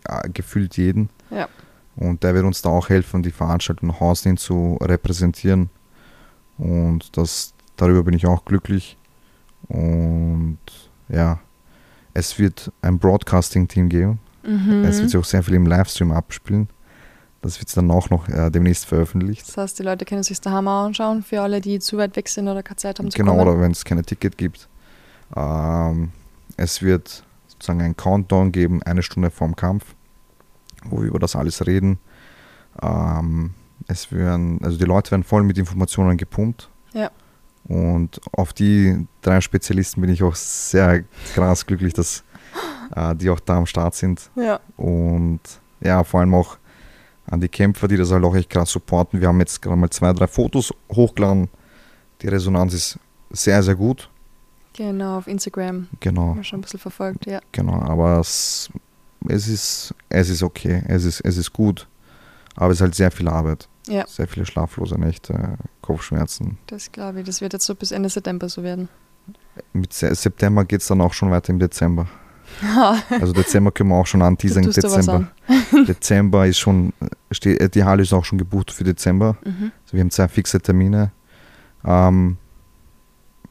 ja, 0.06 0.20
gefühlt 0.32 0.76
jeden. 0.76 1.08
Ja. 1.30 1.48
Und 1.96 2.22
der 2.22 2.34
wird 2.34 2.44
uns 2.44 2.60
da 2.60 2.70
auch 2.70 2.88
helfen, 2.88 3.22
die 3.22 3.30
Veranstaltung 3.30 3.88
nach 3.88 4.18
hin 4.20 4.36
zu 4.36 4.76
repräsentieren. 4.80 5.70
Und 6.58 7.16
das, 7.16 7.54
darüber 7.76 8.02
bin 8.02 8.14
ich 8.14 8.26
auch 8.26 8.44
glücklich. 8.44 8.96
Und 9.68 10.58
ja, 11.08 11.38
es 12.14 12.38
wird 12.38 12.72
ein 12.82 12.98
Broadcasting-Team 12.98 13.88
geben. 13.88 14.18
Mhm. 14.44 14.84
Es 14.84 14.98
wird 15.00 15.10
sich 15.10 15.18
auch 15.20 15.24
sehr 15.24 15.42
viel 15.42 15.54
im 15.54 15.66
Livestream 15.66 16.12
abspielen. 16.12 16.68
Das 17.42 17.58
wird 17.60 17.76
dann 17.76 17.90
auch 17.90 18.08
noch 18.08 18.28
äh, 18.28 18.50
demnächst 18.50 18.86
veröffentlicht. 18.86 19.46
Das 19.46 19.56
heißt, 19.58 19.78
die 19.78 19.82
Leute 19.82 20.04
können 20.06 20.22
sich 20.22 20.40
daheim 20.40 20.66
anschauen, 20.66 21.22
für 21.22 21.42
alle, 21.42 21.60
die 21.60 21.78
zu 21.78 21.98
weit 21.98 22.16
weg 22.16 22.28
sind 22.28 22.48
oder 22.48 22.62
keine 22.62 22.76
Zeit 22.76 22.98
haben 22.98 23.10
zu 23.10 23.18
Genau, 23.18 23.36
kommen. 23.36 23.48
oder 23.48 23.60
wenn 23.60 23.72
es 23.72 23.84
keine 23.84 24.02
Ticket 24.02 24.38
gibt. 24.38 24.68
Ähm, 25.36 26.12
es 26.56 26.80
wird 26.80 27.22
sozusagen 27.48 27.82
ein 27.82 27.96
Countdown 27.96 28.50
geben, 28.52 28.82
eine 28.82 29.02
Stunde 29.02 29.30
vorm 29.30 29.56
Kampf, 29.56 29.84
wo 30.84 31.00
wir 31.02 31.08
über 31.08 31.18
das 31.18 31.36
alles 31.36 31.66
reden. 31.66 31.98
Ähm, 32.82 33.52
es 33.88 34.10
werden, 34.10 34.60
also 34.62 34.78
die 34.78 34.84
Leute 34.84 35.10
werden 35.10 35.24
voll 35.24 35.42
mit 35.42 35.58
Informationen 35.58 36.16
gepumpt. 36.16 36.70
Ja. 36.94 37.10
Und 37.66 38.20
auf 38.32 38.52
die 38.52 39.06
drei 39.22 39.40
Spezialisten 39.40 40.00
bin 40.00 40.10
ich 40.10 40.22
auch 40.22 40.34
sehr 40.34 41.04
krass 41.34 41.64
glücklich, 41.64 41.94
dass 41.94 42.22
äh, 42.94 43.14
die 43.14 43.30
auch 43.30 43.40
da 43.40 43.56
am 43.56 43.66
Start 43.66 43.94
sind. 43.94 44.30
Ja. 44.36 44.60
Und 44.76 45.40
ja, 45.80 46.04
vor 46.04 46.20
allem 46.20 46.34
auch 46.34 46.58
an 47.26 47.40
die 47.40 47.48
Kämpfer, 47.48 47.88
die 47.88 47.96
das 47.96 48.12
halt 48.12 48.24
auch 48.24 48.34
echt 48.34 48.50
krass 48.50 48.70
supporten. 48.70 49.20
Wir 49.20 49.28
haben 49.28 49.40
jetzt 49.40 49.62
gerade 49.62 49.76
mal 49.76 49.90
zwei, 49.90 50.12
drei 50.12 50.26
Fotos 50.26 50.72
hochgeladen. 50.92 51.48
Die 52.20 52.28
Resonanz 52.28 52.74
ist 52.74 52.98
sehr, 53.30 53.62
sehr 53.62 53.74
gut. 53.74 54.10
Genau, 54.74 55.18
auf 55.18 55.26
Instagram. 55.26 55.88
Genau, 56.00 56.28
Haben 56.28 56.36
wir 56.36 56.44
schon 56.44 56.58
ein 56.58 56.62
bisschen 56.62 56.80
verfolgt, 56.80 57.26
ja. 57.26 57.40
genau. 57.52 57.80
Aber 57.80 58.18
es, 58.18 58.68
es, 59.28 59.48
ist, 59.48 59.94
es 60.08 60.28
ist 60.28 60.42
okay, 60.42 60.82
es 60.88 61.04
ist, 61.04 61.20
es 61.20 61.36
ist 61.36 61.52
gut. 61.52 61.86
Aber 62.56 62.70
es 62.70 62.78
ist 62.78 62.82
halt 62.82 62.94
sehr 62.94 63.10
viel 63.10 63.28
Arbeit. 63.28 63.68
Ja. 63.86 64.06
Sehr 64.06 64.26
viele 64.28 64.46
schlaflose 64.46 64.98
Nächte, 64.98 65.56
Kopfschmerzen. 65.82 66.58
Das 66.68 66.90
glaube 66.92 67.20
ich. 67.20 67.26
Das 67.26 67.40
wird 67.40 67.52
jetzt 67.52 67.66
so 67.66 67.74
bis 67.74 67.90
Ende 67.92 68.08
September 68.08 68.48
so 68.48 68.62
werden. 68.62 68.88
Mit 69.72 69.92
Se- 69.92 70.14
September 70.14 70.64
geht 70.64 70.80
es 70.80 70.86
dann 70.88 71.00
auch 71.00 71.12
schon 71.12 71.30
weiter 71.30 71.50
im 71.50 71.58
Dezember. 71.58 72.06
Also 73.10 73.32
Dezember 73.32 73.72
können 73.72 73.88
wir 73.90 73.96
auch 73.96 74.06
schon 74.06 74.22
anteasern. 74.22 74.62
Dir 74.64 74.68
was 74.68 74.74
Dezember. 74.76 75.28
Dezember 75.88 76.46
ist 76.46 76.58
schon, 76.58 76.92
steht, 77.30 77.74
die 77.74 77.84
Halle 77.84 78.02
ist 78.02 78.12
auch 78.12 78.24
schon 78.24 78.38
gebucht 78.38 78.70
für 78.70 78.84
Dezember. 78.84 79.36
mhm. 79.44 79.72
Also 79.82 79.92
wir 79.92 80.00
haben 80.00 80.10
zwei 80.10 80.28
fixe 80.28 80.60
Termine. 80.60 81.10
Ähm, 81.84 82.36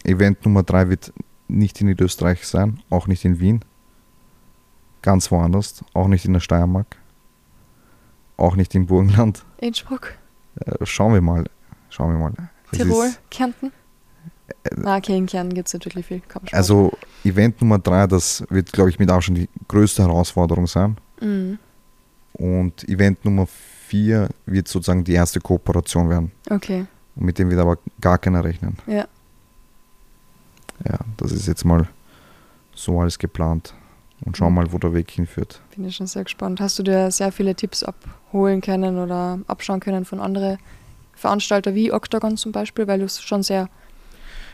Event 0.03 0.45
Nummer 0.45 0.63
drei 0.63 0.89
wird 0.89 1.11
nicht 1.47 1.79
in 1.81 1.87
Niederösterreich 1.87 2.47
sein, 2.47 2.81
auch 2.89 3.07
nicht 3.07 3.25
in 3.25 3.39
Wien. 3.39 3.65
Ganz 5.01 5.31
woanders, 5.31 5.83
auch 5.93 6.07
nicht 6.07 6.25
in 6.25 6.33
der 6.33 6.39
Steiermark, 6.39 6.95
auch 8.37 8.55
nicht 8.55 8.73
im 8.75 8.85
Burgenland. 8.85 9.43
Innsbruck, 9.57 10.11
Äh, 10.11 10.22
schauen 10.83 11.13
wir 11.13 11.21
mal. 11.21 11.45
Schauen 11.89 12.11
wir 12.13 12.19
mal. 12.19 12.33
Tirol, 12.71 13.05
ist- 13.07 13.19
Kärnten. 13.29 13.71
Ah, 14.83 14.97
okay, 14.97 15.17
in 15.17 15.25
Kärnten 15.25 15.53
gibt 15.55 15.67
es 15.67 15.73
natürlich 15.73 16.05
viel 16.05 16.19
Kampfsport. 16.21 16.53
also 16.53 16.91
Event 17.23 17.61
Nummer 17.61 17.79
drei, 17.79 18.07
das 18.07 18.43
wird, 18.49 18.71
glaube 18.73 18.89
ich, 18.89 18.99
mit 18.99 19.09
auch 19.11 19.21
schon 19.21 19.35
die 19.35 19.49
größte 19.67 20.03
Herausforderung 20.03 20.67
sein. 20.67 20.97
Mhm. 21.21 21.59
Und 22.33 22.87
Event 22.89 23.23
Nummer 23.25 23.47
vier 23.87 24.29
wird 24.45 24.67
sozusagen 24.67 25.03
die 25.03 25.13
erste 25.13 25.39
Kooperation 25.39 26.09
werden. 26.09 26.31
Okay, 26.49 26.85
Und 27.15 27.25
mit 27.25 27.37
dem 27.39 27.49
wird 27.49 27.59
aber 27.59 27.77
gar 28.01 28.17
keiner 28.17 28.43
rechnen. 28.43 28.77
ja. 28.87 29.07
Ja, 30.85 30.97
das 31.17 31.31
ist 31.31 31.47
jetzt 31.47 31.63
mal 31.63 31.87
so 32.75 32.99
alles 32.99 33.17
geplant. 33.17 33.73
Und 34.25 34.37
schauen 34.37 34.49
Mhm. 34.49 34.55
mal, 34.55 34.71
wo 34.73 34.77
der 34.77 34.93
Weg 34.93 35.11
hinführt. 35.11 35.61
Bin 35.75 35.85
ich 35.85 35.95
schon 35.97 36.07
sehr 36.07 36.23
gespannt. 36.23 36.61
Hast 36.61 36.79
du 36.79 36.83
dir 36.83 37.11
sehr 37.11 37.31
viele 37.31 37.55
Tipps 37.55 37.83
abholen 37.83 38.61
können 38.61 38.97
oder 38.97 39.39
abschauen 39.47 39.79
können 39.81 40.05
von 40.05 40.19
anderen 40.19 40.57
Veranstalter 41.13 41.75
wie 41.75 41.91
Octagon 41.91 42.37
zum 42.37 42.51
Beispiel, 42.51 42.87
weil 42.87 42.99
du 42.99 43.05
es 43.05 43.21
schon 43.21 43.43
sehr, 43.43 43.69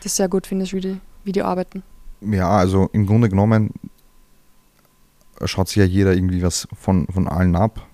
das 0.02 0.16
sehr 0.16 0.28
gut 0.28 0.46
findest, 0.46 0.72
wie 0.72 0.80
die, 0.80 1.00
wie 1.24 1.32
die 1.32 1.42
arbeiten. 1.42 1.82
Ja, 2.20 2.48
also 2.50 2.88
im 2.92 3.06
Grunde 3.06 3.28
genommen 3.28 3.72
schaut 5.44 5.68
sich 5.68 5.76
ja 5.76 5.84
jeder 5.84 6.14
irgendwie 6.14 6.42
was 6.42 6.66
von, 6.74 7.06
von 7.06 7.28
allen 7.28 7.54
ab. 7.56 7.86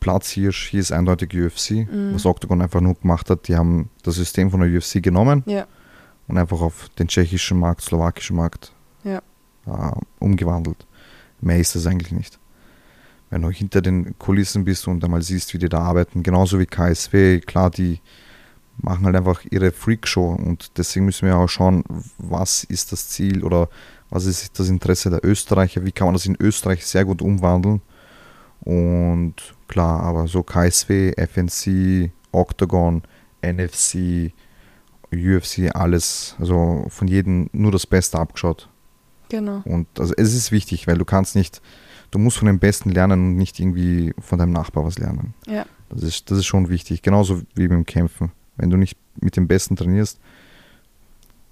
Platzhirsch, 0.00 0.68
hier 0.68 0.80
ist 0.80 0.92
eindeutig 0.92 1.34
UFC, 1.34 1.86
Mhm. 1.90 2.14
was 2.14 2.24
Octagon 2.24 2.62
einfach 2.62 2.80
nur 2.80 2.94
gemacht 2.94 3.28
hat. 3.30 3.48
Die 3.48 3.56
haben 3.56 3.90
das 4.04 4.14
System 4.14 4.50
von 4.50 4.60
der 4.60 4.70
UFC 4.70 5.02
genommen 5.02 5.42
Ja, 5.46 5.66
und 6.28 6.38
einfach 6.38 6.60
auf 6.60 6.88
den 6.98 7.08
tschechischen 7.08 7.58
Markt, 7.58 7.82
slowakischen 7.82 8.36
Markt 8.36 8.72
Ja. 9.02 9.20
Äh, 9.68 9.92
umgewandelt. 10.18 10.86
Mehr 11.40 11.58
ist 11.58 11.74
das 11.74 11.86
eigentlich 11.86 12.12
nicht. 12.12 12.38
Wenn 13.30 13.42
du 13.42 13.50
hinter 13.50 13.82
den 13.82 14.18
Kulissen 14.18 14.64
bist 14.64 14.88
und 14.88 15.04
einmal 15.04 15.22
siehst, 15.22 15.52
wie 15.52 15.58
die 15.58 15.68
da 15.68 15.80
arbeiten, 15.80 16.22
genauso 16.22 16.58
wie 16.58 16.66
KSW, 16.66 17.40
klar, 17.40 17.70
die 17.70 18.00
machen 18.78 19.04
halt 19.04 19.16
einfach 19.16 19.44
ihre 19.50 19.72
Freakshow 19.72 20.32
und 20.32 20.78
deswegen 20.78 21.04
müssen 21.06 21.26
wir 21.26 21.36
auch 21.36 21.48
schauen, 21.48 21.84
was 22.16 22.64
ist 22.64 22.92
das 22.92 23.08
Ziel 23.08 23.44
oder 23.44 23.68
was 24.08 24.24
ist 24.24 24.58
das 24.58 24.68
Interesse 24.68 25.10
der 25.10 25.24
Österreicher, 25.24 25.84
wie 25.84 25.92
kann 25.92 26.06
man 26.06 26.14
das 26.14 26.26
in 26.26 26.36
Österreich 26.40 26.86
sehr 26.86 27.04
gut 27.04 27.20
umwandeln. 27.20 27.82
Und 28.60 29.34
klar, 29.66 30.02
aber 30.02 30.26
so 30.26 30.42
KSW, 30.42 31.12
FNC, 31.16 32.10
Octagon, 32.32 33.02
NFC, 33.42 34.32
UFC, 35.12 35.74
alles, 35.74 36.36
also 36.38 36.86
von 36.88 37.08
jedem 37.08 37.48
nur 37.52 37.72
das 37.72 37.86
Beste 37.86 38.18
abgeschaut. 38.18 38.68
Genau. 39.28 39.62
Und 39.64 39.86
also 39.98 40.14
es 40.16 40.34
ist 40.34 40.52
wichtig, 40.52 40.86
weil 40.86 40.98
du 40.98 41.04
kannst 41.04 41.34
nicht, 41.36 41.60
du 42.10 42.18
musst 42.18 42.38
von 42.38 42.46
dem 42.46 42.58
Besten 42.58 42.90
lernen 42.90 43.30
und 43.30 43.36
nicht 43.36 43.58
irgendwie 43.60 44.14
von 44.18 44.38
deinem 44.38 44.52
Nachbar 44.52 44.84
was 44.84 44.98
lernen. 44.98 45.34
Ja, 45.46 45.64
Das 45.90 46.02
ist, 46.02 46.30
das 46.30 46.38
ist 46.38 46.46
schon 46.46 46.68
wichtig, 46.68 47.02
genauso 47.02 47.42
wie 47.54 47.68
beim 47.68 47.84
Kämpfen. 47.86 48.32
Wenn 48.56 48.70
du 48.70 48.76
nicht 48.76 48.96
mit 49.20 49.36
dem 49.36 49.46
Besten 49.48 49.76
trainierst, 49.76 50.18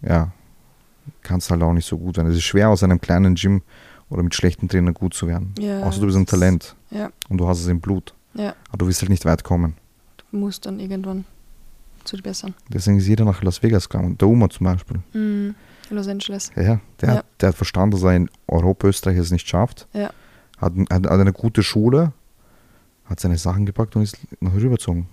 ja, 0.03 0.33
kannst 1.23 1.51
halt 1.51 1.63
auch 1.63 1.73
nicht 1.73 1.87
so 1.87 1.99
gut 1.99 2.17
werden. 2.17 2.31
Es 2.31 2.37
ist 2.37 2.43
schwer, 2.45 2.69
aus 2.69 2.83
einem 2.83 3.01
kleinen 3.01 3.35
Gym 3.35 3.63
oder 4.11 4.23
mit 4.23 4.35
schlechten 4.35 4.69
Trainern 4.69 4.95
gut 4.95 5.15
zu 5.15 5.27
werden. 5.27 5.55
ja. 5.59 5.83
Außer 5.83 6.01
du 6.01 6.07
bist 6.07 6.19
ein 6.19 6.27
Talent 6.27 6.75
Ja, 6.91 7.11
und 7.29 7.39
du 7.39 7.47
hast 7.49 7.61
es 7.61 7.67
im 7.69 7.81
Blut. 7.81 8.15
ja. 8.35 8.55
Aber 8.69 8.79
du 8.79 8.89
wirst 8.89 9.01
halt 9.03 9.11
nicht 9.11 9.25
weit 9.25 9.45
kommen. 9.45 9.75
Du 10.31 10.39
musst 10.39 10.67
dann 10.67 10.81
irgendwann 10.81 11.25
zu 12.05 12.17
den 12.17 12.23
Besseren. 12.23 12.55
Deswegen 12.69 12.99
ist 12.99 13.07
jeder 13.09 13.25
nach 13.25 13.43
Las 13.43 13.63
Vegas 13.63 13.89
gegangen. 13.89 14.17
Der 14.19 14.29
Uma 14.29 14.49
zum 14.49 14.65
Beispiel. 14.65 15.01
Mhm. 15.13 15.55
Los 15.91 16.09
Angeles. 16.09 16.51
Ja, 16.57 16.81
der, 17.01 17.09
Ja. 17.09 17.15
Hat, 17.17 17.27
der 17.41 17.49
hat 17.51 17.57
verstanden, 17.57 17.93
dass 17.93 18.03
er 18.03 18.15
in 18.17 18.31
Europa, 18.49 18.89
Österreich 18.89 19.19
es 19.19 19.31
nicht 19.31 19.49
schafft. 19.49 19.87
Ja. 19.93 20.11
Hat, 20.59 20.73
hat, 20.91 20.91
hat 21.07 21.07
eine 21.21 21.33
gute 21.33 21.63
Schule, 21.63 22.13
hat 23.05 23.21
seine 23.21 23.39
Sachen 23.39 23.67
gepackt 23.67 23.95
und 23.97 24.03
ist 24.03 24.19
nach 24.41 24.53
rübergezogen. 24.55 25.07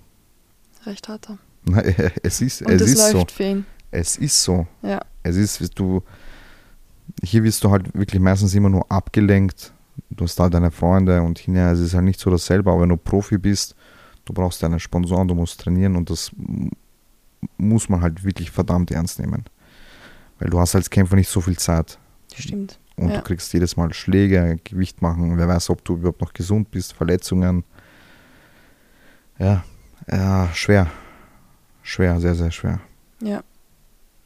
Recht 0.85 1.07
harter. 1.07 1.37
Na, 1.65 1.81
es 2.23 2.41
ist, 2.41 2.61
Und 2.61 2.71
es 2.71 2.81
das 2.81 2.89
ist 2.91 3.09
so. 3.11 3.17
läuft 3.17 3.31
für 3.31 3.43
ihn. 3.43 3.65
Es 3.91 4.17
ist 4.17 4.41
so. 4.43 4.65
Ja, 4.81 4.99
Es 5.21 5.35
ist, 5.35 5.77
du, 5.77 6.01
hier 7.23 7.43
wirst 7.43 7.63
du 7.63 7.69
halt 7.69 7.93
wirklich 7.93 8.21
meistens 8.21 8.55
immer 8.55 8.69
nur 8.69 8.91
abgelenkt. 8.91 9.71
Du 10.09 10.23
hast 10.23 10.39
da 10.39 10.49
deine 10.49 10.71
Freunde 10.71 11.21
und 11.21 11.37
hinterher 11.37 11.71
es 11.71 11.79
ist 11.79 11.93
halt 11.93 12.05
nicht 12.05 12.19
so 12.19 12.31
dasselbe, 12.31 12.71
aber 12.71 12.81
wenn 12.81 12.89
du 12.89 12.97
Profi 12.97 13.37
bist, 13.37 13.75
du 14.25 14.33
brauchst 14.33 14.63
deine 14.63 14.79
Sponsoren, 14.79 15.27
du 15.27 15.35
musst 15.35 15.61
trainieren 15.61 15.95
und 15.95 16.09
das 16.09 16.31
muss 17.57 17.89
man 17.89 18.01
halt 18.01 18.23
wirklich 18.23 18.49
verdammt 18.49 18.89
ernst 18.91 19.19
nehmen. 19.19 19.43
Weil 20.43 20.49
du 20.49 20.59
hast 20.59 20.75
als 20.75 20.89
Kämpfer 20.89 21.15
nicht 21.15 21.29
so 21.29 21.39
viel 21.39 21.57
Zeit 21.57 21.97
stimmt. 22.35 22.77
und 22.97 23.07
Ja. 23.09 23.17
du 23.17 23.23
kriegst 23.23 23.53
jedes 23.53 23.77
Mal 23.77 23.93
Schläge, 23.93 24.59
Gewicht 24.65 25.01
machen, 25.01 25.37
wer 25.37 25.47
weiß, 25.47 25.69
ob 25.69 25.85
du 25.85 25.93
überhaupt 25.93 26.19
noch 26.19 26.33
gesund 26.33 26.69
bist, 26.69 26.91
Verletzungen. 26.91 27.63
Ja, 29.39 29.63
ja 30.11 30.49
schwer. 30.53 30.91
Schwer, 31.81 32.19
sehr, 32.19 32.35
sehr 32.35 32.51
schwer. 32.51 32.81
Ja. 33.21 33.41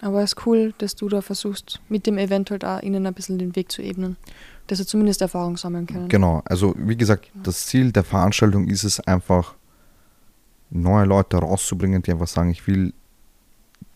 Aber 0.02 0.24
es 0.24 0.34
ist 0.34 0.48
cool, 0.48 0.74
dass 0.80 0.96
du 0.96 1.08
da 1.08 1.22
versuchst, 1.22 1.82
mit 1.88 2.08
dem 2.08 2.18
Event 2.18 2.50
halt 2.50 2.66
auch 2.66 2.82
ihnen 2.82 3.06
ein 3.06 3.14
bisschen 3.14 3.38
den 3.38 3.56
Weg 3.56 3.72
zu 3.72 3.84
ebnen. 3.84 4.18
Dass 4.66 4.80
sie 4.80 4.88
zumindest 4.88 5.22
Erfahrung 5.22 5.56
sammeln 5.56 5.86
können. 5.86 6.08
Genau, 6.10 6.42
also 6.46 6.74
wie 6.80 6.98
gesagt, 6.98 7.32
das 7.36 7.68
Ziel 7.68 7.92
der 7.92 8.04
Veranstaltung 8.04 8.68
ist 8.68 8.84
es 8.84 9.00
einfach, 9.02 9.54
neue 10.72 11.06
Leute 11.06 11.38
rauszubringen, 11.38 12.02
die 12.02 12.12
einfach 12.12 12.28
sagen, 12.28 12.50
ich 12.50 12.66
will, 12.66 12.94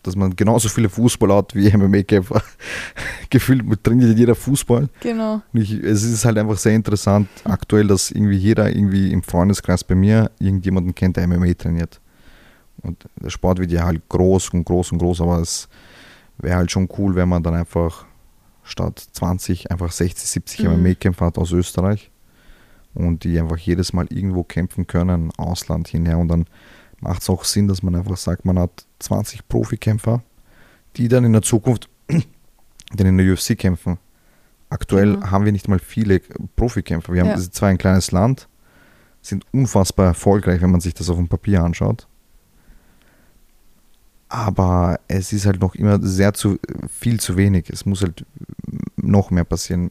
dass 0.02 0.16
man 0.16 0.34
genauso 0.34 0.68
viele 0.68 0.88
Fußballer 0.88 1.36
hat 1.36 1.54
wie 1.54 1.70
MMA-Kämpfer. 1.76 2.42
Gefühlt 3.30 3.64
trainiert 3.82 4.18
jeder 4.18 4.34
Fußball. 4.34 4.88
Genau. 5.00 5.42
Ich, 5.52 5.72
es 5.72 6.02
ist 6.02 6.24
halt 6.24 6.38
einfach 6.38 6.58
sehr 6.58 6.74
interessant 6.74 7.28
aktuell, 7.44 7.86
dass 7.86 8.10
irgendwie 8.10 8.36
jeder 8.36 8.74
irgendwie 8.74 9.12
im 9.12 9.22
Freundeskreis 9.22 9.84
bei 9.84 9.94
mir 9.94 10.30
irgendjemanden 10.38 10.94
kennt, 10.94 11.16
der 11.16 11.26
MMA 11.26 11.54
trainiert. 11.54 12.00
Und 12.82 13.04
der 13.16 13.30
Sport 13.30 13.58
wird 13.60 13.70
ja 13.70 13.84
halt 13.84 14.08
groß 14.08 14.50
und 14.50 14.64
groß 14.64 14.92
und 14.92 14.98
groß, 14.98 15.20
aber 15.20 15.38
es 15.38 15.68
wäre 16.38 16.56
halt 16.56 16.70
schon 16.70 16.88
cool, 16.98 17.14
wenn 17.14 17.28
man 17.28 17.42
dann 17.42 17.54
einfach 17.54 18.06
statt 18.64 18.98
20 19.12 19.70
einfach 19.70 19.92
60, 19.92 20.28
70 20.28 20.64
Mhm. 20.64 20.82
MMA-Kämpfer 20.82 21.26
hat 21.26 21.38
aus 21.38 21.52
Österreich 21.52 22.10
und 22.94 23.24
die 23.24 23.38
einfach 23.38 23.58
jedes 23.58 23.92
Mal 23.92 24.06
irgendwo 24.10 24.42
kämpfen 24.42 24.86
können, 24.86 25.30
Ausland 25.36 25.88
hinher 25.88 26.18
und 26.18 26.28
dann 26.28 26.46
macht 27.02 27.20
es 27.22 27.28
auch 27.28 27.44
Sinn, 27.44 27.68
dass 27.68 27.82
man 27.82 27.94
einfach 27.94 28.16
sagt, 28.16 28.44
man 28.46 28.58
hat 28.58 28.86
20 29.00 29.46
Profikämpfer, 29.48 30.22
die 30.96 31.08
dann 31.08 31.24
in 31.24 31.32
der 31.32 31.42
Zukunft 31.42 31.88
dann 32.08 33.06
in 33.06 33.18
der 33.18 33.32
UFC 33.32 33.58
kämpfen. 33.58 33.98
Aktuell 34.70 35.14
Genau. 35.14 35.30
haben 35.30 35.44
wir 35.44 35.52
nicht 35.52 35.68
mal 35.68 35.78
viele 35.78 36.20
Profikämpfer. 36.56 37.12
Wir 37.12 37.22
haben 37.22 37.28
Ja. 37.30 37.38
zwar 37.50 37.68
ein 37.68 37.76
kleines 37.78 38.10
Land, 38.12 38.48
sind 39.20 39.44
unfassbar 39.52 40.06
erfolgreich, 40.06 40.62
wenn 40.62 40.70
man 40.70 40.80
sich 40.80 40.94
das 40.94 41.10
auf 41.10 41.16
dem 41.16 41.28
Papier 41.28 41.62
anschaut. 41.62 42.06
Aber 44.28 44.98
es 45.08 45.32
ist 45.32 45.44
halt 45.44 45.60
noch 45.60 45.74
immer 45.74 45.98
sehr 46.02 46.32
zu 46.32 46.58
viel 46.88 47.20
zu 47.20 47.36
wenig. 47.36 47.68
Es 47.68 47.84
muss 47.84 48.00
halt 48.02 48.24
noch 48.96 49.30
mehr 49.30 49.44
passieren. 49.44 49.90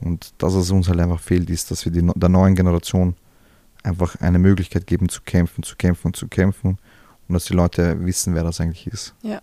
Und 0.00 0.34
das, 0.38 0.54
was 0.54 0.70
uns 0.70 0.88
halt 0.88 1.00
einfach 1.00 1.20
fehlt, 1.20 1.50
ist, 1.50 1.70
dass 1.70 1.84
wir 1.84 1.90
die, 1.92 2.08
der 2.14 2.28
neuen 2.28 2.54
Generation 2.54 3.16
einfach 3.82 4.16
eine 4.20 4.38
Möglichkeit 4.38 4.86
geben 4.86 5.08
zu 5.08 5.20
kämpfen, 5.22 5.62
zu 5.62 5.76
kämpfen 5.76 6.08
und 6.08 6.16
zu 6.16 6.28
kämpfen. 6.28 6.78
Und 7.28 7.34
dass 7.34 7.44
die 7.46 7.54
Leute 7.54 8.04
wissen, 8.04 8.34
wer 8.34 8.42
das 8.44 8.60
eigentlich 8.60 8.86
ist. 8.86 9.14
Ja. 9.22 9.40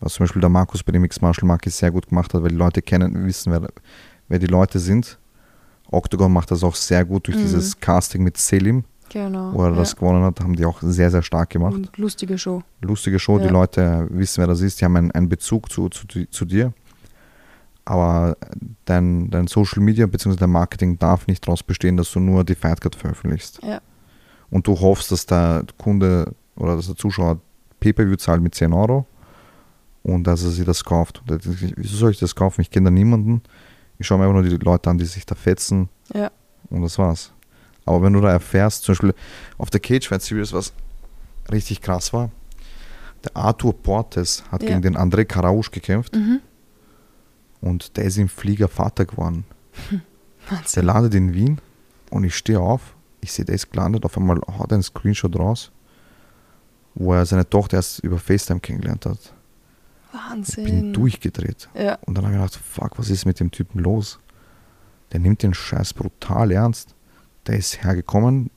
Was 0.00 0.14
zum 0.14 0.24
Beispiel 0.24 0.40
der 0.40 0.48
Markus 0.50 0.82
bei 0.82 0.92
dem 0.92 1.02
Mixed 1.02 1.22
Martial 1.22 1.46
Market 1.46 1.72
sehr 1.72 1.90
gut 1.90 2.08
gemacht 2.08 2.32
hat, 2.34 2.42
weil 2.42 2.50
die 2.50 2.56
Leute 2.56 2.82
kennen, 2.82 3.24
wissen, 3.26 3.52
wer, 3.52 3.68
wer 4.28 4.38
die 4.38 4.46
Leute 4.46 4.78
sind. 4.78 5.18
Octagon 5.90 6.32
macht 6.32 6.50
das 6.50 6.62
auch 6.62 6.74
sehr 6.74 7.04
gut 7.04 7.26
durch 7.26 7.36
Mhm. 7.38 7.42
dieses 7.42 7.80
Casting 7.80 8.22
mit 8.22 8.36
Selim, 8.36 8.84
Genau. 9.08 9.52
wo 9.54 9.62
er 9.64 9.70
ja. 9.70 9.76
das 9.76 9.96
gewonnen 9.96 10.22
hat, 10.22 10.38
haben 10.40 10.54
die 10.54 10.66
auch 10.66 10.80
sehr, 10.82 11.10
sehr 11.10 11.22
stark 11.22 11.50
gemacht. 11.50 11.74
Und 11.74 11.96
lustige 11.96 12.36
Show. 12.36 12.62
Lustige 12.82 13.18
Show, 13.18 13.38
die 13.38 13.46
Ja. 13.46 13.50
Leute 13.52 14.06
wissen, 14.10 14.40
wer 14.40 14.46
das 14.46 14.60
ist, 14.60 14.80
die 14.80 14.84
haben 14.84 14.96
einen, 14.96 15.10
einen 15.12 15.28
Bezug 15.28 15.72
zu, 15.72 15.88
zu, 15.88 16.06
zu 16.06 16.44
dir. 16.44 16.72
Aber 17.90 18.36
dein, 18.84 19.30
dein 19.30 19.46
Social 19.46 19.82
Media 19.82 20.06
bzw. 20.06 20.36
dein 20.36 20.50
Marketing 20.50 20.98
darf 20.98 21.26
nicht 21.26 21.46
daraus 21.46 21.62
bestehen, 21.62 21.96
dass 21.96 22.12
du 22.12 22.20
nur 22.20 22.44
die 22.44 22.54
Fightcard 22.54 22.94
veröffentlichst. 22.94 23.60
Ja. 23.62 23.80
Und 24.50 24.66
du 24.66 24.78
hoffst, 24.78 25.10
dass 25.10 25.24
der 25.24 25.64
Kunde 25.78 26.34
oder 26.56 26.76
dass 26.76 26.86
der 26.86 26.96
Zuschauer 26.96 27.40
Pay-Per-View 27.80 28.16
zahlt 28.16 28.42
mit 28.42 28.54
10 28.54 28.74
Euro 28.74 29.06
und 30.02 30.24
dass 30.26 30.42
er 30.44 30.50
sich 30.50 30.66
das 30.66 30.84
kauft. 30.84 31.22
Und 31.30 31.40
Wieso 31.78 31.96
soll 31.96 32.10
ich 32.10 32.18
das 32.18 32.34
kaufen? 32.34 32.60
Ich 32.60 32.70
kenne 32.70 32.86
da 32.86 32.90
niemanden. 32.90 33.40
Ich 33.98 34.06
schaue 34.06 34.18
mir 34.18 34.24
einfach 34.24 34.34
nur 34.42 34.42
die 34.42 34.56
Leute 34.62 34.90
an, 34.90 34.98
die 34.98 35.06
sich 35.06 35.24
da 35.24 35.34
fetzen 35.34 35.88
Ja. 36.12 36.30
und 36.68 36.82
das 36.82 36.98
war's. 36.98 37.32
Aber 37.86 38.02
wenn 38.02 38.12
du 38.12 38.20
da 38.20 38.30
erfährst, 38.30 38.84
zum 38.84 38.92
Beispiel 38.92 39.14
auf 39.56 39.70
der 39.70 39.80
Cage 39.80 40.06
Fight 40.08 40.20
Series, 40.20 40.52
was 40.52 40.74
richtig 41.50 41.80
krass 41.80 42.12
war, 42.12 42.30
der 43.24 43.34
Arthur 43.34 43.72
Portes 43.82 44.44
hat 44.52 44.62
Ja. 44.62 44.68
gegen 44.68 44.82
den 44.82 44.96
André 44.98 45.24
Karausch 45.24 45.70
gekämpft 45.70 46.14
Mhm. 46.14 46.40
Und 47.60 47.96
der 47.96 48.04
ist 48.04 48.16
im 48.18 48.28
Flieger 48.28 48.68
Vater 48.68 49.04
geworden. 49.06 49.44
Der 49.90 50.00
Wahnsinn. 50.58 50.84
landet 50.84 51.14
in 51.14 51.34
Wien 51.34 51.60
und 52.10 52.24
ich 52.24 52.34
stehe 52.36 52.60
auf, 52.60 52.94
ich 53.20 53.32
sehe, 53.32 53.44
der 53.44 53.54
ist 53.54 53.70
gelandet, 53.70 54.04
auf 54.04 54.16
einmal 54.16 54.40
haut 54.58 54.70
er 54.70 54.74
einen 54.74 54.82
Screenshot 54.82 55.36
raus, 55.38 55.70
wo 56.94 57.12
er 57.14 57.26
seine 57.26 57.48
Tochter 57.48 57.76
erst 57.78 58.00
über 58.00 58.18
FaceTime 58.18 58.60
kennengelernt 58.60 59.06
hat. 59.06 59.18
Ich 60.12 60.14
Wahnsinn. 60.14 60.64
bin 60.64 60.92
durchgedreht. 60.94 61.68
Ja. 61.74 61.98
Und 62.06 62.16
dann 62.16 62.24
habe 62.24 62.34
ich 62.34 62.40
gedacht, 62.40 62.56
fuck, 62.64 62.98
was 62.98 63.10
ist 63.10 63.26
mit 63.26 63.40
dem 63.40 63.50
Typen 63.50 63.80
los? 63.80 64.18
Der 65.12 65.20
nimmt 65.20 65.42
den 65.42 65.52
Scheiß 65.54 65.92
brutal 65.94 66.50
ernst. 66.50 66.94
Der 67.46 67.56
ist 67.58 67.82
hergekommen 67.82 68.50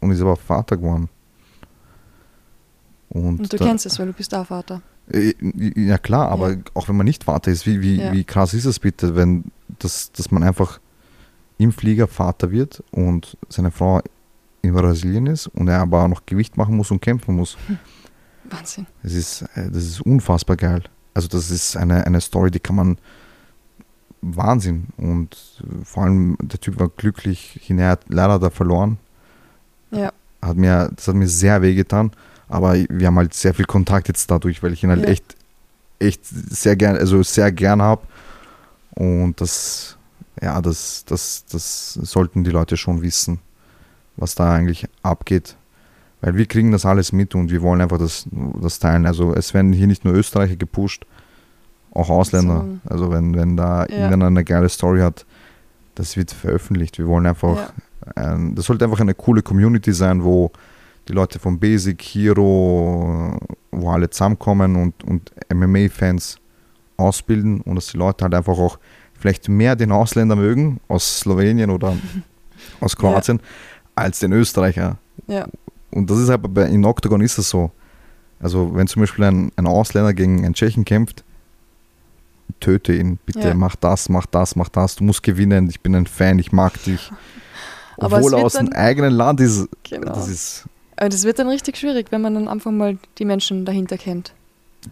und 0.00 0.10
ist 0.10 0.20
aber 0.20 0.36
Vater 0.36 0.76
geworden. 0.76 1.08
Und, 3.10 3.40
Und 3.40 3.52
du 3.52 3.56
da- 3.56 3.64
kennst 3.66 3.86
es, 3.86 3.98
weil 3.98 4.06
du 4.06 4.12
bist 4.12 4.34
auch 4.34 4.46
Vater. 4.46 4.82
Äh, 5.12 5.34
Ja 5.74 5.98
klar, 5.98 6.28
aber 6.28 6.52
Ja. 6.52 6.56
auch 6.74 6.88
wenn 6.88 6.96
man 6.96 7.04
nicht 7.06 7.24
Vater 7.24 7.50
ist, 7.50 7.66
wie, 7.66 7.80
wie, 7.80 7.96
Ja. 8.00 8.12
wie 8.12 8.24
krass 8.24 8.54
ist 8.54 8.64
es 8.66 8.78
bitte, 8.78 9.14
wenn 9.16 9.44
das, 9.78 10.12
dass 10.12 10.30
man 10.30 10.42
einfach 10.42 10.80
im 11.58 11.72
Flieger 11.72 12.06
Vater 12.06 12.50
wird 12.50 12.82
und 12.92 13.36
seine 13.48 13.70
Frau 13.70 14.00
in 14.62 14.74
Brasilien 14.74 15.26
ist 15.26 15.46
und 15.48 15.68
er 15.68 15.80
aber 15.80 16.04
auch 16.04 16.08
noch 16.08 16.26
Gewicht 16.26 16.56
machen 16.56 16.76
muss 16.76 16.90
und 16.90 17.00
kämpfen 17.00 17.36
muss. 17.36 17.56
Wahnsinn. 18.44 18.86
Das 19.02 19.12
ist, 19.14 19.42
äh, 19.54 19.70
das 19.70 19.84
ist 19.84 20.00
unfassbar 20.00 20.56
geil. 20.56 20.82
Also 21.14 21.28
das 21.28 21.50
ist 21.50 21.76
eine, 21.76 22.06
eine 22.06 22.20
Story, 22.20 22.50
die 22.50 22.60
kann 22.60 22.76
man 22.76 22.98
Wahnsinn. 24.20 24.88
Und 24.96 25.36
äh, 25.62 25.84
vor 25.84 26.04
allem 26.04 26.36
der 26.42 26.60
Typ 26.60 26.78
war 26.78 26.88
glücklich, 26.88 27.58
hinterher 27.62 27.92
hat 27.92 28.02
leider 28.08 28.38
da 28.38 28.50
verloren. 28.50 28.98
Ja. 29.90 30.12
hat 30.42 30.56
mir, 30.56 30.90
das 30.94 31.08
hat 31.08 31.14
mir 31.14 31.28
sehr 31.28 31.62
wehgetan. 31.62 32.10
Aber 32.48 32.74
wir 32.74 33.06
haben 33.06 33.16
halt 33.16 33.34
sehr 33.34 33.54
viel 33.54 33.66
Kontakt 33.66 34.08
jetzt 34.08 34.30
dadurch, 34.30 34.62
weil 34.62 34.72
ich 34.72 34.82
ihn 34.82 34.90
halt 34.90 35.02
Ja. 35.02 35.08
echt, 35.08 35.36
echt 35.98 36.24
sehr 36.24 36.76
gern, 36.76 36.96
also 36.96 37.22
sehr 37.22 37.52
gern 37.52 37.82
habe. 37.82 38.02
Und 38.94 39.40
das, 39.40 39.96
ja, 40.40 40.60
das, 40.62 41.04
das, 41.06 41.44
das 41.50 41.94
sollten 41.94 42.44
die 42.44 42.50
Leute 42.50 42.76
schon 42.76 43.02
wissen, 43.02 43.40
was 44.16 44.34
da 44.34 44.52
eigentlich 44.54 44.86
abgeht. 45.02 45.56
Weil 46.20 46.36
wir 46.36 46.46
kriegen 46.46 46.72
das 46.72 46.84
alles 46.84 47.12
mit 47.12 47.34
und 47.34 47.50
wir 47.52 47.62
wollen 47.62 47.80
einfach 47.80 47.98
das, 47.98 48.26
das 48.60 48.78
teilen. 48.80 49.06
Also 49.06 49.34
es 49.34 49.54
werden 49.54 49.72
hier 49.72 49.86
nicht 49.86 50.04
nur 50.04 50.14
Österreicher 50.14 50.56
gepusht, 50.56 51.04
auch 51.92 52.08
Ausländer. 52.10 52.64
So. 52.84 52.90
Also 52.90 53.10
wenn, 53.12 53.36
wenn 53.36 53.56
da 53.56 53.82
Ja. 53.86 53.94
irgendeiner 53.96 54.26
eine 54.26 54.44
geile 54.44 54.68
Story 54.68 55.00
hat, 55.00 55.26
das 55.94 56.16
wird 56.16 56.32
veröffentlicht. 56.32 56.98
Wir 56.98 57.06
wollen 57.06 57.26
einfach, 57.26 57.72
Ja. 58.16 58.22
ein, 58.34 58.54
das 58.56 58.64
sollte 58.66 58.84
einfach 58.84 59.00
eine 59.00 59.14
coole 59.14 59.42
Community 59.42 59.92
sein, 59.92 60.24
wo 60.24 60.50
die 61.08 61.12
Leute 61.12 61.38
von 61.38 61.58
Basic, 61.58 62.00
Hero, 62.02 63.38
wo 63.70 63.90
alle 63.90 64.10
zusammenkommen 64.10 64.76
und, 64.76 65.04
und 65.04 65.32
MMA-Fans 65.52 66.38
ausbilden 66.96 67.60
und 67.62 67.76
dass 67.76 67.88
die 67.88 67.96
Leute 67.96 68.24
halt 68.24 68.34
einfach 68.34 68.58
auch 68.58 68.78
vielleicht 69.14 69.48
mehr 69.48 69.74
den 69.76 69.90
Ausländer 69.92 70.36
mögen 70.36 70.80
aus 70.88 71.20
Slowenien 71.20 71.70
oder 71.70 71.96
aus 72.80 72.96
Kroatien 72.96 73.40
als 73.94 74.20
den 74.20 74.32
Österreicher. 74.32 74.98
Ja. 75.26 75.46
Und 75.90 76.10
das 76.10 76.18
ist 76.18 76.28
aber 76.30 76.48
bei, 76.48 76.64
in 76.64 76.84
Octagon 76.84 77.20
ist 77.20 77.38
das 77.38 77.48
so. 77.48 77.70
Also 78.40 78.74
wenn 78.74 78.86
zum 78.86 79.00
Beispiel 79.00 79.24
ein, 79.24 79.50
ein 79.56 79.66
Ausländer 79.66 80.12
gegen 80.14 80.44
einen 80.44 80.54
Tschechen 80.54 80.84
kämpft, 80.84 81.24
töte 82.60 82.94
ihn, 82.94 83.18
bitte, 83.24 83.48
Ja. 83.48 83.54
mach 83.54 83.76
das, 83.76 84.08
mach 84.08 84.26
das, 84.26 84.56
mach 84.56 84.68
das, 84.68 84.96
du 84.96 85.04
musst 85.04 85.22
gewinnen, 85.22 85.68
ich 85.68 85.80
bin 85.80 85.94
ein 85.94 86.06
Fan, 86.06 86.38
ich 86.38 86.52
mag 86.52 86.80
dich. 86.84 87.10
Obwohl 87.96 88.34
aus 88.34 88.52
dem 88.54 88.72
eigenen 88.72 89.12
Land 89.12 89.40
ist, 89.40 89.68
Genau. 89.84 90.12
das 90.12 90.28
ist, 90.28 90.66
Aber 90.98 91.08
das 91.08 91.24
wird 91.24 91.38
dann 91.38 91.48
richtig 91.48 91.76
schwierig, 91.76 92.08
wenn 92.10 92.20
man 92.20 92.34
dann 92.34 92.48
einfach 92.48 92.70
mal 92.70 92.98
die 93.18 93.24
Menschen 93.24 93.64
dahinter 93.64 93.96
kennt. 93.98 94.32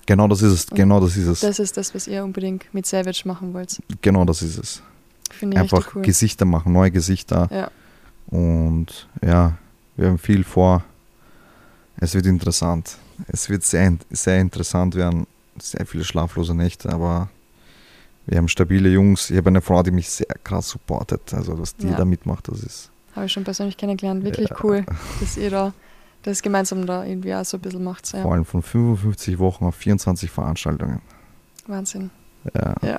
genau 0.07 0.28
das 0.28 0.40
ist 0.42 0.52
es, 0.52 0.66
genau 0.68 1.00
das 1.00 1.16
ist 1.16 1.26
es, 1.26 1.40
Das 1.40 1.59
ist 1.59 1.76
das, 1.76 1.94
was 1.94 2.07
ihr 2.07 2.22
unbedingt 2.24 2.64
mit 2.72 2.86
Savage 2.86 3.22
machen 3.24 3.52
wollt. 3.54 3.80
genau 4.02 4.24
das 4.24 4.40
ist 4.42 4.57
es. 4.59 4.82
Finde 5.30 5.57
ich 5.57 5.61
Einfach 5.62 5.94
cool. 5.94 6.02
Gesichter 6.02 6.44
machen, 6.44 6.72
neue 6.72 6.90
Gesichter 6.92 7.48
Ja. 7.52 7.70
und 8.28 9.09
ja, 9.22 9.54
wir 9.96 10.09
haben 10.09 10.18
viel 10.18 10.44
vor. 10.44 10.84
Es 11.98 12.14
wird 12.14 12.26
interessant. 12.26 12.98
Es 13.28 13.48
wird 13.48 13.64
sehr, 13.64 13.94
sehr 14.11 14.40
interessant 14.40 14.94
werden. 14.94 15.26
Sehr 15.59 15.86
viele 15.86 16.04
schlaflose 16.04 16.54
Nächte, 16.54 16.90
aber 16.90 17.30
wir 18.26 18.36
haben 18.38 18.48
stabile 18.48 18.90
Jungs. 18.90 19.30
Ich 19.30 19.36
habe 19.38 19.48
eine 19.48 19.62
Frau, 19.62 19.82
die 19.82 19.90
mich 19.90 20.11
sehr 20.11 20.26
krass 20.44 20.68
supportet. 20.68 21.32
Also, 21.32 21.59
was 21.59 21.74
die 21.76 21.86
Ja. 21.88 21.96
da 21.96 22.04
mitmacht, 22.04 22.48
das 22.48 22.61
ist. 22.62 22.90
Habe 23.14 23.24
ich 23.26 23.32
schon 23.32 23.44
persönlich 23.44 23.76
kennengelernt. 23.78 24.22
Wirklich 24.24 24.50
Ja. 24.50 24.57
cool, 24.62 24.84
dass 25.20 25.38
ihr 25.38 25.48
da 25.50 25.72
das 26.30 26.42
gemeinsam 26.42 26.86
da 26.86 27.04
irgendwie 27.04 27.34
auch 27.34 27.44
so 27.44 27.56
ein 27.56 27.60
bisschen 27.60 27.84
macht. 27.84 28.12
Ja. 28.12 28.22
Vor 28.22 28.32
allem 28.32 28.44
von 28.44 28.62
55 28.62 29.38
Wochen 29.38 29.64
auf 29.64 29.74
24 29.76 30.30
Veranstaltungen. 30.30 31.00
Wahnsinn. 31.66 32.10
Ja. 32.54 32.74
Ja. 32.82 32.98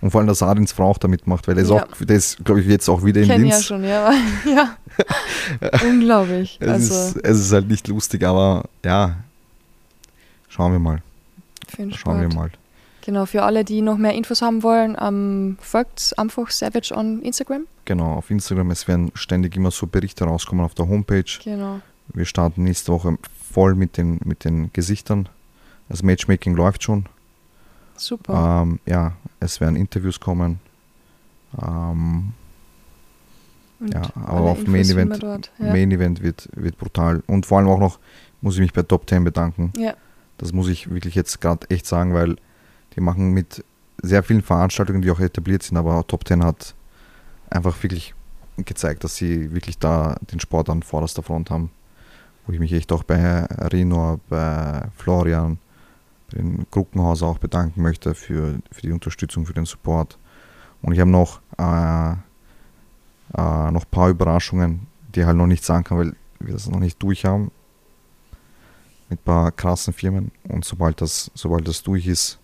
Und 0.00 0.10
vor 0.10 0.20
allem, 0.20 0.28
dass 0.28 0.42
Adins 0.42 0.72
Frau 0.72 0.90
auch 0.90 0.98
da 0.98 1.08
mitmacht, 1.08 1.48
weil 1.48 1.54
der 1.54 1.64
ist, 1.64 1.70
Ja. 1.70 1.86
ist 2.14 2.44
glaube 2.44 2.60
ich, 2.60 2.66
jetzt 2.66 2.88
auch 2.88 3.04
wieder 3.04 3.22
in 3.22 3.26
Kenne 3.28 3.46
ja 3.46 3.54
Linz. 3.54 3.64
schon, 3.64 3.84
ja. 3.84 4.12
ja. 4.44 4.76
Unglaublich. 5.88 6.58
Es, 6.60 6.68
Also, 6.68 6.94
ist, 6.94 7.16
es 7.24 7.40
ist 7.40 7.52
halt 7.52 7.68
nicht 7.68 7.88
lustig, 7.88 8.22
aber 8.24 8.64
ja, 8.84 9.16
schauen 10.48 10.72
wir 10.72 10.78
mal. 10.78 11.02
Schauen 11.76 11.88
wir 12.20 12.30
Sport. 12.30 12.34
mal. 12.34 12.50
Genau, 13.04 13.26
für 13.26 13.42
alle, 13.42 13.64
die 13.64 13.82
noch 13.82 13.98
mehr 13.98 14.14
Infos 14.14 14.40
haben 14.40 14.62
wollen, 14.62 14.96
ähm, 15.00 15.58
folgt 15.60 16.14
einfach 16.18 16.50
Savage 16.50 16.94
on 16.94 17.20
Instagram. 17.22 17.66
Genau, 17.84 18.14
auf 18.14 18.30
Instagram, 18.30 18.70
es 18.70 18.88
werden 18.88 19.10
ständig 19.14 19.56
immer 19.56 19.70
so 19.70 19.86
Berichte 19.86 20.24
rauskommen 20.24 20.64
auf 20.64 20.74
der 20.74 20.88
Homepage. 20.88 21.24
Genau. 21.42 21.80
Wir 22.08 22.24
starten 22.24 22.64
nächste 22.64 22.92
Woche 22.92 23.16
voll 23.52 23.74
mit 23.74 23.96
den, 23.96 24.20
mit 24.24 24.44
den 24.44 24.72
Gesichtern. 24.72 25.28
Das 25.88 26.02
Matchmaking 26.02 26.54
läuft 26.54 26.82
schon. 26.82 27.06
Super. 27.96 28.62
Ähm, 28.62 28.80
ja, 28.86 29.12
es 29.40 29.60
werden 29.60 29.76
Interviews 29.76 30.20
kommen. 30.20 30.60
Ähm, 31.60 32.32
ja, 33.80 34.02
aber 34.14 34.50
auf 34.50 34.58
Infos 34.60 34.72
Main 34.72 34.90
Event, 34.90 35.22
dort. 35.22 35.52
Ja. 35.58 35.72
Main 35.72 35.90
Event 35.90 36.22
wird, 36.22 36.48
wird 36.54 36.78
brutal. 36.78 37.22
Und 37.26 37.46
vor 37.46 37.58
allem 37.58 37.68
auch 37.68 37.78
noch 37.78 37.98
muss 38.40 38.54
ich 38.54 38.60
mich 38.60 38.72
bei 38.72 38.82
Top 38.82 39.08
10 39.08 39.24
bedanken. 39.24 39.72
ja, 39.76 39.94
Das 40.38 40.52
muss 40.52 40.68
ich 40.68 40.90
wirklich 40.90 41.14
jetzt 41.14 41.40
gerade 41.40 41.68
echt 41.70 41.86
sagen, 41.86 42.14
weil 42.14 42.36
die 42.96 43.00
machen 43.00 43.30
mit 43.32 43.64
sehr 44.02 44.22
vielen 44.22 44.42
Veranstaltungen, 44.42 45.02
die 45.02 45.10
auch 45.10 45.20
etabliert 45.20 45.62
sind, 45.62 45.76
aber 45.76 46.06
Top 46.06 46.26
10 46.26 46.44
hat 46.44 46.74
einfach 47.50 47.82
wirklich 47.82 48.14
gezeigt, 48.56 49.04
dass 49.04 49.16
sie 49.16 49.52
wirklich 49.54 49.78
da 49.78 50.16
den 50.30 50.40
Sport 50.40 50.68
an 50.68 50.82
vorderster 50.82 51.22
Front 51.22 51.50
haben. 51.50 51.70
Wo 52.46 52.52
ich 52.52 52.60
mich 52.60 52.72
echt 52.72 52.92
auch 52.92 53.02
bei 53.02 53.44
Rino, 53.72 54.20
bei 54.28 54.82
Florian, 54.96 55.58
bei 56.30 56.38
den 56.38 56.66
Gruckenhaus 56.70 57.22
auch 57.22 57.38
bedanken 57.38 57.82
möchte 57.82 58.14
für, 58.14 58.58
für 58.70 58.82
die 58.82 58.92
Unterstützung, 58.92 59.46
für 59.46 59.54
den 59.54 59.66
Support. 59.66 60.18
Und 60.82 60.92
ich 60.92 61.00
habe 61.00 61.10
noch, 61.10 61.40
äh, 61.58 62.12
äh, 62.12 63.70
noch 63.70 63.84
ein 63.84 63.90
paar 63.90 64.10
Überraschungen, 64.10 64.86
die 65.14 65.20
ich 65.20 65.26
halt 65.26 65.36
noch 65.36 65.46
nicht 65.46 65.64
sagen 65.64 65.84
kann, 65.84 65.98
weil 65.98 66.16
wir 66.40 66.52
das 66.52 66.68
noch 66.68 66.80
nicht 66.80 67.02
durch 67.02 67.24
haben 67.24 67.50
mit 69.08 69.20
ein 69.20 69.24
paar 69.24 69.52
krassen 69.52 69.92
Firmen 69.92 70.30
und 70.48 70.64
sobald 70.64 71.00
das, 71.00 71.30
sobald 71.34 71.68
das 71.68 71.82
durch 71.82 72.06
ist, 72.06 72.38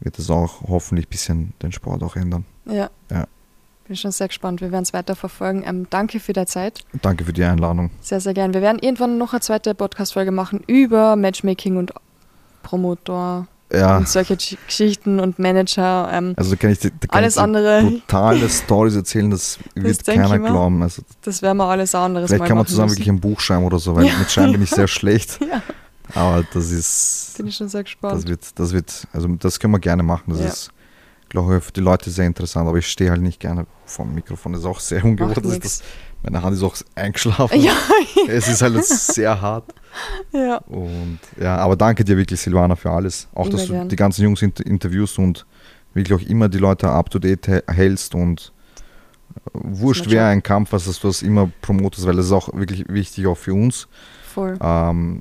wird 0.00 0.18
es 0.18 0.30
auch 0.30 0.62
hoffentlich 0.62 1.06
ein 1.06 1.10
bisschen 1.10 1.52
den 1.62 1.72
Sport 1.72 2.02
auch 2.02 2.16
ändern. 2.16 2.44
ja. 2.66 2.90
Ja. 3.10 3.26
Bin 3.90 3.96
schon 3.96 4.12
sehr 4.12 4.28
gespannt. 4.28 4.60
Wir 4.60 4.70
werden 4.70 4.84
es 4.84 4.92
weiter 4.92 5.16
verfolgen. 5.16 5.64
Ähm, 5.66 5.88
danke 5.90 6.20
für 6.20 6.32
deine 6.32 6.46
Zeit. 6.46 6.84
Danke 7.02 7.24
für 7.24 7.32
die 7.32 7.42
Einladung. 7.42 7.90
Sehr, 8.00 8.20
sehr 8.20 8.34
gern. 8.34 8.54
Wir 8.54 8.62
werden 8.62 8.78
irgendwann 8.80 9.18
noch 9.18 9.32
eine 9.32 9.40
zweite 9.40 9.74
Podcast-Folge 9.74 10.30
machen 10.30 10.62
über 10.68 11.16
Matchmaking 11.16 11.76
und 11.76 11.92
Promotor 12.62 13.48
Ja, 13.72 13.96
und 13.96 14.08
solche 14.08 14.34
Gesch- 14.34 14.56
Geschichten 14.64 15.18
und 15.18 15.40
Manager. 15.40 16.08
Ähm, 16.12 16.34
also 16.36 16.56
kann 16.56 16.70
ich, 16.70 16.78
dir- 16.78 16.92
da 17.00 17.08
kann 17.08 17.18
alles 17.18 17.34
ich 17.34 17.42
andere, 17.42 17.82
brutale 17.82 18.48
Stories 18.48 18.94
erzählen, 18.94 19.28
das 19.28 19.58
wird 19.74 20.06
denke 20.06 20.22
keiner 20.22 20.38
mir. 20.38 20.50
glauben. 20.50 20.82
Also 20.84 21.02
das 21.22 21.42
werden 21.42 21.56
wir 21.58 21.64
alles 21.66 21.92
anderes 21.92 22.28
vielleicht 22.28 22.42
mal 22.42 22.46
kann 22.46 22.58
man 22.58 22.66
zusammen 22.66 22.90
müssen. 22.90 22.98
wirklich 22.98 23.08
ein 23.08 23.18
Buch 23.20 23.40
schreiben 23.40 23.64
oder 23.64 23.80
so, 23.80 23.96
weil 23.96 24.06
Ja. 24.06 24.16
mit 24.18 24.30
Schreiben 24.30 24.52
bin 24.52 24.62
ich 24.62 24.70
sehr 24.70 24.86
schlecht. 24.88 25.40
Ja, 25.40 25.62
Aber 26.14 26.44
das 26.52 26.70
ist, 26.70 27.34
bin 27.38 27.48
ich 27.48 27.56
schon 27.56 27.68
sehr 27.68 27.82
gespannt. 27.82 28.14
das 28.14 28.26
wird, 28.28 28.56
das 28.56 28.72
wird, 28.72 29.08
also 29.12 29.26
das 29.26 29.58
können 29.58 29.72
wir 29.74 29.80
gerne 29.80 30.04
machen. 30.04 30.24
Das 30.28 30.38
Ja. 30.38 30.46
ist, 30.46 30.70
glaube 31.30 31.56
ich, 31.56 31.64
für 31.64 31.72
die 31.72 31.80
Leute 31.80 32.10
sehr 32.10 32.26
interessant. 32.26 32.68
Aber 32.68 32.76
ich 32.76 32.86
stehe 32.86 33.10
halt 33.10 33.22
nicht 33.22 33.40
gerne 33.40 33.66
vom 33.86 34.14
Mikrofon. 34.14 34.52
Das 34.52 34.60
ist 34.62 34.66
auch 34.66 34.80
sehr 34.80 35.02
ungewohnt. 35.04 35.36
Das 35.62 35.82
meine 36.22 36.42
Hand 36.42 36.54
ist 36.54 36.62
auch 36.62 36.76
eingeschlafen. 36.94 37.58
Ja, 37.60 37.72
Es 38.28 38.46
ist 38.46 38.60
halt 38.60 38.84
sehr 38.84 39.40
hart. 39.40 39.72
ja. 40.32 40.58
Und 40.58 41.18
ja, 41.40 41.56
aber 41.56 41.76
danke 41.76 42.04
dir 42.04 42.16
wirklich, 42.18 42.38
Silvana, 42.40 42.76
für 42.76 42.90
alles. 42.90 43.26
Auch, 43.34 43.46
Immer 43.46 43.56
dass 43.56 43.66
du 43.66 43.72
gern. 43.72 43.88
die 43.88 43.96
ganzen 43.96 44.22
Jungs 44.24 44.42
inter 44.42 44.66
interviewst 44.66 45.18
und 45.18 45.46
wirklich 45.94 46.14
auch 46.22 46.28
immer 46.28 46.48
die 46.50 46.58
Leute 46.58 46.90
up 46.90 47.08
to 47.08 47.18
date 47.18 47.48
hä- 47.48 47.62
hältst 47.72 48.14
und 48.14 48.52
äh, 49.34 49.40
wurscht 49.54 50.10
wer 50.10 50.26
ein 50.26 50.42
Kampf 50.42 50.72
ist, 50.74 50.86
dass 50.86 51.00
du 51.00 51.06
das 51.08 51.22
immer 51.22 51.50
promotest, 51.62 52.06
weil 52.06 52.16
das 52.16 52.26
ist 52.26 52.32
auch 52.32 52.52
wirklich 52.52 52.84
wichtig, 52.88 53.26
auch 53.26 53.38
für 53.38 53.54
uns. 53.54 53.88
Voll. 54.34 54.58
Ähm, 54.60 55.20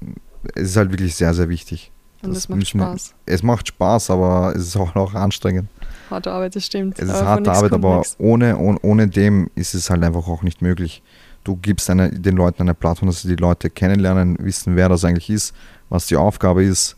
es 0.55 0.71
ist 0.71 0.75
halt 0.77 0.91
wirklich 0.91 1.15
sehr, 1.15 1.33
sehr 1.33 1.47
wichtig. 1.49 1.91
Und 2.21 2.31
das 2.31 2.39
das 2.39 2.49
macht 2.49 2.59
wir- 2.59 2.65
Spaß. 2.65 3.13
Es 3.25 3.41
macht 3.43 3.67
Spaß, 3.69 4.09
aber 4.09 4.53
es 4.55 4.63
ist 4.67 4.75
auch, 4.75 4.93
auch 4.97 5.13
anstrengend. 5.13 5.69
Harte 6.09 6.31
Arbeit, 6.31 6.55
das 6.55 6.65
stimmt. 6.65 6.99
Es 6.99 7.09
ist 7.09 7.15
Aber 7.15 7.27
harte 7.27 7.51
Arbeit, 7.51 7.73
aber 7.73 8.03
ohne, 8.17 8.57
ohne, 8.57 8.79
ohne 8.81 9.07
dem 9.07 9.49
ist 9.55 9.73
es 9.73 9.89
halt 9.89 10.03
einfach 10.03 10.27
auch 10.27 10.43
nicht 10.43 10.61
möglich. 10.61 11.03
Du 11.43 11.55
gibst 11.55 11.89
eine, 11.89 12.11
den 12.11 12.35
Leuten 12.35 12.63
eine 12.63 12.73
Plattform, 12.73 13.07
dass 13.07 13.21
sie 13.21 13.29
die 13.29 13.41
Leute 13.41 13.69
kennenlernen, 13.69 14.37
wissen, 14.39 14.75
wer 14.75 14.89
das 14.89 15.05
eigentlich 15.05 15.29
ist, 15.29 15.55
was 15.89 16.07
die 16.07 16.17
Aufgabe 16.17 16.63
ist. 16.63 16.95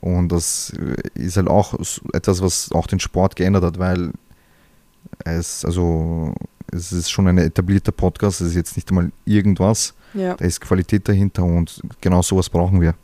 Und 0.00 0.30
das 0.30 0.72
äh, 0.78 1.20
ist 1.20 1.36
halt 1.36 1.48
auch 1.48 1.74
etwas, 2.12 2.42
was 2.42 2.72
auch 2.72 2.86
den 2.86 3.00
Sport 3.00 3.36
geändert 3.36 3.64
hat, 3.64 3.78
weil 3.78 4.12
es, 5.24 5.64
also, 5.64 6.34
es 6.70 6.92
ist 6.92 7.10
schon 7.10 7.26
ein 7.28 7.38
etablierter 7.38 7.92
Podcast, 7.92 8.40
es 8.40 8.48
ist 8.48 8.54
jetzt 8.54 8.76
nicht 8.76 8.88
einmal 8.90 9.10
irgendwas, 9.24 9.94
Ja, 10.14 10.34
da 10.34 10.44
ist 10.44 10.60
Qualität 10.60 11.08
dahinter 11.08 11.44
und 11.44 11.80
genau 12.00 12.22
sowas 12.22 12.48
brauchen 12.48 12.80
wir. 12.80 12.94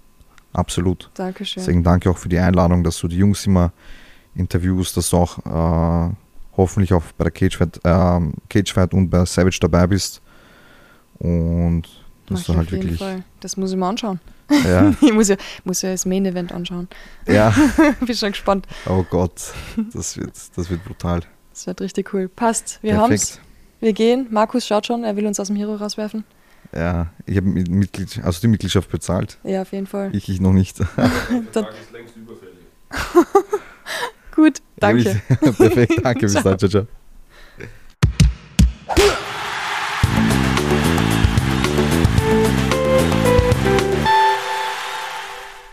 Absolut. 0.52 1.10
danke 1.14 1.44
schön. 1.44 1.62
Deswegen 1.62 1.82
danke 1.82 2.08
auch 2.10 2.18
für 2.18 2.28
die 2.28 2.38
Einladung, 2.38 2.84
dass 2.84 2.98
du 2.98 3.08
die 3.08 3.16
Jungs 3.16 3.44
immer 3.46 3.72
interviewst, 4.36 4.96
dass 4.96 5.10
du 5.10 5.16
auch 5.18 5.38
äh, 6.10 6.14
hoffentlich 6.56 6.92
auch 6.92 7.02
bei 7.18 7.24
der 7.24 7.30
Cagefight, 7.32 7.80
ähm, 7.84 8.34
Cagefight 8.48 8.92
und 8.94 9.10
bei 9.10 9.24
Savage 9.24 9.58
dabei 9.60 9.86
bist. 9.86 10.20
Und 11.18 11.82
ich 12.30 12.44
du 12.44 12.54
halt 12.54 12.66
auf 12.66 12.70
jeden 12.72 12.82
wirklich. 12.84 12.98
Fall. 12.98 13.22
Das 13.40 13.56
muss 13.56 13.70
ich 13.70 13.76
mir 13.76 13.86
anschauen. 13.86 14.20
Ja, 14.64 14.92
Ich 15.00 15.12
muss 15.12 15.28
ja, 15.28 15.36
muss 15.64 15.82
ja 15.82 15.90
das 15.90 16.04
Main-Event 16.06 16.52
anschauen. 16.52 16.88
ja, 17.26 17.54
Bin 18.00 18.14
schon 18.14 18.30
gespannt. 18.32 18.66
oh 18.86 19.04
Gott, 19.08 19.52
das 19.92 20.16
wird, 20.16 20.32
das 20.56 20.70
wird 20.70 20.84
brutal. 20.84 21.20
Das 21.50 21.66
wird 21.66 21.80
richtig 21.80 22.12
cool. 22.12 22.28
Passt. 22.28 22.78
Wir 22.82 22.96
haben's. 22.98 23.40
Wir 23.80 23.92
gehen. 23.92 24.26
Markus 24.30 24.66
schaut 24.66 24.86
schon, 24.86 25.04
er 25.04 25.14
will 25.16 25.26
uns 25.26 25.38
aus 25.38 25.48
dem 25.48 25.56
Hero 25.56 25.74
rauswerfen. 25.76 26.24
Ja, 26.74 27.08
ich 27.26 27.36
habe 27.36 27.46
Mitglied, 27.46 28.20
also 28.24 28.40
die 28.40 28.48
Mitgliedschaft 28.48 28.90
bezahlt. 28.90 29.38
Ja, 29.44 29.62
auf 29.62 29.72
jeden 29.72 29.86
Fall. 29.86 30.14
Ich, 30.14 30.28
ich 30.28 30.40
noch 30.40 30.52
nicht. 30.52 30.80
Dann- 30.96 31.52
Tag 31.52 31.68
ist 31.80 31.92
längst 31.92 32.16
überfällig. 32.16 32.54
Gut, 34.34 34.58
danke. 34.76 35.20
Perfekt, 35.56 36.00
danke. 36.02 36.20
Bis 36.20 36.32
dann, 36.42 36.58
ciao, 36.58 36.68
ciao. 36.68 36.86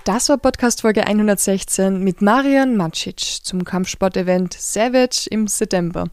Das 0.04 0.30
war 0.30 0.38
Podcast 0.38 0.82
Folge 0.82 1.06
116 1.06 2.04
mit 2.04 2.22
Marian 2.22 2.76
Macic 2.76 3.20
zum 3.20 3.64
Kampfsport-Event 3.64 4.54
Savage 4.54 5.28
im 5.30 5.48
September. 5.48 6.06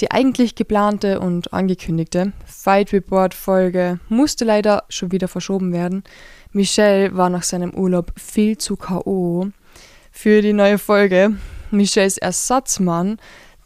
Die 0.00 0.10
eigentlich 0.10 0.54
geplante 0.54 1.18
und 1.20 1.52
angekündigte 1.52 2.32
Fight 2.46 2.92
Report 2.92 3.34
Folge 3.34 3.98
musste 4.08 4.44
leider 4.44 4.84
schon 4.88 5.10
wieder 5.10 5.26
verschoben 5.26 5.72
werden. 5.72 6.04
Michel 6.52 7.16
war 7.16 7.30
nach 7.30 7.42
seinem 7.42 7.74
Urlaub 7.74 8.12
viel 8.16 8.56
zu 8.56 8.76
K.O. 8.76 9.48
für 10.12 10.40
die 10.40 10.52
neue 10.52 10.78
Folge. 10.78 11.36
Michels 11.70 12.18
Ersatzmann, 12.18 13.18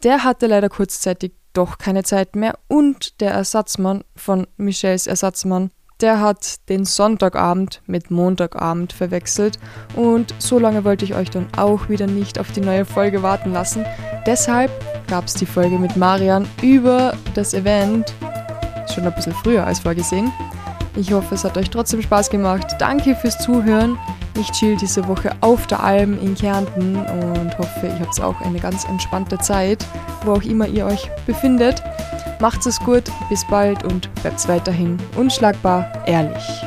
der 0.03 0.23
hatte 0.23 0.47
leider 0.47 0.69
kurzzeitig 0.69 1.33
doch 1.53 1.77
keine 1.77 2.03
Zeit 2.03 2.35
mehr 2.35 2.57
und 2.67 3.21
der 3.21 3.31
Ersatzmann 3.31 4.03
von 4.15 4.47
Michels 4.57 5.07
Ersatzmann 5.07 5.71
der 6.03 6.19
hat 6.19 6.67
den 6.67 6.83
Sonntagabend 6.83 7.81
mit 7.85 8.11
Montagabend 8.11 8.91
verwechselt 8.91 9.57
und 9.95 10.33
so 10.37 10.59
lange 10.59 10.83
wollte 10.83 11.05
ich 11.05 11.15
euch 11.15 11.29
dann 11.29 11.47
auch 11.55 11.87
wieder 11.87 12.07
nicht 12.07 12.39
auf 12.39 12.51
die 12.51 12.59
neue 12.59 12.83
Folge 12.83 13.23
warten 13.23 13.53
lassen. 13.53 13.85
Deshalb 14.25 14.69
gab 15.07 15.25
es 15.25 15.33
die 15.35 15.45
Folge 15.45 15.79
mit 15.79 15.95
Marian 15.95 16.45
über 16.61 17.15
das 17.35 17.53
Event 17.53 18.13
schon 18.93 19.05
ein 19.05 19.15
bisschen 19.15 19.33
früher 19.33 19.65
als 19.65 19.79
vorgesehen. 19.79 20.31
Ich 20.95 21.11
hoffe, 21.11 21.35
es 21.35 21.43
hat 21.43 21.57
euch 21.57 21.69
trotzdem 21.69 22.01
Spaß 22.01 22.29
gemacht. 22.29 22.75
Danke 22.79 23.15
fürs 23.15 23.39
Zuhören. 23.39 23.97
Ich 24.39 24.51
chill 24.51 24.75
diese 24.75 25.07
Woche 25.07 25.31
auf 25.41 25.67
der 25.67 25.83
Alm 25.83 26.19
in 26.19 26.35
Kärnten 26.35 26.95
und 26.95 27.57
hoffe, 27.57 27.87
ihr 27.87 27.99
habt 27.99 28.19
auch 28.21 28.39
eine 28.41 28.59
ganz 28.59 28.85
entspannte 28.85 29.37
Zeit, 29.39 29.85
wo 30.23 30.33
auch 30.33 30.43
immer 30.43 30.67
ihr 30.67 30.85
euch 30.85 31.09
befindet. 31.25 31.83
Macht's 32.39 32.65
es 32.65 32.79
gut, 32.79 33.03
bis 33.29 33.45
bald 33.47 33.83
und 33.83 34.13
bleibt 34.15 34.47
weiterhin 34.47 34.97
unschlagbar 35.15 35.91
ehrlich. 36.07 36.63